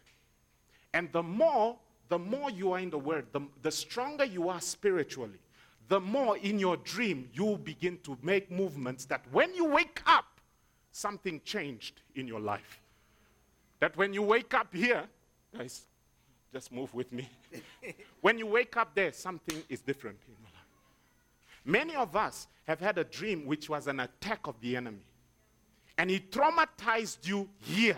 And 0.92 1.10
the 1.12 1.22
more, 1.22 1.76
the 2.08 2.18
more 2.18 2.50
you 2.50 2.72
are 2.72 2.80
in 2.80 2.90
the 2.90 2.98
Word, 2.98 3.26
the, 3.32 3.40
the 3.62 3.70
stronger 3.70 4.24
you 4.24 4.48
are 4.48 4.60
spiritually, 4.60 5.38
the 5.88 6.00
more 6.00 6.36
in 6.38 6.58
your 6.58 6.76
dream 6.78 7.28
you 7.32 7.58
begin 7.62 7.98
to 8.04 8.16
make 8.22 8.50
movements 8.50 9.04
that 9.06 9.22
when 9.30 9.54
you 9.54 9.66
wake 9.66 10.00
up, 10.06 10.24
something 10.92 11.40
changed 11.44 12.00
in 12.14 12.26
your 12.26 12.40
life. 12.40 12.80
That 13.80 13.96
when 13.96 14.14
you 14.14 14.22
wake 14.22 14.54
up 14.54 14.72
here, 14.74 15.04
guys, 15.56 15.82
just 16.54 16.70
move 16.70 16.94
with 16.94 17.12
me. 17.12 17.28
when 18.20 18.38
you 18.38 18.46
wake 18.46 18.76
up 18.76 18.94
there, 18.94 19.12
something 19.12 19.60
is 19.68 19.80
different 19.80 20.16
in 20.28 20.34
your 20.34 20.50
life. 20.52 20.62
Many 21.64 21.96
of 21.96 22.14
us 22.14 22.46
have 22.68 22.78
had 22.78 22.96
a 22.96 23.02
dream 23.02 23.44
which 23.44 23.68
was 23.68 23.88
an 23.88 23.98
attack 23.98 24.46
of 24.46 24.54
the 24.60 24.76
enemy. 24.76 25.04
And 25.98 26.08
he 26.08 26.20
traumatized 26.20 27.26
you 27.26 27.48
here. 27.58 27.96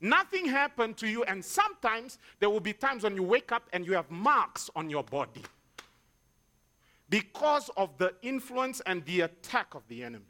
Nothing 0.00 0.46
happened 0.46 0.96
to 0.96 1.06
you, 1.06 1.22
and 1.24 1.44
sometimes 1.44 2.18
there 2.40 2.48
will 2.48 2.60
be 2.60 2.72
times 2.72 3.04
when 3.04 3.14
you 3.14 3.22
wake 3.22 3.52
up 3.52 3.68
and 3.74 3.86
you 3.86 3.92
have 3.92 4.10
marks 4.10 4.70
on 4.74 4.88
your 4.88 5.04
body 5.04 5.42
because 7.10 7.68
of 7.76 7.90
the 7.98 8.14
influence 8.22 8.80
and 8.86 9.04
the 9.04 9.20
attack 9.20 9.74
of 9.74 9.82
the 9.88 10.02
enemy. 10.02 10.24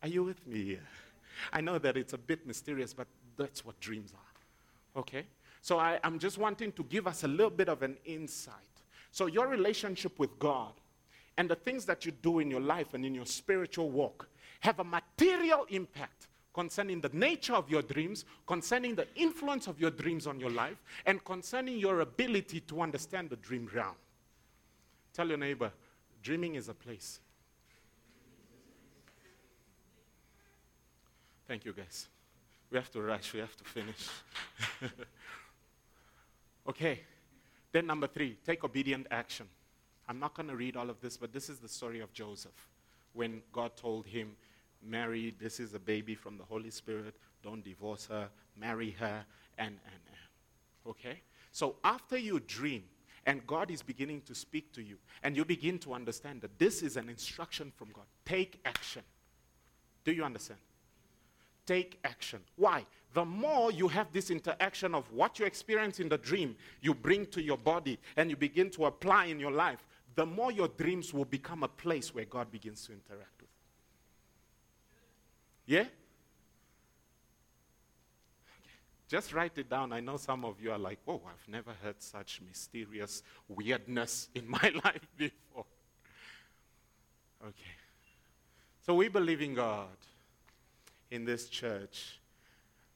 Are 0.00 0.08
you 0.08 0.22
with 0.22 0.46
me 0.46 0.64
here? 0.64 0.88
I 1.52 1.60
know 1.60 1.78
that 1.78 1.96
it's 1.96 2.12
a 2.12 2.18
bit 2.18 2.46
mysterious, 2.46 2.94
but 2.94 3.08
that's 3.36 3.64
what 3.64 3.78
dreams 3.80 4.12
are. 4.14 5.00
Okay? 5.00 5.26
So 5.62 5.78
I, 5.78 6.00
am 6.02 6.18
just 6.18 6.38
wanting 6.38 6.72
to 6.72 6.82
give 6.82 7.06
us 7.06 7.22
a 7.22 7.28
little 7.28 7.50
bit 7.50 7.68
of 7.68 7.82
an 7.82 7.96
insight. 8.04 8.56
So, 9.12 9.26
your 9.26 9.46
relationship 9.46 10.18
with 10.18 10.36
God 10.38 10.72
and 11.38 11.48
the 11.48 11.54
things 11.54 11.84
that 11.86 12.04
you 12.04 12.12
do 12.12 12.40
in 12.40 12.50
your 12.50 12.60
life 12.60 12.94
and 12.94 13.06
in 13.06 13.14
your 13.14 13.26
spiritual 13.26 13.88
walk 13.90 14.28
have 14.60 14.80
a 14.80 14.84
material 14.84 15.64
impact 15.68 16.26
concerning 16.52 17.00
the 17.00 17.10
nature 17.12 17.54
of 17.54 17.70
your 17.70 17.82
dreams, 17.82 18.24
concerning 18.46 18.94
the 18.94 19.06
influence 19.14 19.68
of 19.68 19.80
your 19.80 19.90
dreams 19.90 20.26
on 20.26 20.40
your 20.40 20.50
life, 20.50 20.82
and 21.06 21.24
concerning 21.24 21.78
your 21.78 22.00
ability 22.00 22.60
to 22.60 22.82
understand 22.82 23.30
the 23.30 23.36
dream 23.36 23.68
realm. 23.72 23.94
Tell 25.14 25.28
your 25.28 25.38
neighbor, 25.38 25.70
dreaming 26.22 26.56
is 26.56 26.68
a 26.68 26.74
place. 26.74 27.20
Thank 31.46 31.64
you, 31.64 31.72
guys. 31.72 32.08
We 32.70 32.78
have 32.78 32.90
to 32.92 33.02
rush, 33.02 33.32
we 33.32 33.40
have 33.40 33.56
to 33.56 33.64
finish. 33.64 34.08
Okay, 36.68 37.00
then 37.72 37.86
number 37.86 38.06
three, 38.06 38.38
take 38.44 38.64
obedient 38.64 39.06
action. 39.10 39.46
I'm 40.08 40.18
not 40.18 40.34
going 40.34 40.48
to 40.48 40.56
read 40.56 40.76
all 40.76 40.90
of 40.90 41.00
this, 41.00 41.16
but 41.16 41.32
this 41.32 41.48
is 41.48 41.58
the 41.58 41.68
story 41.68 42.00
of 42.00 42.12
Joseph 42.12 42.68
when 43.12 43.42
God 43.52 43.76
told 43.76 44.06
him, 44.06 44.36
Mary, 44.82 45.34
this 45.40 45.60
is 45.60 45.74
a 45.74 45.78
baby 45.78 46.14
from 46.14 46.38
the 46.38 46.44
Holy 46.44 46.70
Spirit, 46.70 47.14
don't 47.42 47.64
divorce 47.64 48.06
her, 48.06 48.28
marry 48.56 48.90
her, 48.98 49.24
and, 49.58 49.68
and, 49.68 50.02
and. 50.06 50.90
Okay? 50.90 51.20
So 51.52 51.76
after 51.84 52.16
you 52.16 52.40
dream, 52.40 52.84
and 53.26 53.46
God 53.46 53.70
is 53.70 53.82
beginning 53.82 54.22
to 54.22 54.34
speak 54.34 54.72
to 54.72 54.82
you, 54.82 54.96
and 55.22 55.36
you 55.36 55.44
begin 55.44 55.78
to 55.80 55.94
understand 55.94 56.40
that 56.40 56.58
this 56.58 56.82
is 56.82 56.96
an 56.96 57.08
instruction 57.08 57.72
from 57.76 57.88
God, 57.92 58.04
take 58.24 58.60
action. 58.64 59.02
Do 60.04 60.12
you 60.12 60.24
understand? 60.24 60.58
Take 61.66 61.98
action. 62.04 62.40
Why? 62.56 62.86
the 63.14 63.24
more 63.24 63.70
you 63.70 63.88
have 63.88 64.12
this 64.12 64.30
interaction 64.30 64.94
of 64.94 65.10
what 65.12 65.38
you 65.38 65.44
experience 65.44 66.00
in 66.00 66.08
the 66.08 66.18
dream, 66.18 66.56
you 66.80 66.94
bring 66.94 67.26
to 67.26 67.42
your 67.42 67.58
body 67.58 67.98
and 68.16 68.30
you 68.30 68.36
begin 68.36 68.70
to 68.70 68.86
apply 68.86 69.26
in 69.26 69.38
your 69.38 69.50
life, 69.50 69.86
the 70.14 70.24
more 70.24 70.50
your 70.50 70.68
dreams 70.68 71.12
will 71.12 71.24
become 71.24 71.62
a 71.62 71.68
place 71.68 72.14
where 72.14 72.24
God 72.24 72.50
begins 72.50 72.86
to 72.86 72.92
interact 72.92 73.40
with. 73.40 73.50
Yeah? 75.66 75.84
Just 79.08 79.34
write 79.34 79.58
it 79.58 79.68
down. 79.68 79.92
I 79.92 80.00
know 80.00 80.16
some 80.16 80.44
of 80.44 80.58
you 80.60 80.72
are 80.72 80.78
like, 80.78 80.98
oh, 81.06 81.20
I've 81.26 81.48
never 81.48 81.72
heard 81.82 82.00
such 82.00 82.40
mysterious 82.46 83.22
weirdness 83.46 84.28
in 84.34 84.48
my 84.48 84.72
life 84.84 85.06
before. 85.18 85.66
Okay. 87.42 87.76
So 88.86 88.94
we 88.94 89.08
believe 89.08 89.42
in 89.42 89.54
God 89.54 89.88
in 91.12 91.26
this 91.26 91.48
church 91.48 92.18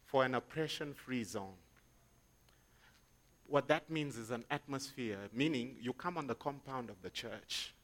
for 0.06 0.24
an 0.24 0.34
oppression 0.34 0.94
free 0.94 1.22
zone. 1.22 1.60
What 3.46 3.68
that 3.68 3.90
means 3.90 4.16
is 4.16 4.30
an 4.30 4.44
atmosphere, 4.50 5.18
meaning 5.32 5.76
you 5.80 5.92
come 5.92 6.16
on 6.16 6.26
the 6.26 6.34
compound 6.34 6.88
of 6.90 6.96
the 7.02 7.10
church. 7.10 7.74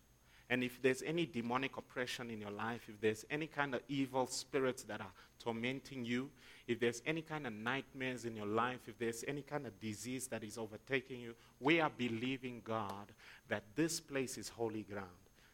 And 0.48 0.64
if 0.64 0.82
there's 0.82 1.02
any 1.02 1.26
demonic 1.26 1.76
oppression 1.76 2.30
in 2.30 2.40
your 2.40 2.50
life, 2.50 2.82
if 2.88 3.00
there's 3.00 3.24
any 3.30 3.46
kind 3.46 3.74
of 3.74 3.82
evil 3.88 4.26
spirits 4.26 4.82
that 4.84 5.00
are 5.00 5.12
tormenting 5.38 6.04
you, 6.04 6.30
if 6.66 6.80
there's 6.80 7.02
any 7.06 7.22
kind 7.22 7.46
of 7.46 7.52
nightmares 7.52 8.24
in 8.24 8.34
your 8.34 8.46
life, 8.46 8.80
if 8.86 8.98
there's 8.98 9.24
any 9.28 9.42
kind 9.42 9.66
of 9.66 9.78
disease 9.80 10.26
that 10.28 10.42
is 10.42 10.58
overtaking 10.58 11.20
you, 11.20 11.34
we 11.60 11.80
are 11.80 11.90
believing 11.90 12.62
God 12.64 13.12
that 13.48 13.64
this 13.76 14.00
place 14.00 14.38
is 14.38 14.48
holy 14.48 14.82
ground, 14.82 15.06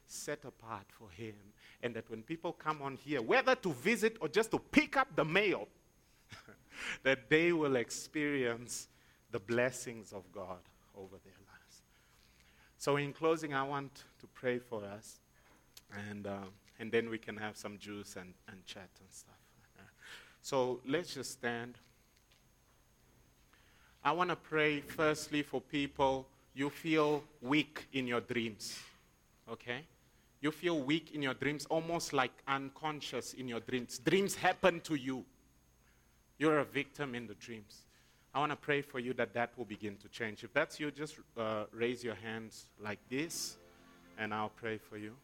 set 0.07 0.45
apart 0.45 0.87
for 0.89 1.11
Him. 1.11 1.35
And 1.83 1.95
that 1.95 2.11
when 2.11 2.23
people 2.23 2.53
come 2.53 2.83
on 2.83 2.97
here, 2.97 3.23
whether 3.23 3.55
to 3.55 3.73
visit 3.73 4.17
or 4.21 4.29
just 4.29 4.51
to 4.51 4.59
pick 4.59 4.97
up 4.97 5.09
the 5.15 5.25
mail, 5.25 5.69
that 7.05 7.31
they 7.31 7.53
will 7.53 7.77
experience 7.77 8.89
the 9.31 9.39
blessings 9.39 10.13
of 10.13 10.31
God 10.33 10.59
over 10.97 11.17
their 11.25 11.33
lives. 11.47 11.83
So, 12.79 12.97
in 12.97 13.13
closing, 13.13 13.55
I 13.55 13.63
want 13.63 14.05
to 14.21 14.27
pray 14.29 14.59
for 14.59 14.85
us, 14.85 15.21
and, 16.11 16.27
um, 16.27 16.51
and 16.79 16.91
then 16.91 17.09
we 17.11 17.19
can 17.19 17.37
have 17.37 17.57
some 17.57 17.79
juice 17.79 18.17
and, 18.17 18.35
and 18.49 18.65
chat 18.67 18.89
and 19.01 19.09
stuff. 19.11 19.35
So, 20.43 20.81
let's 20.87 21.15
just 21.15 21.33
stand. 21.33 21.77
I 24.05 24.13
want 24.13 24.31
to 24.31 24.37
pray 24.37 24.81
firstly 24.81 25.43
for 25.43 25.61
people 25.61 26.27
you 26.55 26.71
feel 26.71 27.23
weak 27.43 27.87
in 27.93 28.07
your 28.07 28.21
dreams. 28.21 28.79
Okay? 29.51 29.81
You 30.41 30.53
feel 30.53 30.81
weak 30.81 31.11
in 31.15 31.23
your 31.23 31.35
dreams, 31.35 31.67
almost 31.67 32.13
like 32.13 32.31
unconscious 32.47 33.35
in 33.35 33.49
your 33.49 33.61
dreams. 33.61 33.99
Dreams 33.99 34.37
happen 34.37 34.81
to 34.83 34.95
you. 34.95 35.25
You're 36.39 36.61
a 36.61 36.65
victim 36.65 37.15
in 37.15 37.27
the 37.27 37.35
dreams. 37.35 37.83
I 38.33 38.39
want 38.39 38.53
to 38.53 38.57
pray 38.57 38.83
for 38.83 39.01
you 39.01 39.15
that 39.15 39.35
that 39.35 39.51
will 39.57 39.65
begin 39.65 39.97
to 39.97 40.09
change. 40.09 40.45
If 40.45 40.53
that's 40.53 40.79
you, 40.79 40.91
just 40.93 41.17
uh, 41.37 41.65
raise 41.73 42.05
your 42.05 42.15
hands 42.15 42.67
like 42.81 43.01
this, 43.11 43.57
and 44.17 44.33
I'll 44.33 44.51
pray 44.51 44.79
for 44.79 44.97
you. 44.97 45.15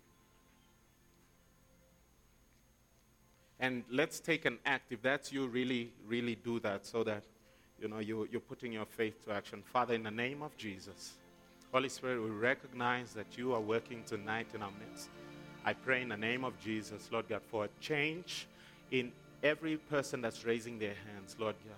And 3.60 3.84
let's 3.88 4.18
take 4.18 4.46
an 4.46 4.58
act. 4.66 4.90
If 4.90 5.02
that's 5.02 5.32
you, 5.32 5.46
really, 5.46 5.92
really 6.08 6.34
do 6.34 6.58
that 6.60 6.86
so 6.86 7.04
that 7.04 7.22
you 7.80 7.88
know 7.88 8.00
you, 8.00 8.26
you're 8.32 8.40
putting 8.40 8.72
your 8.72 8.84
faith 8.84 9.24
to 9.26 9.32
action. 9.32 9.62
Father, 9.72 9.94
in 9.94 10.02
the 10.02 10.10
name 10.10 10.42
of 10.42 10.56
Jesus, 10.56 11.12
Holy 11.74 11.88
Spirit, 11.88 12.22
we 12.22 12.30
recognize 12.30 13.14
that 13.14 13.36
you 13.36 13.52
are 13.52 13.60
working 13.60 14.04
tonight 14.06 14.46
in 14.54 14.62
our 14.62 14.70
midst. 14.78 15.08
I 15.64 15.72
pray 15.72 16.02
in 16.02 16.08
the 16.10 16.16
name 16.16 16.44
of 16.44 16.52
Jesus, 16.60 17.08
Lord 17.10 17.28
God, 17.28 17.40
for 17.50 17.64
a 17.64 17.68
change 17.80 18.46
in 18.92 19.10
every 19.42 19.76
person 19.76 20.20
that's 20.20 20.44
raising 20.44 20.78
their 20.78 20.94
hands, 21.12 21.34
Lord 21.36 21.56
God. 21.64 21.74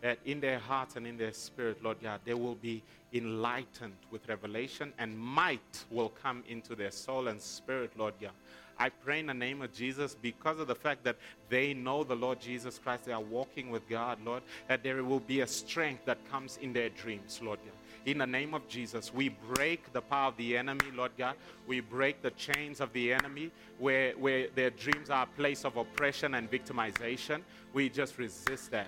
That 0.00 0.18
in 0.24 0.40
their 0.40 0.58
hearts 0.58 0.96
and 0.96 1.06
in 1.06 1.16
their 1.16 1.32
spirit, 1.32 1.80
Lord 1.80 1.98
God, 2.02 2.22
they 2.24 2.34
will 2.34 2.56
be 2.56 2.82
enlightened 3.12 3.94
with 4.10 4.28
revelation 4.28 4.92
and 4.98 5.16
might 5.16 5.84
will 5.92 6.08
come 6.08 6.42
into 6.48 6.74
their 6.74 6.90
soul 6.90 7.28
and 7.28 7.40
spirit, 7.40 7.92
Lord 7.96 8.14
God. 8.20 8.32
I 8.80 8.88
pray 8.88 9.20
in 9.20 9.26
the 9.26 9.34
name 9.34 9.62
of 9.62 9.72
Jesus 9.72 10.16
because 10.20 10.58
of 10.58 10.66
the 10.66 10.74
fact 10.74 11.04
that 11.04 11.18
they 11.50 11.72
know 11.72 12.02
the 12.02 12.16
Lord 12.16 12.40
Jesus 12.40 12.80
Christ, 12.80 13.04
they 13.04 13.12
are 13.12 13.20
walking 13.20 13.70
with 13.70 13.88
God, 13.88 14.18
Lord, 14.24 14.42
that 14.66 14.82
there 14.82 15.04
will 15.04 15.20
be 15.20 15.42
a 15.42 15.46
strength 15.46 16.04
that 16.06 16.18
comes 16.32 16.58
in 16.60 16.72
their 16.72 16.88
dreams, 16.88 17.38
Lord 17.40 17.60
God. 17.64 17.74
In 18.06 18.18
the 18.18 18.26
name 18.26 18.54
of 18.54 18.68
Jesus, 18.68 19.12
we 19.12 19.30
break 19.30 19.92
the 19.92 20.00
power 20.00 20.28
of 20.28 20.36
the 20.36 20.56
enemy, 20.56 20.92
Lord 20.94 21.10
God. 21.18 21.34
We 21.66 21.80
break 21.80 22.22
the 22.22 22.30
chains 22.30 22.80
of 22.80 22.92
the 22.92 23.12
enemy 23.12 23.50
where, 23.80 24.12
where 24.12 24.46
their 24.54 24.70
dreams 24.70 25.10
are 25.10 25.24
a 25.24 25.36
place 25.36 25.64
of 25.64 25.76
oppression 25.76 26.34
and 26.34 26.48
victimization. 26.48 27.42
We 27.72 27.88
just 27.88 28.16
resist 28.16 28.70
that 28.70 28.86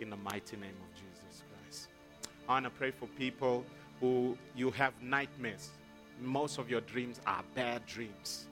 in 0.00 0.10
the 0.10 0.16
mighty 0.16 0.56
name 0.56 0.74
of 0.82 0.94
Jesus 0.94 1.44
Christ. 1.48 1.88
I 2.48 2.54
want 2.54 2.64
to 2.64 2.70
pray 2.70 2.90
for 2.90 3.06
people 3.06 3.64
who 4.00 4.36
you 4.56 4.72
have 4.72 5.00
nightmares. 5.00 5.70
Most 6.20 6.58
of 6.58 6.68
your 6.68 6.80
dreams 6.80 7.20
are 7.24 7.44
bad 7.54 7.86
dreams. 7.86 8.46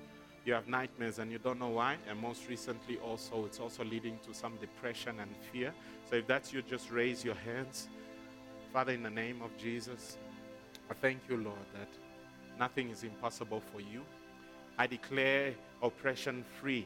You 0.45 0.53
have 0.53 0.69
nightmares 0.69 1.19
and 1.19 1.33
you 1.33 1.39
don't 1.39 1.59
know 1.59 1.71
why. 1.71 1.97
And 2.09 2.21
most 2.21 2.49
recently, 2.49 2.99
also, 2.99 3.47
it's 3.47 3.59
also 3.59 3.83
leading 3.83 4.21
to 4.29 4.33
some 4.33 4.59
depression 4.61 5.19
and 5.19 5.31
fear. 5.51 5.75
So 6.09 6.15
if 6.17 6.29
that's 6.29 6.53
you, 6.53 6.63
just 6.63 6.93
raise 6.93 7.25
your 7.25 7.35
hands. 7.35 7.89
Father, 8.75 8.91
in 8.91 9.05
the 9.05 9.11
name 9.11 9.41
of 9.41 9.57
Jesus, 9.57 10.19
I 10.91 10.95
thank 10.95 11.21
you, 11.29 11.37
Lord, 11.37 11.65
that 11.75 11.87
nothing 12.59 12.91
is 12.91 13.05
impossible 13.05 13.63
for 13.73 13.81
you. 13.81 14.01
I 14.77 14.89
declare 14.89 15.55
oppression 15.81 16.45
free 16.61 16.85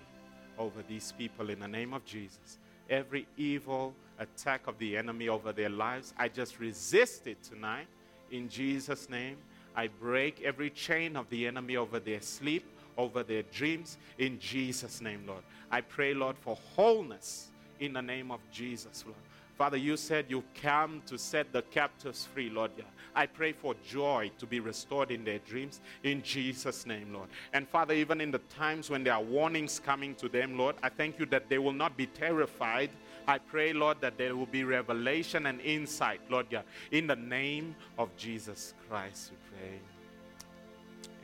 over 0.59 0.82
these 0.86 1.14
people 1.16 1.49
in 1.49 1.61
the 1.61 1.66
name 1.66 1.95
of 1.95 2.05
Jesus. 2.05 2.59
Every 2.91 3.26
evil 3.39 3.95
attack 4.18 4.66
of 4.66 4.76
the 4.76 4.99
enemy 4.99 5.30
over 5.30 5.51
their 5.51 5.70
lives, 5.70 6.12
I 6.18 6.28
just 6.28 6.61
resist 6.61 7.26
it 7.26 7.43
tonight. 7.43 7.86
In 8.30 8.51
Jesus' 8.51 9.09
name, 9.09 9.39
I 9.74 9.86
break 9.86 10.43
every 10.43 10.68
chain 10.68 11.16
of 11.16 11.30
the 11.30 11.47
enemy 11.47 11.78
over 11.78 11.99
their 11.99 12.20
sleep, 12.20 12.66
over 12.99 13.22
their 13.22 13.45
dreams. 13.45 13.97
In 14.18 14.39
Jesus' 14.39 15.01
name, 15.01 15.24
Lord. 15.26 15.43
I 15.70 15.80
pray, 15.80 16.12
Lord, 16.12 16.36
for 16.36 16.55
wholeness 16.76 17.49
in 17.80 17.95
the 17.95 18.03
name 18.03 18.30
of 18.30 18.41
Jesus, 18.53 19.05
Lord. 19.07 19.16
Father, 19.59 19.76
you 19.76 19.96
said 19.96 20.26
you 20.28 20.44
come 20.62 21.02
to 21.06 21.18
set 21.18 21.52
the 21.52 21.62
captives 21.62 22.28
free, 22.32 22.48
Lord. 22.48 22.70
I 23.16 23.26
pray 23.26 23.50
for 23.50 23.74
joy 23.84 24.30
to 24.38 24.46
be 24.46 24.61
restored 24.61 25.11
in 25.11 25.24
their 25.24 25.40
dreams 25.40 25.80
in 26.04 26.22
Jesus' 26.22 26.86
name, 26.86 27.12
Lord. 27.12 27.28
And 27.52 27.68
Father, 27.68 27.92
even 27.92 28.20
in 28.20 28.30
the 28.30 28.38
times 28.38 28.88
when 28.88 29.02
there 29.02 29.14
are 29.14 29.22
warnings 29.22 29.80
coming 29.80 30.14
to 30.14 30.28
them, 30.28 30.56
Lord, 30.56 30.76
I 30.80 30.88
thank 30.88 31.18
you 31.18 31.26
that 31.26 31.48
they 31.48 31.59
will 31.59 31.72
not 31.72 31.96
be 31.96 32.06
terrified. 32.06 32.90
I 33.26 33.38
pray, 33.38 33.72
Lord, 33.72 34.00
that 34.00 34.16
there 34.16 34.36
will 34.36 34.46
be 34.46 34.62
revelation 34.62 35.46
and 35.46 35.61
insight, 35.61 36.20
Lord 36.30 36.48
God. 36.48 36.62
In 36.92 37.09
the 37.09 37.16
name 37.16 37.74
of 37.98 38.16
Jesus 38.16 38.74
Christ, 38.88 39.32
we 39.32 39.59
pray. 39.59 39.80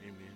Amen. 0.09 0.35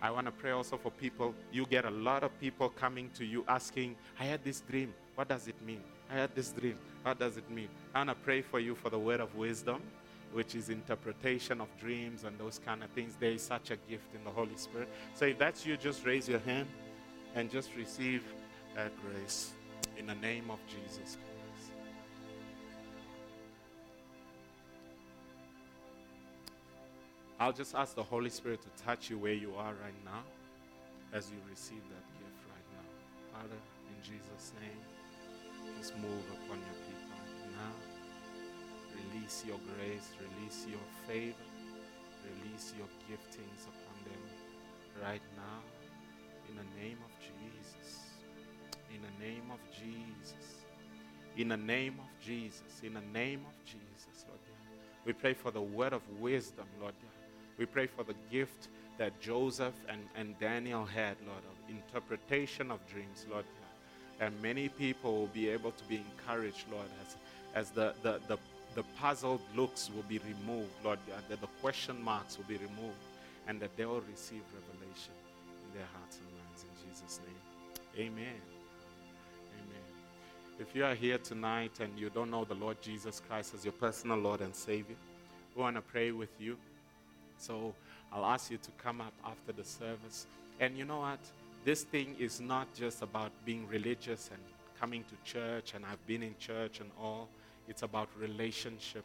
I 0.00 0.10
want 0.10 0.24
to 0.24 0.32
pray 0.32 0.52
also 0.52 0.78
for 0.78 0.90
people. 0.92 1.34
You 1.52 1.66
get 1.66 1.84
a 1.84 1.90
lot 1.90 2.24
of 2.24 2.40
people 2.40 2.70
coming 2.70 3.10
to 3.16 3.26
you 3.26 3.44
asking, 3.48 3.96
I 4.18 4.24
had 4.24 4.42
this 4.42 4.62
dream. 4.62 4.94
What 5.14 5.28
does 5.28 5.46
it 5.46 5.60
mean? 5.66 5.82
I 6.10 6.14
had 6.14 6.34
this 6.34 6.52
dream. 6.52 6.78
What 7.08 7.18
does 7.18 7.38
it 7.38 7.50
mean? 7.50 7.70
And 7.94 8.10
I 8.10 8.12
want 8.12 8.18
to 8.18 8.24
pray 8.26 8.42
for 8.42 8.60
you 8.60 8.74
for 8.74 8.90
the 8.90 8.98
word 8.98 9.20
of 9.20 9.34
wisdom, 9.34 9.80
which 10.34 10.54
is 10.54 10.68
interpretation 10.68 11.58
of 11.58 11.68
dreams 11.80 12.24
and 12.24 12.38
those 12.38 12.58
kind 12.58 12.84
of 12.84 12.90
things. 12.90 13.14
There 13.18 13.30
is 13.30 13.40
such 13.40 13.70
a 13.70 13.76
gift 13.88 14.14
in 14.14 14.22
the 14.24 14.30
Holy 14.30 14.56
Spirit. 14.56 14.90
So 15.14 15.24
if 15.24 15.38
that's 15.38 15.64
you, 15.64 15.78
just 15.78 16.04
raise 16.04 16.28
your 16.28 16.40
hand 16.40 16.68
and 17.34 17.50
just 17.50 17.74
receive 17.78 18.22
that 18.74 18.92
grace 19.00 19.52
in 19.96 20.04
the 20.04 20.16
name 20.16 20.50
of 20.50 20.58
Jesus 20.66 21.16
Christ. 21.16 21.72
I'll 27.40 27.54
just 27.54 27.74
ask 27.74 27.94
the 27.94 28.02
Holy 28.02 28.28
Spirit 28.28 28.60
to 28.60 28.84
touch 28.84 29.08
you 29.08 29.16
where 29.16 29.32
you 29.32 29.54
are 29.56 29.72
right 29.82 30.04
now 30.04 30.24
as 31.14 31.30
you 31.30 31.38
receive 31.48 31.80
that 31.88 32.04
gift 32.20 32.36
right 32.50 32.68
now. 32.74 33.38
Father, 33.40 33.56
in 33.56 34.02
Jesus' 34.02 34.52
name 34.60 34.76
just 35.78 35.96
move 35.98 36.24
upon 36.32 36.58
your 36.58 36.74
people 36.74 36.87
now. 37.58 37.74
Release 38.94 39.44
your 39.46 39.58
grace, 39.74 40.08
release 40.18 40.66
your 40.68 40.86
favor, 41.06 41.48
release 42.24 42.72
your 42.76 42.88
giftings 43.06 43.62
upon 43.66 43.96
them 44.04 44.22
right 45.02 45.22
now. 45.36 45.60
In 46.48 46.56
the 46.56 46.82
name 46.82 46.98
of 47.04 47.12
Jesus. 47.20 48.00
In 48.94 49.02
the 49.02 49.24
name 49.24 49.50
of 49.52 49.60
Jesus. 49.70 50.64
In 51.36 51.48
the 51.48 51.56
name 51.56 51.94
of 51.98 52.24
Jesus. 52.24 52.80
In 52.82 52.94
the 52.94 53.06
name 53.12 53.44
of 53.46 53.64
Jesus, 53.64 54.24
Lord 54.26 54.40
God. 54.46 54.78
We 55.04 55.12
pray 55.12 55.34
for 55.34 55.50
the 55.50 55.60
word 55.60 55.92
of 55.92 56.02
wisdom, 56.18 56.66
Lord 56.80 56.94
God. 57.02 57.10
We 57.58 57.66
pray 57.66 57.86
for 57.86 58.04
the 58.04 58.14
gift 58.30 58.68
that 58.96 59.20
Joseph 59.20 59.74
and, 59.88 60.00
and 60.16 60.38
Daniel 60.38 60.84
had, 60.84 61.16
Lord, 61.26 61.42
of 61.44 61.70
interpretation 61.70 62.70
of 62.70 62.84
dreams, 62.88 63.26
Lord 63.30 63.44
God 63.44 63.68
and 64.20 64.34
many 64.42 64.68
people 64.68 65.16
will 65.16 65.26
be 65.28 65.48
able 65.48 65.70
to 65.72 65.84
be 65.84 65.96
encouraged, 65.96 66.64
Lord, 66.70 66.86
as, 67.06 67.16
as 67.54 67.70
the, 67.70 67.94
the, 68.02 68.20
the, 68.28 68.38
the 68.74 68.82
puzzled 69.00 69.40
looks 69.56 69.90
will 69.94 70.04
be 70.04 70.18
removed, 70.18 70.70
Lord, 70.84 70.98
uh, 71.10 71.20
that 71.28 71.40
the 71.40 71.46
question 71.60 72.02
marks 72.02 72.36
will 72.36 72.44
be 72.44 72.56
removed, 72.56 73.02
and 73.46 73.60
that 73.60 73.76
they 73.76 73.84
will 73.84 74.02
receive 74.10 74.42
revelation 74.54 75.14
in 75.66 75.78
their 75.78 75.88
hearts 75.94 76.18
and 76.18 76.26
minds 76.26 76.64
in 76.64 76.88
Jesus' 76.88 77.20
name. 77.26 78.06
Amen. 78.06 78.40
Amen. 79.54 79.86
If 80.60 80.74
you 80.74 80.84
are 80.84 80.94
here 80.94 81.18
tonight 81.18 81.80
and 81.80 81.98
you 81.98 82.10
don't 82.10 82.30
know 82.30 82.44
the 82.44 82.54
Lord 82.54 82.80
Jesus 82.82 83.22
Christ 83.28 83.54
as 83.54 83.64
your 83.64 83.72
personal 83.72 84.18
Lord 84.18 84.40
and 84.40 84.54
Savior, 84.54 84.96
we 85.56 85.62
want 85.62 85.76
to 85.76 85.82
pray 85.82 86.12
with 86.12 86.30
you. 86.38 86.56
So 87.38 87.74
I'll 88.12 88.26
ask 88.26 88.50
you 88.50 88.58
to 88.58 88.70
come 88.82 89.00
up 89.00 89.14
after 89.24 89.52
the 89.52 89.64
service. 89.64 90.26
And 90.60 90.76
you 90.76 90.84
know 90.84 91.00
what? 91.00 91.20
this 91.68 91.84
thing 91.84 92.16
is 92.18 92.40
not 92.40 92.66
just 92.74 93.02
about 93.02 93.30
being 93.44 93.66
religious 93.68 94.30
and 94.32 94.40
coming 94.80 95.04
to 95.04 95.30
church, 95.30 95.74
and 95.74 95.84
I've 95.84 96.04
been 96.06 96.22
in 96.22 96.34
church 96.38 96.80
and 96.80 96.90
all. 97.00 97.28
It's 97.68 97.82
about 97.82 98.08
relationship 98.18 99.04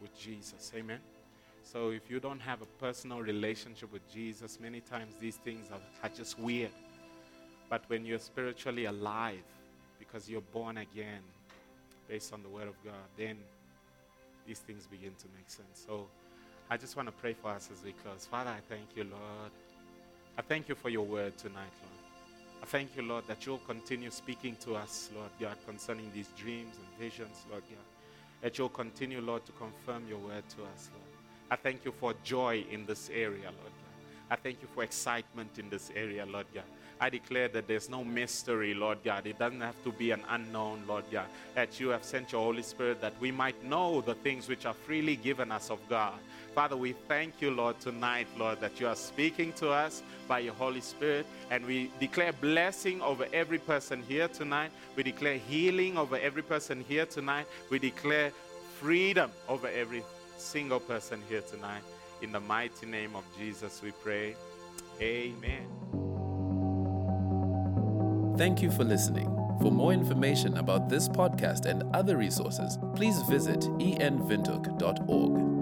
with 0.00 0.18
Jesus. 0.18 0.72
Amen. 0.74 1.00
So 1.62 1.90
if 1.90 2.10
you 2.10 2.20
don't 2.20 2.40
have 2.40 2.62
a 2.62 2.66
personal 2.80 3.20
relationship 3.20 3.92
with 3.92 4.10
Jesus, 4.12 4.58
many 4.60 4.80
times 4.80 5.14
these 5.20 5.36
things 5.36 5.66
are, 5.70 5.80
are 6.02 6.10
just 6.14 6.38
weird. 6.38 6.70
But 7.68 7.84
when 7.88 8.06
you're 8.06 8.18
spiritually 8.18 8.86
alive, 8.86 9.42
because 9.98 10.30
you're 10.30 10.40
born 10.40 10.78
again, 10.78 11.20
based 12.08 12.32
on 12.32 12.42
the 12.42 12.48
Word 12.48 12.68
of 12.68 12.82
God, 12.82 12.94
then 13.16 13.36
these 14.46 14.60
things 14.60 14.86
begin 14.86 15.12
to 15.18 15.26
make 15.36 15.50
sense. 15.50 15.84
So 15.86 16.06
I 16.70 16.76
just 16.76 16.96
want 16.96 17.08
to 17.08 17.12
pray 17.12 17.34
for 17.34 17.50
us 17.50 17.68
as 17.72 17.84
we 17.84 17.92
close. 17.92 18.26
Father, 18.26 18.50
I 18.50 18.60
thank 18.68 18.96
you, 18.96 19.04
Lord. 19.04 19.52
I 20.38 20.42
thank 20.42 20.68
you 20.68 20.74
for 20.74 20.88
your 20.88 21.04
word 21.04 21.36
tonight, 21.36 21.72
Lord. 21.82 21.97
I 22.62 22.66
thank 22.66 22.96
you, 22.96 23.02
Lord, 23.02 23.24
that 23.28 23.46
you'll 23.46 23.58
continue 23.58 24.10
speaking 24.10 24.56
to 24.60 24.74
us, 24.74 25.10
Lord 25.14 25.30
God, 25.40 25.56
concerning 25.66 26.10
these 26.14 26.28
dreams 26.36 26.76
and 26.76 26.98
visions, 26.98 27.44
Lord 27.50 27.62
God. 27.68 27.84
That 28.42 28.58
you'll 28.58 28.68
continue, 28.68 29.20
Lord, 29.20 29.44
to 29.46 29.52
confirm 29.52 30.06
your 30.08 30.18
word 30.18 30.44
to 30.50 30.62
us, 30.74 30.90
Lord. 30.92 31.08
I 31.50 31.56
thank 31.56 31.84
you 31.84 31.92
for 31.92 32.14
joy 32.24 32.64
in 32.70 32.84
this 32.84 33.10
area, 33.10 33.44
Lord 33.44 33.54
God. 33.54 33.88
I 34.30 34.36
thank 34.36 34.60
you 34.60 34.68
for 34.74 34.82
excitement 34.82 35.58
in 35.58 35.70
this 35.70 35.90
area, 35.96 36.26
Lord 36.26 36.46
God. 36.54 36.64
I 37.00 37.10
declare 37.10 37.48
that 37.48 37.68
there's 37.68 37.88
no 37.88 38.02
mystery, 38.04 38.74
Lord 38.74 38.98
God. 39.04 39.26
It 39.26 39.38
doesn't 39.38 39.60
have 39.60 39.82
to 39.84 39.92
be 39.92 40.10
an 40.10 40.22
unknown, 40.30 40.82
Lord 40.86 41.04
God. 41.12 41.26
That 41.54 41.78
you 41.78 41.88
have 41.88 42.04
sent 42.04 42.32
your 42.32 42.42
Holy 42.42 42.62
Spirit 42.62 43.00
that 43.00 43.14
we 43.20 43.30
might 43.30 43.62
know 43.64 44.00
the 44.00 44.14
things 44.14 44.48
which 44.48 44.66
are 44.66 44.74
freely 44.74 45.16
given 45.16 45.52
us 45.52 45.70
of 45.70 45.78
God. 45.88 46.14
Father, 46.54 46.76
we 46.76 46.92
thank 47.06 47.40
you, 47.40 47.52
Lord, 47.52 47.78
tonight, 47.78 48.26
Lord, 48.36 48.60
that 48.60 48.80
you 48.80 48.88
are 48.88 48.96
speaking 48.96 49.52
to 49.54 49.70
us 49.70 50.02
by 50.26 50.40
your 50.40 50.54
Holy 50.54 50.80
Spirit. 50.80 51.26
And 51.50 51.64
we 51.64 51.90
declare 52.00 52.32
blessing 52.32 53.00
over 53.00 53.26
every 53.32 53.58
person 53.58 54.02
here 54.08 54.28
tonight. 54.28 54.72
We 54.96 55.04
declare 55.04 55.38
healing 55.38 55.96
over 55.96 56.16
every 56.18 56.42
person 56.42 56.84
here 56.88 57.06
tonight. 57.06 57.46
We 57.70 57.78
declare 57.78 58.32
freedom 58.80 59.30
over 59.48 59.68
every 59.68 60.02
single 60.36 60.80
person 60.80 61.22
here 61.28 61.42
tonight. 61.42 61.82
In 62.22 62.32
the 62.32 62.40
mighty 62.40 62.86
name 62.86 63.14
of 63.14 63.24
Jesus, 63.38 63.80
we 63.82 63.92
pray. 63.92 64.34
Amen. 65.00 66.17
Thank 68.38 68.62
you 68.62 68.70
for 68.70 68.84
listening. 68.84 69.26
For 69.60 69.72
more 69.72 69.92
information 69.92 70.58
about 70.58 70.88
this 70.88 71.08
podcast 71.08 71.66
and 71.66 71.82
other 71.92 72.16
resources, 72.16 72.78
please 72.94 73.20
visit 73.22 73.62
envintook.org. 73.62 75.57